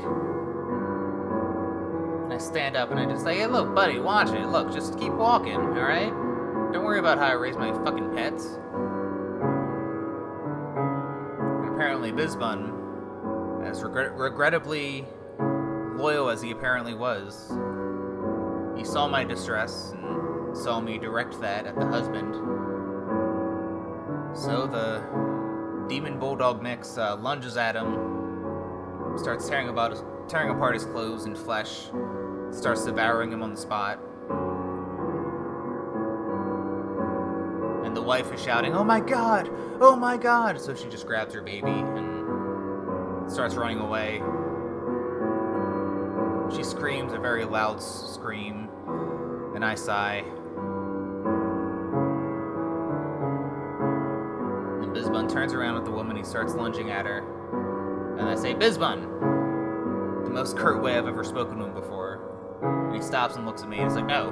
And 2.25 2.33
I 2.33 2.39
stand 2.39 2.77
up 2.77 2.91
and 2.91 3.01
I 3.01 3.07
just 3.07 3.25
say, 3.25 3.39
hey, 3.39 3.47
look, 3.47 3.75
buddy, 3.75 3.99
watch 3.99 4.29
it. 4.31 4.47
Look, 4.47 4.73
just 4.73 4.99
keep 4.99 5.13
walking, 5.13 5.57
all 5.57 5.69
right? 5.69 6.11
Don't 6.73 6.85
worry 6.85 6.99
about 6.99 7.19
how 7.19 7.27
I 7.27 7.33
raise 7.33 7.57
my 7.57 7.73
fucking 7.85 8.15
pets. 8.15 8.59
Apparently, 12.09 13.67
as 13.67 13.83
regret- 13.83 14.17
regrettably 14.17 15.05
loyal 15.97 16.31
as 16.31 16.41
he 16.41 16.51
apparently 16.51 16.95
was, 16.95 17.53
he 18.77 18.85
saw 18.85 19.07
my 19.07 19.23
distress 19.23 19.93
and 19.93 20.57
saw 20.57 20.81
me 20.81 20.99
direct 20.99 21.39
that 21.41 21.67
at 21.67 21.79
the 21.79 21.87
husband. 21.87 22.35
So 24.35 24.67
the 24.67 25.03
demon 25.89 26.19
bulldog 26.19 26.63
mix 26.63 26.97
uh, 26.97 27.17
lunges 27.17 27.57
at 27.57 27.77
him, 27.77 27.95
starts 29.19 29.49
tearing 29.49 29.69
about 29.69 29.91
his, 29.91 30.03
tearing 30.29 30.51
apart 30.51 30.75
his 30.75 30.87
clothes 30.87 31.25
and 31.27 31.37
flesh, 31.37 31.91
starts 32.51 32.85
devouring 32.85 33.33
him 33.33 33.43
on 33.43 33.51
the 33.51 33.61
spot. 33.61 33.99
And 37.91 37.97
the 37.97 38.03
wife 38.03 38.33
is 38.33 38.41
shouting, 38.41 38.73
"Oh 38.73 38.85
my 38.85 39.01
god! 39.01 39.51
Oh 39.81 39.97
my 39.97 40.17
god!" 40.17 40.61
So 40.61 40.77
she 40.77 40.89
just 40.89 41.09
grabs 41.09 41.35
her 41.35 41.43
baby 41.43 41.73
and 41.73 43.29
starts 43.29 43.57
running 43.57 43.81
away. 43.81 44.23
She 46.55 46.63
screams 46.63 47.13
a 47.13 47.19
very 47.19 47.45
loud 47.45 47.83
scream, 47.83 48.69
and 49.57 49.65
I 49.65 49.75
sigh. 49.75 50.23
And 54.83 54.95
Bizbun 54.95 55.29
turns 55.29 55.53
around 55.53 55.77
at 55.77 55.85
the 55.85 55.91
woman. 55.91 56.15
He 56.17 56.23
starts 56.23 56.55
lunging 56.55 56.93
at 56.93 57.07
her, 57.07 57.25
and 58.21 58.29
I 58.29 58.37
say, 58.37 58.55
"Bizbun!" 58.55 59.03
The 60.23 60.31
most 60.31 60.57
curt 60.57 60.81
way 60.81 60.97
I've 60.97 61.09
ever 61.09 61.25
spoken 61.25 61.59
to 61.59 61.65
him 61.65 61.75
before. 61.75 62.21
And 62.63 62.95
he 62.95 63.03
stops 63.03 63.35
and 63.35 63.45
looks 63.47 63.65
at 63.65 63.69
me. 63.69 63.79
And 63.79 63.87
he's 63.89 63.97
like, 63.97 64.07
"No." 64.07 64.29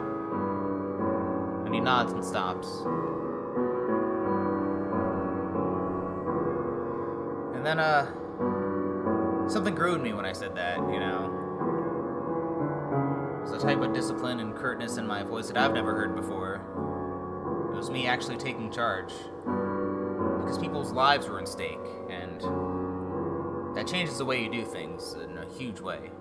And 1.67 1.75
he 1.75 1.81
nods 1.81 2.13
and 2.13 2.25
stops. 2.25 2.85
And 7.59 7.67
then, 7.67 7.81
uh, 7.81 8.07
something 9.49 9.75
grew 9.75 9.97
in 9.97 10.03
me 10.03 10.13
when 10.13 10.25
I 10.25 10.33
said 10.33 10.55
that, 10.55 10.79
you 10.79 11.01
know. 11.01 11.35
There's 13.41 13.61
a 13.61 13.67
type 13.67 13.81
of 13.81 13.93
discipline 13.93 14.39
and 14.39 14.55
curtness 14.55 14.97
in 14.97 15.09
my 15.09 15.25
voice 15.25 15.49
that 15.49 15.57
I've 15.57 15.73
never 15.73 15.93
heard 15.93 16.15
before. 16.15 16.61
It 17.73 17.77
was 17.77 17.91
me 17.91 18.07
actually 18.07 18.37
taking 18.37 18.71
charge. 18.71 19.13
Because 20.39 20.57
people's 20.57 20.93
lives 20.93 21.29
were 21.29 21.41
in 21.41 21.47
stake, 21.47 21.81
and 22.09 22.41
that 23.75 23.89
changes 23.89 24.19
the 24.19 24.25
way 24.25 24.41
you 24.41 24.49
do 24.53 24.65
things 24.65 25.15
in 25.15 25.37
a 25.37 25.45
huge 25.59 25.81
way. 25.81 26.13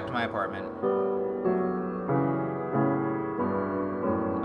Back 0.00 0.06
to 0.06 0.12
my 0.14 0.24
apartment. 0.24 0.64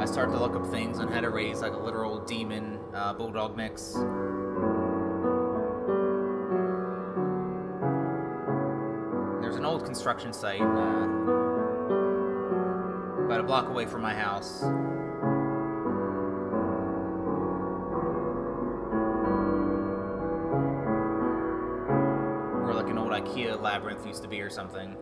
I 0.02 0.06
start 0.06 0.30
to 0.32 0.38
look 0.38 0.54
up 0.54 0.68
things 0.68 1.00
on 1.00 1.08
how 1.08 1.22
to 1.22 1.30
raise 1.30 1.62
like 1.62 1.72
a 1.72 1.78
literal 1.78 2.20
demon 2.26 2.78
uh, 2.94 3.14
bulldog 3.14 3.56
mix. 3.56 3.94
There's 9.42 9.56
an 9.56 9.64
old 9.64 9.86
construction 9.86 10.34
site 10.34 10.60
uh, 10.60 10.66
about 13.24 13.40
a 13.40 13.44
block 13.44 13.70
away 13.70 13.86
from 13.86 14.02
my 14.02 14.14
house. 14.14 14.62
Where 22.66 22.74
like 22.74 22.90
an 22.90 22.98
old 22.98 23.12
IKEA 23.12 23.62
labyrinth 23.62 24.06
used 24.06 24.22
to 24.24 24.28
be 24.28 24.42
or 24.42 24.50
something. 24.50 24.98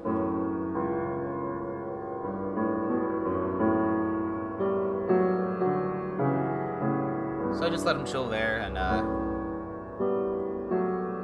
Him 8.03 8.11
chill 8.11 8.27
there, 8.27 8.57
and 8.57 8.77
uh, 8.77 9.01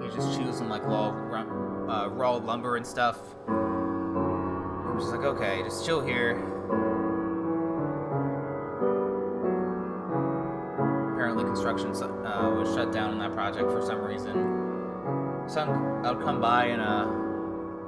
he 0.02 0.16
just 0.16 0.38
chews 0.40 0.58
some 0.58 0.70
like 0.70 0.82
raw, 0.86 1.10
raw, 1.10 1.42
uh, 2.06 2.08
raw 2.08 2.36
lumber 2.36 2.78
and 2.78 2.88
stuff. 2.88 3.18
I'm 3.50 4.98
just 4.98 5.12
like, 5.12 5.26
okay, 5.26 5.62
just 5.64 5.86
chill 5.86 6.00
here. 6.00 6.38
Apparently, 11.14 11.44
construction 11.44 11.90
uh, 11.90 12.50
was 12.58 12.74
shut 12.74 12.94
down 12.94 13.12
on 13.12 13.20
that 13.20 13.34
project 13.34 13.70
for 13.72 13.82
some 13.82 14.00
reason. 14.02 14.34
So 15.50 15.60
I'm- 15.62 16.06
I'll 16.06 16.16
come 16.16 16.40
by 16.40 16.68
and 16.68 16.82
uh, 16.82 17.08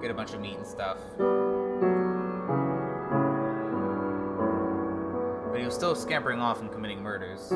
get 0.01 0.11
a 0.11 0.13
bunch 0.13 0.33
of 0.33 0.41
meat 0.41 0.57
and 0.57 0.67
stuff. 0.67 0.97
But 5.47 5.59
he 5.59 5.65
was 5.65 5.73
still 5.75 5.95
scampering 5.95 6.41
off 6.41 6.59
and 6.59 6.69
committing 6.69 7.01
murders. 7.01 7.53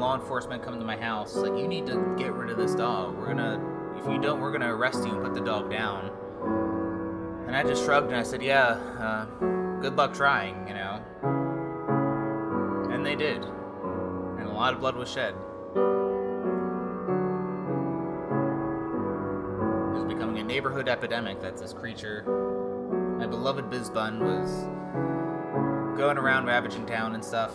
Law 0.00 0.14
enforcement 0.18 0.62
come 0.62 0.78
to 0.78 0.84
my 0.84 0.96
house, 0.96 1.36
like, 1.36 1.56
you 1.58 1.68
need 1.68 1.86
to 1.86 2.14
get 2.18 2.32
rid 2.32 2.50
of 2.50 2.56
this 2.56 2.74
dog. 2.74 3.16
We're 3.16 3.26
gonna, 3.26 3.60
if 3.98 4.06
you 4.10 4.18
don't, 4.18 4.40
we're 4.40 4.50
gonna 4.50 4.74
arrest 4.74 5.04
you 5.04 5.12
and 5.12 5.22
put 5.22 5.34
the 5.34 5.40
dog 5.40 5.70
down. 5.70 6.10
And 7.46 7.54
I 7.54 7.62
just 7.62 7.84
shrugged 7.84 8.06
and 8.06 8.16
I 8.16 8.22
said, 8.22 8.42
yeah, 8.42 8.78
uh, 8.98 9.26
good 9.80 9.96
luck 9.96 10.14
trying, 10.14 10.66
you 10.66 10.74
know. 10.74 11.00
And 12.90 13.04
they 13.04 13.14
did. 13.14 13.44
And 13.44 14.48
a 14.48 14.52
lot 14.52 14.72
of 14.72 14.80
blood 14.80 14.96
was 14.96 15.10
shed. 15.10 15.34
It 19.94 19.94
was 19.94 20.04
becoming 20.08 20.38
a 20.38 20.44
neighborhood 20.44 20.88
epidemic 20.88 21.42
that 21.42 21.58
this 21.58 21.72
creature, 21.72 22.22
my 23.18 23.26
beloved 23.26 23.68
Bizbun, 23.70 24.20
was 24.20 24.64
going 25.98 26.16
around 26.16 26.46
ravaging 26.46 26.86
town 26.86 27.14
and 27.14 27.24
stuff. 27.24 27.52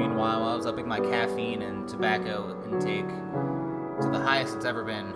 Meanwhile, 0.00 0.44
I 0.44 0.56
was 0.56 0.64
upping 0.64 0.88
my 0.88 0.98
caffeine 0.98 1.60
and 1.60 1.86
tobacco 1.86 2.56
intake 2.64 3.06
to 3.06 4.08
the 4.10 4.18
highest 4.18 4.56
it's 4.56 4.64
ever 4.64 4.82
been. 4.82 5.12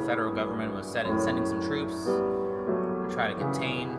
The 0.00 0.06
federal 0.06 0.32
government 0.32 0.72
was 0.72 0.86
sending 0.86 1.18
some 1.18 1.60
troops 1.60 2.06
to 2.06 3.08
try 3.12 3.28
to 3.28 3.34
contain 3.34 3.95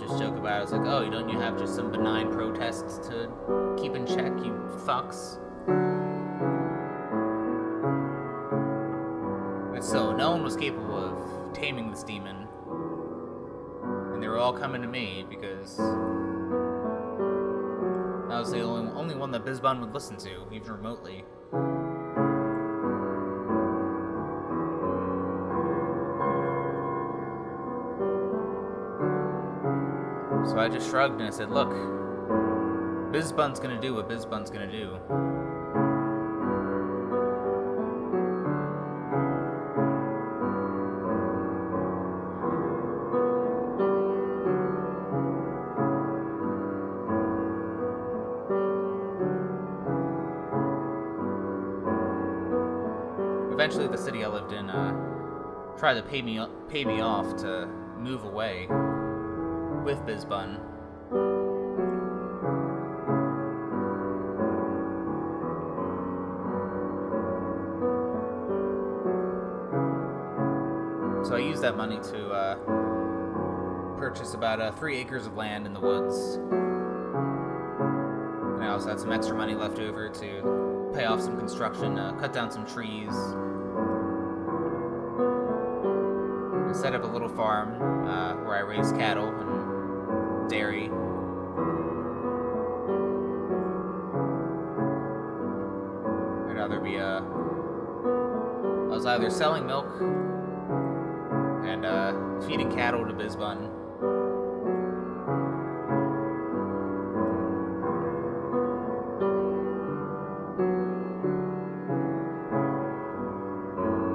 just 0.00 0.18
joke 0.18 0.36
about 0.36 0.52
it. 0.52 0.58
I 0.58 0.60
was 0.62 0.72
like, 0.72 0.86
oh, 0.86 1.02
you 1.02 1.10
don't 1.10 1.28
you 1.28 1.38
have 1.38 1.58
just 1.58 1.76
some 1.76 1.92
benign 1.92 2.32
protests 2.32 3.06
to 3.08 3.28
keep 3.78 3.94
in 3.94 4.06
check, 4.06 4.32
you 4.44 4.52
fucks? 4.86 5.36
And 9.74 9.84
so 9.84 10.16
no 10.16 10.30
one 10.30 10.42
was 10.42 10.56
capable 10.56 10.96
of 10.96 11.52
taming 11.52 11.90
this 11.90 12.02
demon. 12.02 12.48
And 14.14 14.22
they 14.22 14.28
were 14.28 14.38
all 14.38 14.52
coming 14.54 14.80
to 14.82 14.88
me 14.88 15.26
because 15.28 15.78
I 18.30 18.38
was 18.38 18.50
the 18.50 18.62
only, 18.62 18.90
only 18.92 19.14
one 19.14 19.30
that 19.32 19.44
Bizbun 19.44 19.80
would 19.80 19.92
listen 19.92 20.16
to, 20.18 20.46
even 20.50 20.72
remotely. 20.72 21.24
So 30.50 30.58
I 30.58 30.68
just 30.68 30.90
shrugged 30.90 31.20
and 31.20 31.28
I 31.28 31.30
said, 31.30 31.52
look, 31.52 31.70
Bizbun's 33.12 33.60
gonna 33.60 33.80
do 33.80 33.94
what 33.94 34.08
Bizbun's 34.08 34.50
gonna 34.50 34.66
do. 34.66 34.96
Eventually, 53.52 53.86
the 53.86 53.96
city 53.96 54.24
I 54.24 54.28
lived 54.28 54.52
in 54.52 54.68
uh, 54.68 55.76
tried 55.78 55.94
to 55.94 56.02
pay 56.02 56.22
me 56.22 56.44
pay 56.68 56.84
me 56.84 57.00
off 57.00 57.36
to 57.36 57.68
move 58.00 58.24
away 58.24 58.66
with 59.84 59.98
Bizbun. 60.06 60.58
So 71.26 71.36
I 71.36 71.38
used 71.38 71.62
that 71.62 71.76
money 71.76 71.98
to 72.00 72.30
uh, 72.30 72.56
purchase 73.98 74.34
about 74.34 74.60
uh, 74.60 74.72
three 74.72 74.96
acres 74.98 75.26
of 75.26 75.36
land 75.36 75.66
in 75.66 75.72
the 75.72 75.80
woods. 75.80 76.36
And 78.54 78.64
I 78.64 78.68
also 78.68 78.88
had 78.88 78.98
some 78.98 79.12
extra 79.12 79.36
money 79.36 79.54
left 79.54 79.78
over 79.78 80.08
to 80.08 80.90
pay 80.94 81.04
off 81.04 81.20
some 81.20 81.38
construction, 81.38 81.98
uh, 81.98 82.12
cut 82.14 82.32
down 82.32 82.50
some 82.50 82.66
trees, 82.66 83.14
and 86.66 86.74
set 86.74 86.94
up 86.94 87.04
a 87.04 87.06
little 87.06 87.28
farm 87.28 87.80
uh, 88.08 88.34
where 88.44 88.56
I 88.56 88.60
raise 88.60 88.90
cattle 88.92 89.29
was 99.30 99.38
selling 99.38 99.64
milk 99.64 99.86
and 101.64 101.86
uh, 101.86 102.12
feeding 102.48 102.68
cattle 102.68 103.06
to 103.06 103.12
Bizbun. 103.12 103.58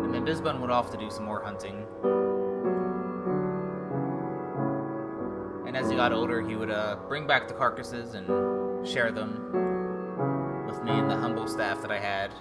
And 0.03 0.13
then 0.13 0.25
Bizbun 0.25 0.59
went 0.59 0.73
off 0.73 0.91
to 0.91 0.97
do 0.97 1.09
some 1.09 1.23
more 1.23 1.41
hunting. 1.41 1.85
And 5.65 5.77
as 5.77 5.89
he 5.89 5.95
got 5.95 6.11
older, 6.11 6.41
he 6.41 6.57
would 6.57 6.69
uh, 6.71 6.97
bring 7.07 7.25
back 7.25 7.47
the 7.47 7.53
carcasses 7.53 8.15
and 8.15 8.85
share 8.85 9.13
them 9.13 10.65
with 10.67 10.83
me 10.83 10.91
and 10.91 11.09
the 11.09 11.15
humble 11.15 11.47
staff 11.47 11.81
that 11.83 11.91
I 11.91 11.99
had. 11.99 12.33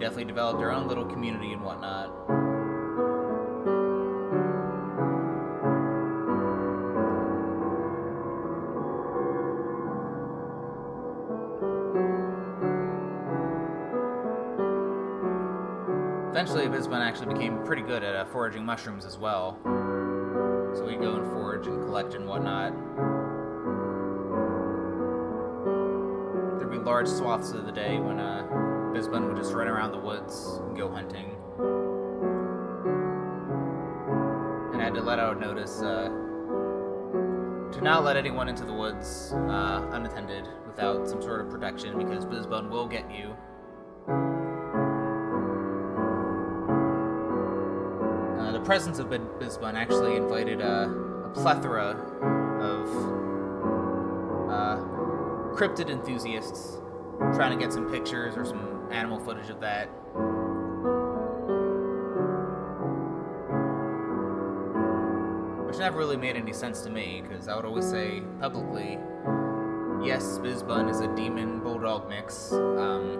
Definitely 0.00 0.24
developed 0.24 0.60
our 0.62 0.72
own 0.72 0.88
little 0.88 1.04
community 1.04 1.52
and 1.52 1.62
whatnot. 1.62 2.08
Eventually, 16.30 16.66
Bizbun 16.66 17.00
actually 17.02 17.34
became 17.34 17.62
pretty 17.66 17.82
good 17.82 18.02
at 18.02 18.16
uh, 18.16 18.24
foraging 18.24 18.64
mushrooms 18.64 19.04
as 19.04 19.18
well. 19.18 19.58
So 20.74 20.86
we'd 20.86 21.02
go 21.02 21.16
and 21.16 21.30
forage 21.30 21.66
and 21.66 21.78
collect 21.84 22.14
and 22.14 22.26
whatnot. 22.26 22.72
There'd 26.58 26.70
be 26.70 26.78
large 26.78 27.06
swaths 27.06 27.50
of 27.50 27.66
the 27.66 27.72
day 27.72 27.98
when 27.98 28.18
uh, 28.18 28.69
Bizbun 28.92 29.28
would 29.28 29.36
just 29.36 29.52
run 29.52 29.68
around 29.68 29.92
the 29.92 29.98
woods 29.98 30.60
and 30.66 30.76
go 30.76 30.90
hunting. 30.90 31.36
And 34.72 34.82
I 34.82 34.84
had 34.84 34.94
to 34.94 35.00
let 35.00 35.20
out 35.20 35.38
notice 35.38 35.80
uh, 35.80 36.08
to 37.72 37.80
not 37.82 38.02
let 38.02 38.16
anyone 38.16 38.48
into 38.48 38.64
the 38.64 38.72
woods 38.72 39.32
uh, 39.32 39.88
unattended 39.92 40.48
without 40.66 41.08
some 41.08 41.22
sort 41.22 41.40
of 41.40 41.48
protection 41.50 41.96
because 41.98 42.26
Bizbun 42.26 42.68
will 42.68 42.88
get 42.88 43.08
you. 43.10 43.36
Uh, 48.40 48.52
the 48.52 48.60
presence 48.64 48.98
of 48.98 49.06
Bizbun 49.06 49.74
actually 49.74 50.16
invited 50.16 50.60
uh, 50.60 50.88
a 51.26 51.30
plethora 51.32 51.90
of 52.60 52.88
uh, 54.50 54.76
cryptid 55.54 55.90
enthusiasts 55.90 56.78
trying 57.34 57.56
to 57.56 57.62
get 57.62 57.72
some 57.72 57.88
pictures 57.88 58.36
or 58.36 58.44
some 58.44 58.79
animal 58.90 59.18
footage 59.20 59.50
of 59.50 59.60
that. 59.60 59.88
Which 65.66 65.78
never 65.78 65.98
really 65.98 66.16
made 66.16 66.36
any 66.36 66.52
sense 66.52 66.82
to 66.82 66.90
me, 66.90 67.22
because 67.22 67.48
I 67.48 67.54
would 67.56 67.64
always 67.64 67.88
say 67.88 68.22
publicly, 68.40 68.98
yes, 70.04 70.38
Bizbun 70.38 70.90
is 70.90 71.00
a 71.00 71.14
demon 71.14 71.60
bulldog 71.60 72.08
mix. 72.08 72.52
Um, 72.52 73.18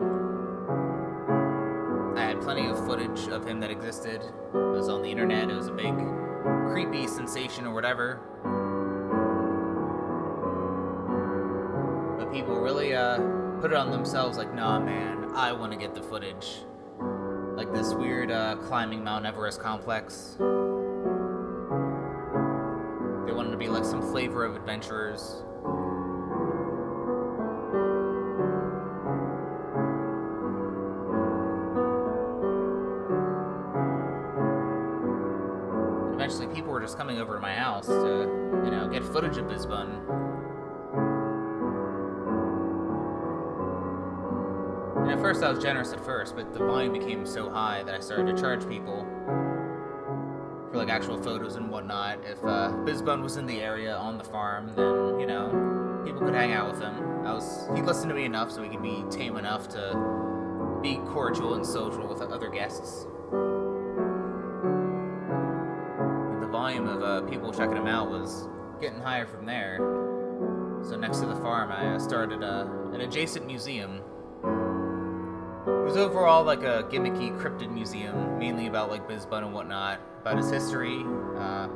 I 2.17 2.23
had 2.23 2.41
plenty 2.41 2.67
of 2.67 2.85
footage 2.87 3.29
of 3.29 3.47
him 3.47 3.61
that 3.61 3.71
existed. 3.71 4.23
It 4.23 4.57
was 4.57 4.89
on 4.89 5.03
the 5.03 5.11
internet. 5.11 5.49
It 5.49 5.55
was 5.55 5.69
a 5.69 5.73
big, 5.73 5.95
creepy 6.73 7.07
sensation 7.07 7.67
or 7.67 7.73
whatever. 7.73 8.21
But 12.19 12.33
people 12.33 12.61
really 12.61 12.95
uh, 12.95 13.19
put 13.61 13.71
it 13.71 13.77
on 13.77 13.93
themselves 13.93 14.37
like, 14.37 14.53
nah, 14.53 14.81
man, 14.81 15.20
I 15.35 15.53
want 15.53 15.73
to 15.73 15.79
get 15.79 15.95
the 15.95 16.03
footage. 16.03 16.59
Like 17.55 17.73
this 17.73 17.95
weird 17.95 18.31
uh, 18.31 18.57
climbing 18.57 19.05
Mount 19.05 19.27
Everest 19.27 19.61
complex. 19.61 20.37
They 20.39 20.45
wanted 23.33 23.51
to 23.51 23.57
be 23.57 23.69
like 23.69 23.85
some 23.85 24.03
flavor 24.03 24.45
of 24.45 24.57
adventurers. 24.57 25.43
eventually 36.31 36.55
people 36.55 36.71
were 36.71 36.81
just 36.81 36.97
coming 36.97 37.19
over 37.19 37.35
to 37.35 37.41
my 37.41 37.55
house 37.55 37.87
to, 37.87 38.63
you 38.65 38.71
know, 38.71 38.89
get 38.93 39.03
footage 39.03 39.37
of 39.37 39.47
Bizbun. 39.47 40.20
I 45.39 45.49
was 45.51 45.63
generous 45.63 45.93
at 45.93 46.05
first, 46.05 46.35
but 46.35 46.53
the 46.53 46.59
volume 46.59 46.93
became 46.93 47.25
so 47.25 47.49
high 47.49 47.85
that 47.85 47.95
I 47.95 48.01
started 48.01 48.35
to 48.35 48.43
charge 48.43 48.69
people 48.69 49.07
for 50.71 50.77
like 50.77 50.89
actual 50.89 51.23
photos 51.23 51.55
and 51.55 51.71
whatnot. 51.71 52.19
If 52.25 52.43
uh, 52.43 52.73
Bizbun 52.85 53.23
was 53.23 53.37
in 53.37 53.47
the 53.47 53.61
area 53.61 53.95
on 53.95 54.19
the 54.19 54.25
farm, 54.25 54.73
then, 54.75 55.21
you 55.21 55.27
know, 55.27 56.03
people 56.05 56.21
could 56.21 56.35
hang 56.35 56.53
out 56.53 56.73
with 56.73 56.81
him. 56.83 57.25
I 57.25 57.33
was 57.33 57.69
he 57.77 57.81
listened 57.81 58.09
to 58.09 58.15
me 58.15 58.25
enough 58.25 58.51
so 58.51 58.61
he 58.63 58.71
could 58.71 58.83
be 58.83 59.05
tame 59.09 59.37
enough 59.37 59.69
to 59.69 60.79
be 60.83 60.97
cordial 61.07 61.55
and 61.55 61.65
social 61.65 62.09
with 62.09 62.21
other 62.21 62.49
guests. 62.49 63.07
The 66.41 66.49
volume 66.51 66.89
of 66.89 67.03
uh, 67.05 67.21
people 67.31 67.53
checking 67.53 67.77
him 67.77 67.87
out 67.87 68.11
was 68.11 68.49
getting 68.81 69.01
higher 69.01 69.27
from 69.27 69.47
there. 69.47 69.77
So 70.83 70.97
next 70.97 71.21
to 71.21 71.27
the 71.27 71.37
farm, 71.37 71.71
I 71.71 71.95
uh, 71.95 71.99
started 72.01 72.43
uh, 72.43 72.67
an 72.93 73.01
adjacent 73.03 73.47
museum. 73.47 74.01
It 75.79 75.85
was 75.85 75.97
overall 75.97 76.45
like 76.45 76.63
a 76.63 76.85
gimmicky 76.91 77.37
cryptid 77.41 77.71
museum, 77.71 78.39
mainly 78.39 78.67
about 78.67 78.91
like 78.91 79.09
Bizbun 79.09 79.43
and 79.45 79.53
whatnot, 79.53 80.01
about 80.21 80.37
his 80.37 80.51
history, 80.51 81.01
uh, 81.37 81.69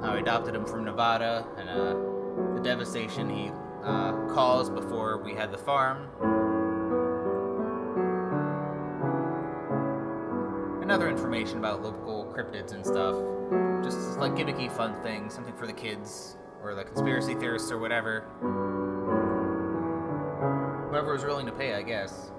how 0.00 0.12
I 0.12 0.18
adopted 0.18 0.54
him 0.54 0.64
from 0.64 0.84
Nevada, 0.84 1.46
and 1.56 1.68
uh, 1.68 2.54
the 2.54 2.60
devastation 2.60 3.28
he 3.28 3.50
uh, 3.82 4.12
caused 4.34 4.74
before 4.74 5.22
we 5.22 5.34
had 5.34 5.50
the 5.50 5.58
farm. 5.58 6.08
And 10.82 10.92
other 10.92 11.08
information 11.08 11.58
about 11.58 11.82
local 11.82 12.32
cryptids 12.34 12.72
and 12.72 12.84
stuff. 12.84 13.16
Just 13.82 14.18
like 14.18 14.32
gimmicky 14.32 14.70
fun 14.70 14.94
things, 15.02 15.34
something 15.34 15.54
for 15.54 15.66
the 15.66 15.72
kids, 15.72 16.36
or 16.62 16.74
the 16.74 16.84
conspiracy 16.84 17.34
theorists, 17.34 17.70
or 17.70 17.78
whatever. 17.78 18.24
Whoever 20.98 21.28
willing 21.28 21.46
to 21.46 21.52
pay, 21.52 21.74
I 21.74 21.82
guess. 21.82 22.32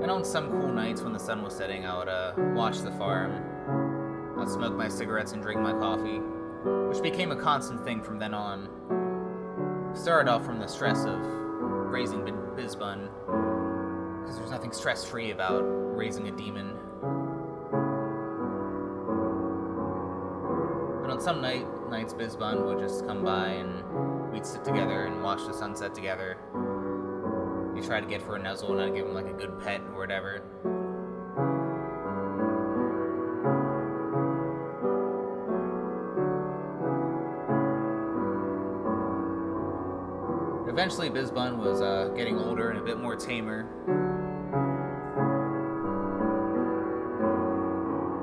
And 0.00 0.08
on 0.08 0.22
some 0.24 0.52
cool 0.52 0.68
nights 0.68 1.02
when 1.02 1.12
the 1.12 1.18
sun 1.18 1.42
was 1.42 1.52
setting, 1.52 1.84
I 1.84 1.98
would 1.98 2.08
uh, 2.08 2.34
watch 2.54 2.78
the 2.78 2.92
farm. 2.92 3.42
I'd 4.38 4.48
smoke 4.48 4.76
my 4.76 4.86
cigarettes 4.86 5.32
and 5.32 5.42
drink 5.42 5.60
my 5.60 5.72
coffee, 5.72 6.20
which 6.88 7.02
became 7.02 7.32
a 7.32 7.36
constant 7.36 7.82
thing 7.84 8.04
from 8.04 8.20
then 8.20 8.34
on. 8.34 8.68
Started 9.94 10.30
off 10.30 10.44
from 10.44 10.60
the 10.60 10.68
stress 10.68 11.04
of 11.04 11.45
raising 11.90 12.24
Bi- 12.24 12.30
Bizbun, 12.60 13.08
because 14.22 14.38
there's 14.38 14.50
nothing 14.50 14.72
stress 14.72 15.04
free 15.04 15.30
about 15.30 15.62
raising 15.96 16.28
a 16.28 16.32
demon. 16.32 16.76
But 21.00 21.10
on 21.10 21.20
some 21.20 21.40
night, 21.40 21.66
nights, 21.90 22.12
Bizbun 22.12 22.66
would 22.66 22.78
just 22.78 23.06
come 23.06 23.24
by 23.24 23.48
and 23.48 24.32
we'd 24.32 24.46
sit 24.46 24.64
together 24.64 25.04
and 25.04 25.22
watch 25.22 25.46
the 25.46 25.54
sunset 25.54 25.94
together. 25.94 26.36
You 27.74 27.82
try 27.82 28.00
to 28.00 28.06
get 28.06 28.22
for 28.22 28.36
a 28.36 28.38
nuzzle 28.38 28.72
and 28.72 28.80
I'd 28.80 28.94
give 28.94 29.06
him 29.06 29.14
like 29.14 29.26
a 29.26 29.32
good 29.32 29.60
pet 29.60 29.80
or 29.92 29.98
whatever. 29.98 30.42
Eventually, 40.76 41.08
Bizbun 41.08 41.56
was 41.56 41.80
uh, 41.80 42.12
getting 42.14 42.38
older 42.38 42.68
and 42.68 42.78
a 42.78 42.82
bit 42.82 43.00
more 43.00 43.16
tamer. 43.16 43.64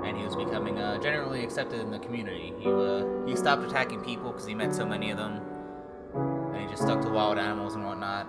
And 0.06 0.16
he 0.16 0.24
was 0.24 0.36
becoming 0.36 0.78
uh, 0.78 1.00
generally 1.02 1.44
accepted 1.44 1.80
in 1.80 1.90
the 1.90 1.98
community. 1.98 2.54
He, 2.60 2.70
uh, 2.70 3.06
he 3.26 3.36
stopped 3.36 3.64
attacking 3.64 4.02
people 4.02 4.32
because 4.32 4.46
he 4.46 4.54
met 4.54 4.76
so 4.76 4.86
many 4.86 5.10
of 5.10 5.18
them. 5.18 5.42
And 6.14 6.62
he 6.62 6.68
just 6.68 6.84
stuck 6.84 7.02
to 7.02 7.10
wild 7.10 7.40
animals 7.40 7.74
and 7.74 7.86
whatnot. 7.86 8.28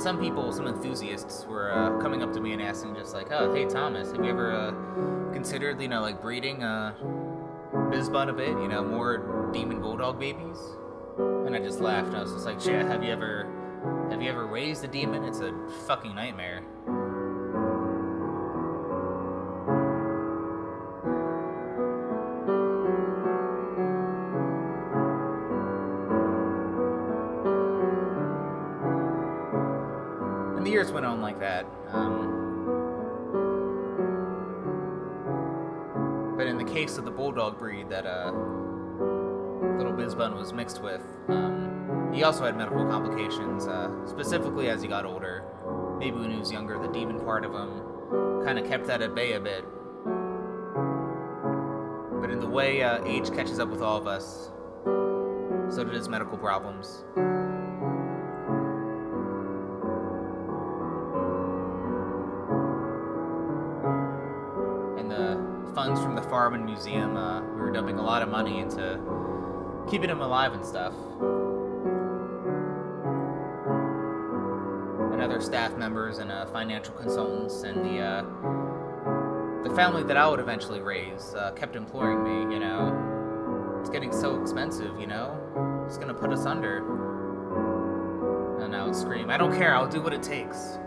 Some 0.00 0.18
people, 0.18 0.50
some 0.50 0.66
enthusiasts, 0.66 1.44
were 1.46 1.72
uh, 1.72 1.98
coming 2.00 2.22
up 2.22 2.32
to 2.32 2.40
me 2.40 2.52
and 2.52 2.62
asking, 2.62 2.94
just 2.94 3.12
like, 3.12 3.28
"Oh, 3.30 3.54
hey 3.54 3.66
Thomas, 3.66 4.12
have 4.12 4.24
you 4.24 4.30
ever 4.30 4.52
uh, 4.52 5.32
considered, 5.32 5.80
you 5.80 5.88
know, 5.88 6.00
like 6.00 6.22
breeding 6.22 6.62
uh, 6.62 6.94
Bizbun 7.72 8.30
a 8.30 8.32
bit? 8.32 8.48
You 8.48 8.68
know, 8.68 8.82
more 8.82 9.50
demon 9.52 9.80
bulldog 9.80 10.18
babies?" 10.18 10.58
And 11.18 11.54
I 11.54 11.58
just 11.58 11.80
laughed. 11.80 12.14
I 12.14 12.22
was 12.22 12.32
just 12.32 12.46
like, 12.46 12.64
"Yeah, 12.64 12.82
have 12.86 13.04
you 13.04 13.10
ever, 13.10 13.46
have 14.10 14.22
you 14.22 14.30
ever 14.30 14.46
raised 14.46 14.82
a 14.84 14.88
demon? 14.88 15.24
It's 15.24 15.40
a 15.40 15.52
fucking 15.86 16.14
nightmare." 16.14 16.62
On 31.20 31.22
like 31.22 31.38
that. 31.40 31.66
Um, 31.92 32.36
but 36.36 36.46
in 36.46 36.56
the 36.58 36.64
case 36.64 36.98
of 36.98 37.04
the 37.04 37.10
bulldog 37.10 37.58
breed 37.58 37.88
that 37.90 38.06
uh, 38.06 38.30
little 39.76 39.92
Bizbun 39.92 40.34
was 40.36 40.52
mixed 40.52 40.82
with, 40.82 41.02
um, 41.28 42.10
he 42.12 42.22
also 42.22 42.44
had 42.44 42.56
medical 42.56 42.84
complications, 42.86 43.66
uh, 43.66 43.90
specifically 44.06 44.68
as 44.68 44.82
he 44.82 44.88
got 44.88 45.04
older. 45.04 45.44
Maybe 45.98 46.16
when 46.16 46.30
he 46.30 46.38
was 46.38 46.50
younger, 46.50 46.78
the 46.78 46.88
demon 46.88 47.20
part 47.20 47.44
of 47.44 47.52
him 47.52 47.82
kind 48.44 48.58
of 48.58 48.66
kept 48.66 48.86
that 48.86 49.02
at 49.02 49.14
bay 49.14 49.34
a 49.34 49.40
bit. 49.40 49.64
But 52.20 52.30
in 52.30 52.40
the 52.40 52.48
way 52.48 52.82
uh, 52.82 53.04
age 53.04 53.30
catches 53.32 53.60
up 53.60 53.68
with 53.68 53.82
all 53.82 53.98
of 53.98 54.06
us, 54.06 54.50
so 55.74 55.84
did 55.84 55.94
his 55.94 56.08
medical 56.08 56.38
problems. 56.38 57.04
Farm 66.30 66.54
and 66.54 66.64
museum, 66.64 67.16
uh, 67.16 67.40
we 67.40 67.60
were 67.60 67.72
dumping 67.72 67.98
a 67.98 68.02
lot 68.02 68.22
of 68.22 68.28
money 68.28 68.60
into 68.60 68.98
keeping 69.90 70.08
him 70.08 70.20
alive 70.20 70.52
and 70.52 70.64
stuff. 70.64 70.94
And 75.12 75.20
other 75.20 75.40
staff 75.40 75.76
members 75.76 76.18
and 76.18 76.30
uh, 76.30 76.46
financial 76.46 76.94
consultants 76.94 77.64
and 77.64 77.84
the 77.84 78.00
uh, 78.00 78.22
the 79.68 79.74
family 79.74 80.04
that 80.04 80.16
I 80.16 80.26
would 80.28 80.40
eventually 80.40 80.80
raise 80.80 81.34
uh, 81.34 81.50
kept 81.50 81.76
imploring 81.76 82.22
me, 82.22 82.54
you 82.54 82.60
know, 82.60 83.76
it's 83.80 83.90
getting 83.90 84.12
so 84.12 84.40
expensive, 84.40 84.98
you 84.98 85.06
know, 85.06 85.84
it's 85.86 85.98
gonna 85.98 86.14
put 86.14 86.32
us 86.32 86.46
under. 86.46 86.78
And 88.64 88.74
I 88.74 88.84
would 88.84 88.94
scream, 88.94 89.30
I 89.30 89.36
don't 89.36 89.52
care, 89.52 89.74
I'll 89.74 89.88
do 89.88 90.00
what 90.00 90.12
it 90.12 90.22
takes. 90.22 90.78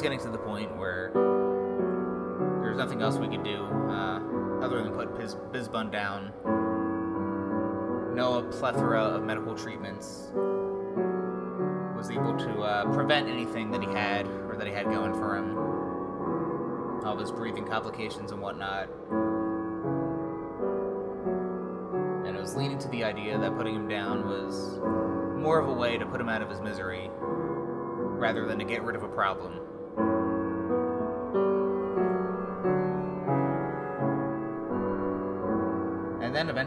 Getting 0.00 0.20
to 0.20 0.30
the 0.30 0.38
point 0.38 0.74
where 0.76 1.10
there's 2.62 2.78
nothing 2.78 3.02
else 3.02 3.16
we 3.16 3.28
could 3.28 3.44
do 3.44 3.64
uh, 3.64 4.20
other 4.62 4.82
than 4.82 4.92
put 4.92 5.16
Biz- 5.18 5.36
Bizbun 5.52 5.90
down. 5.92 6.32
No 8.14 8.42
plethora 8.50 9.00
of 9.00 9.24
medical 9.24 9.54
treatments 9.54 10.32
was 11.96 12.10
able 12.10 12.36
to 12.38 12.62
uh, 12.62 12.92
prevent 12.94 13.28
anything 13.28 13.70
that 13.70 13.82
he 13.82 13.88
had 13.88 14.26
or 14.26 14.56
that 14.56 14.66
he 14.66 14.72
had 14.72 14.86
going 14.86 15.12
for 15.12 15.36
him. 15.36 15.58
All 17.04 17.14
of 17.14 17.20
his 17.20 17.30
breathing 17.30 17.66
complications 17.66 18.32
and 18.32 18.40
whatnot. 18.40 18.88
And 22.26 22.36
it 22.36 22.40
was 22.40 22.56
leaning 22.56 22.78
to 22.78 22.88
the 22.88 23.04
idea 23.04 23.38
that 23.38 23.56
putting 23.56 23.74
him 23.74 23.88
down 23.88 24.26
was 24.26 24.78
more 25.38 25.58
of 25.58 25.68
a 25.68 25.72
way 25.72 25.98
to 25.98 26.06
put 26.06 26.20
him 26.20 26.28
out 26.28 26.42
of 26.42 26.48
his 26.48 26.60
misery 26.60 27.10
rather 27.18 28.46
than 28.46 28.58
to 28.58 28.64
get 28.64 28.82
rid 28.82 28.96
of 28.96 29.02
a 29.02 29.08
problem. 29.08 29.60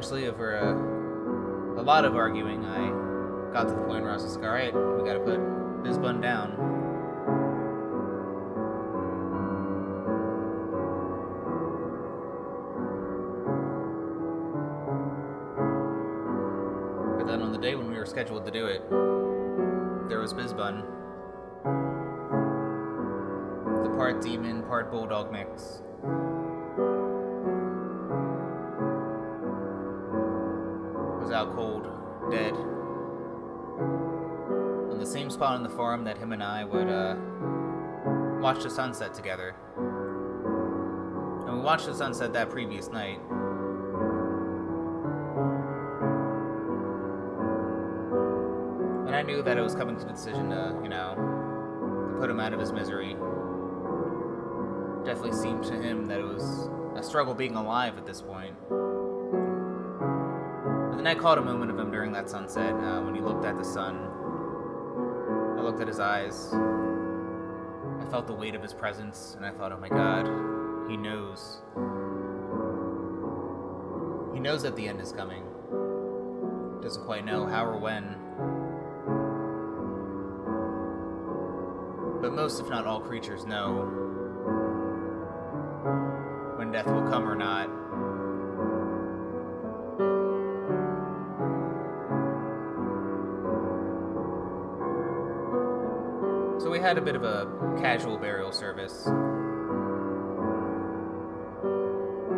Eventually, 0.03 0.27
over 0.27 0.57
a, 0.57 1.77
uh, 1.77 1.81
a 1.81 1.83
lot 1.83 2.03
of 2.03 2.13
arguing, 2.13 2.65
I 2.65 3.53
got 3.53 3.69
to 3.69 3.73
the 3.73 3.81
point 3.83 4.03
where 4.03 4.11
I 4.11 4.15
was 4.15 4.35
like, 4.35 4.43
alright, 4.43 4.73
we 4.73 5.07
gotta 5.07 5.21
put 5.21 5.39
Bizbun 5.81 6.21
down. 6.21 6.57
But 17.17 17.27
then 17.27 17.41
on 17.41 17.53
the 17.53 17.57
day 17.57 17.75
when 17.75 17.89
we 17.89 17.95
were 17.95 18.05
scheduled 18.05 18.43
to 18.45 18.51
do 18.51 18.65
it, 18.65 18.81
there 20.09 20.19
was 20.19 20.33
Bizbun. 20.33 20.83
The 23.83 23.89
part 23.95 24.21
demon, 24.21 24.63
part 24.63 24.91
bulldog 24.91 25.31
mix. 25.31 25.81
Cold, 31.45 31.87
dead. 32.31 32.53
On 34.91 34.97
the 34.99 35.05
same 35.05 35.29
spot 35.29 35.55
on 35.55 35.63
the 35.63 35.69
farm 35.69 36.03
that 36.05 36.17
him 36.17 36.31
and 36.31 36.43
I 36.43 36.63
would 36.63 36.87
uh, 36.87 37.15
watch 38.41 38.63
the 38.63 38.69
sunset 38.69 39.13
together. 39.13 39.55
And 41.45 41.57
we 41.57 41.61
watched 41.61 41.85
the 41.85 41.93
sunset 41.93 42.33
that 42.33 42.49
previous 42.49 42.89
night. 42.89 43.19
And 49.07 49.15
I 49.15 49.21
knew 49.21 49.41
that 49.43 49.57
it 49.57 49.61
was 49.61 49.75
coming 49.75 49.97
to 49.97 50.05
the 50.05 50.11
decision 50.11 50.49
to, 50.49 50.79
you 50.83 50.89
know, 50.89 51.15
to 52.13 52.19
put 52.19 52.29
him 52.29 52.39
out 52.39 52.53
of 52.53 52.59
his 52.59 52.71
misery. 52.71 53.15
Definitely 55.05 55.33
seemed 55.33 55.63
to 55.65 55.73
him 55.73 56.05
that 56.05 56.19
it 56.19 56.25
was 56.25 56.69
a 56.95 57.03
struggle 57.03 57.33
being 57.33 57.55
alive 57.55 57.97
at 57.97 58.05
this 58.05 58.21
point. 58.21 58.55
But 60.93 60.97
then 60.97 61.07
I 61.07 61.15
caught 61.15 61.39
a 61.39 61.41
moment 61.41 61.71
of 61.71 61.79
him 61.79 61.89
during 61.89 62.11
that 62.11 62.29
sunset 62.29 62.71
uh, 62.71 63.01
when 63.01 63.15
he 63.15 63.21
looked 63.21 63.45
at 63.45 63.57
the 63.57 63.63
sun. 63.63 63.97
I 65.57 65.61
looked 65.63 65.81
at 65.81 65.87
his 65.87 65.99
eyes. 65.99 66.53
I 66.53 68.05
felt 68.11 68.27
the 68.27 68.33
weight 68.35 68.53
of 68.53 68.61
his 68.61 68.75
presence, 68.75 69.33
and 69.35 69.43
I 69.43 69.49
thought, 69.49 69.71
oh 69.71 69.79
my 69.79 69.89
god, 69.89 70.27
he 70.87 70.95
knows. 70.95 71.63
He 74.35 74.39
knows 74.39 74.61
that 74.61 74.75
the 74.75 74.87
end 74.87 75.01
is 75.01 75.11
coming. 75.11 75.43
Doesn't 76.83 77.05
quite 77.05 77.25
know 77.25 77.47
how 77.47 77.65
or 77.65 77.79
when. 77.79 78.15
But 82.21 82.33
most, 82.33 82.61
if 82.61 82.69
not 82.69 82.85
all, 82.85 82.99
creatures 82.99 83.47
know 83.47 83.89
when 86.55 86.71
death 86.71 86.85
will 86.85 87.09
come 87.09 87.27
or 87.27 87.35
not. 87.35 87.72
Had 96.93 97.01
a 97.01 97.05
bit 97.05 97.15
of 97.15 97.23
a 97.23 97.47
casual 97.81 98.19
burial 98.19 98.51
service. 98.51 99.05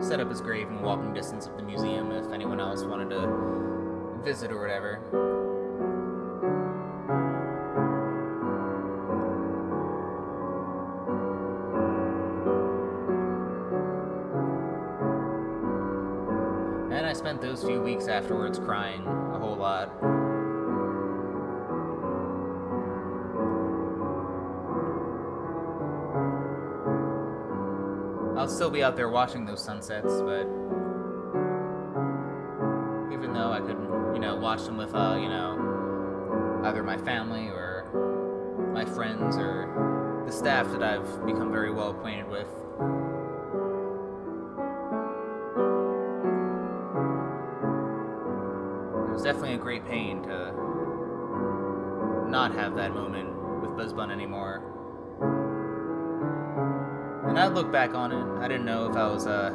Set 0.08 0.22
up 0.22 0.30
his 0.30 0.40
grave 0.40 0.70
in 0.70 0.82
walking 0.82 1.14
distance 1.14 1.46
of 1.46 1.58
the 1.58 1.64
museum 1.64 2.10
if 2.14 2.32
anyone 2.32 2.62
else 2.62 2.86
wanted 2.86 3.10
to 3.10 4.22
visit 4.24 4.54
or 4.54 4.62
whatever. 4.62 5.02
And 16.96 17.06
I 17.06 17.12
spent 17.12 17.42
those 17.42 17.62
few 17.62 17.82
weeks 17.82 18.08
afterwards 18.08 18.58
crying 18.58 19.06
a 19.06 19.38
whole 19.38 19.58
lot. 19.58 20.15
Still 28.56 28.70
be 28.70 28.82
out 28.82 28.96
there 28.96 29.10
watching 29.10 29.46
those 29.46 29.62
sunsets, 29.62 30.22
but 30.22 30.48
even 33.12 33.34
though 33.34 33.52
I 33.52 33.60
could, 33.60 33.78
you 34.14 34.20
know, 34.20 34.38
watch 34.38 34.64
them 34.64 34.78
with, 34.78 34.96
uh, 34.96 35.18
you 35.22 35.28
know, 35.28 36.62
either 36.64 36.82
my 36.82 36.96
family 36.96 37.50
or 37.50 37.84
my 38.74 38.86
friends 38.86 39.36
or 39.36 40.24
the 40.26 40.32
staff 40.32 40.72
that 40.72 40.82
I've 40.82 41.26
become 41.26 41.52
very 41.52 41.70
well 41.70 41.92
acquainted 41.92 42.30
with. 42.30 42.48
Look 57.56 57.72
back 57.72 57.94
on 57.94 58.12
it, 58.12 58.44
I 58.44 58.50
didn't 58.50 58.66
know 58.66 58.90
if 58.90 58.98
I 58.98 59.08
was 59.08 59.26
uh, 59.26 59.50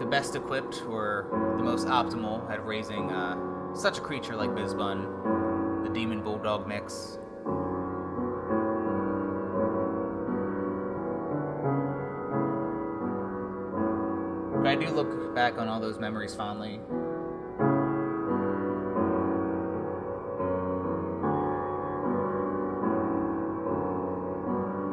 the 0.00 0.06
best 0.06 0.34
equipped 0.34 0.82
or 0.88 1.26
the 1.58 1.62
most 1.62 1.86
optimal 1.86 2.50
at 2.50 2.64
raising 2.64 3.12
uh, 3.12 3.74
such 3.74 3.98
a 3.98 4.00
creature 4.00 4.34
like 4.34 4.48
Bizbun, 4.48 5.84
the 5.84 5.90
demon 5.90 6.22
bulldog 6.22 6.66
mix. 6.66 7.18
But 14.62 14.66
I 14.66 14.76
do 14.76 14.88
look 14.94 15.34
back 15.34 15.58
on 15.58 15.68
all 15.68 15.78
those 15.78 15.98
memories 15.98 16.34
fondly. 16.34 16.80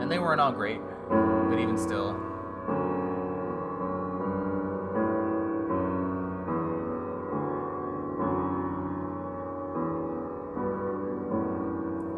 And 0.01 0.11
they 0.11 0.19
weren't 0.19 0.41
all 0.41 0.51
great, 0.51 0.81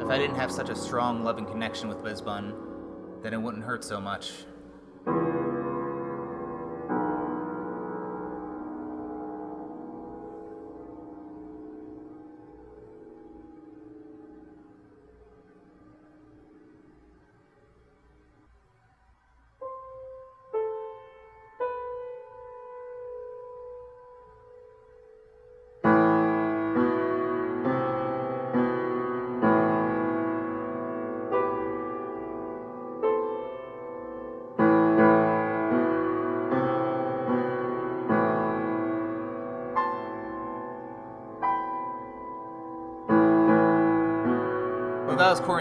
If 0.06 0.12
I 0.12 0.20
didn't 0.20 0.36
have 0.36 0.52
such 0.52 0.70
a 0.70 0.76
strong, 0.76 1.24
loving 1.24 1.48
connection 1.48 1.90
with 1.90 2.04
Bizbun, 2.04 2.54
then 3.24 3.34
it 3.34 3.42
wouldn't 3.42 3.64
hurt 3.64 3.84
so 3.84 4.00
much. 4.00 4.34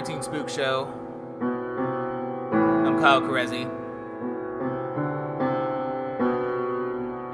Quarantine 0.05 0.23
Spook 0.23 0.51
Show. 0.51 0.87
I'm 1.41 3.01
Kyle 3.01 3.23
Carezzi. 3.23 3.65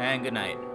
And 0.01 0.22
good 0.22 0.34
night. 0.34 0.69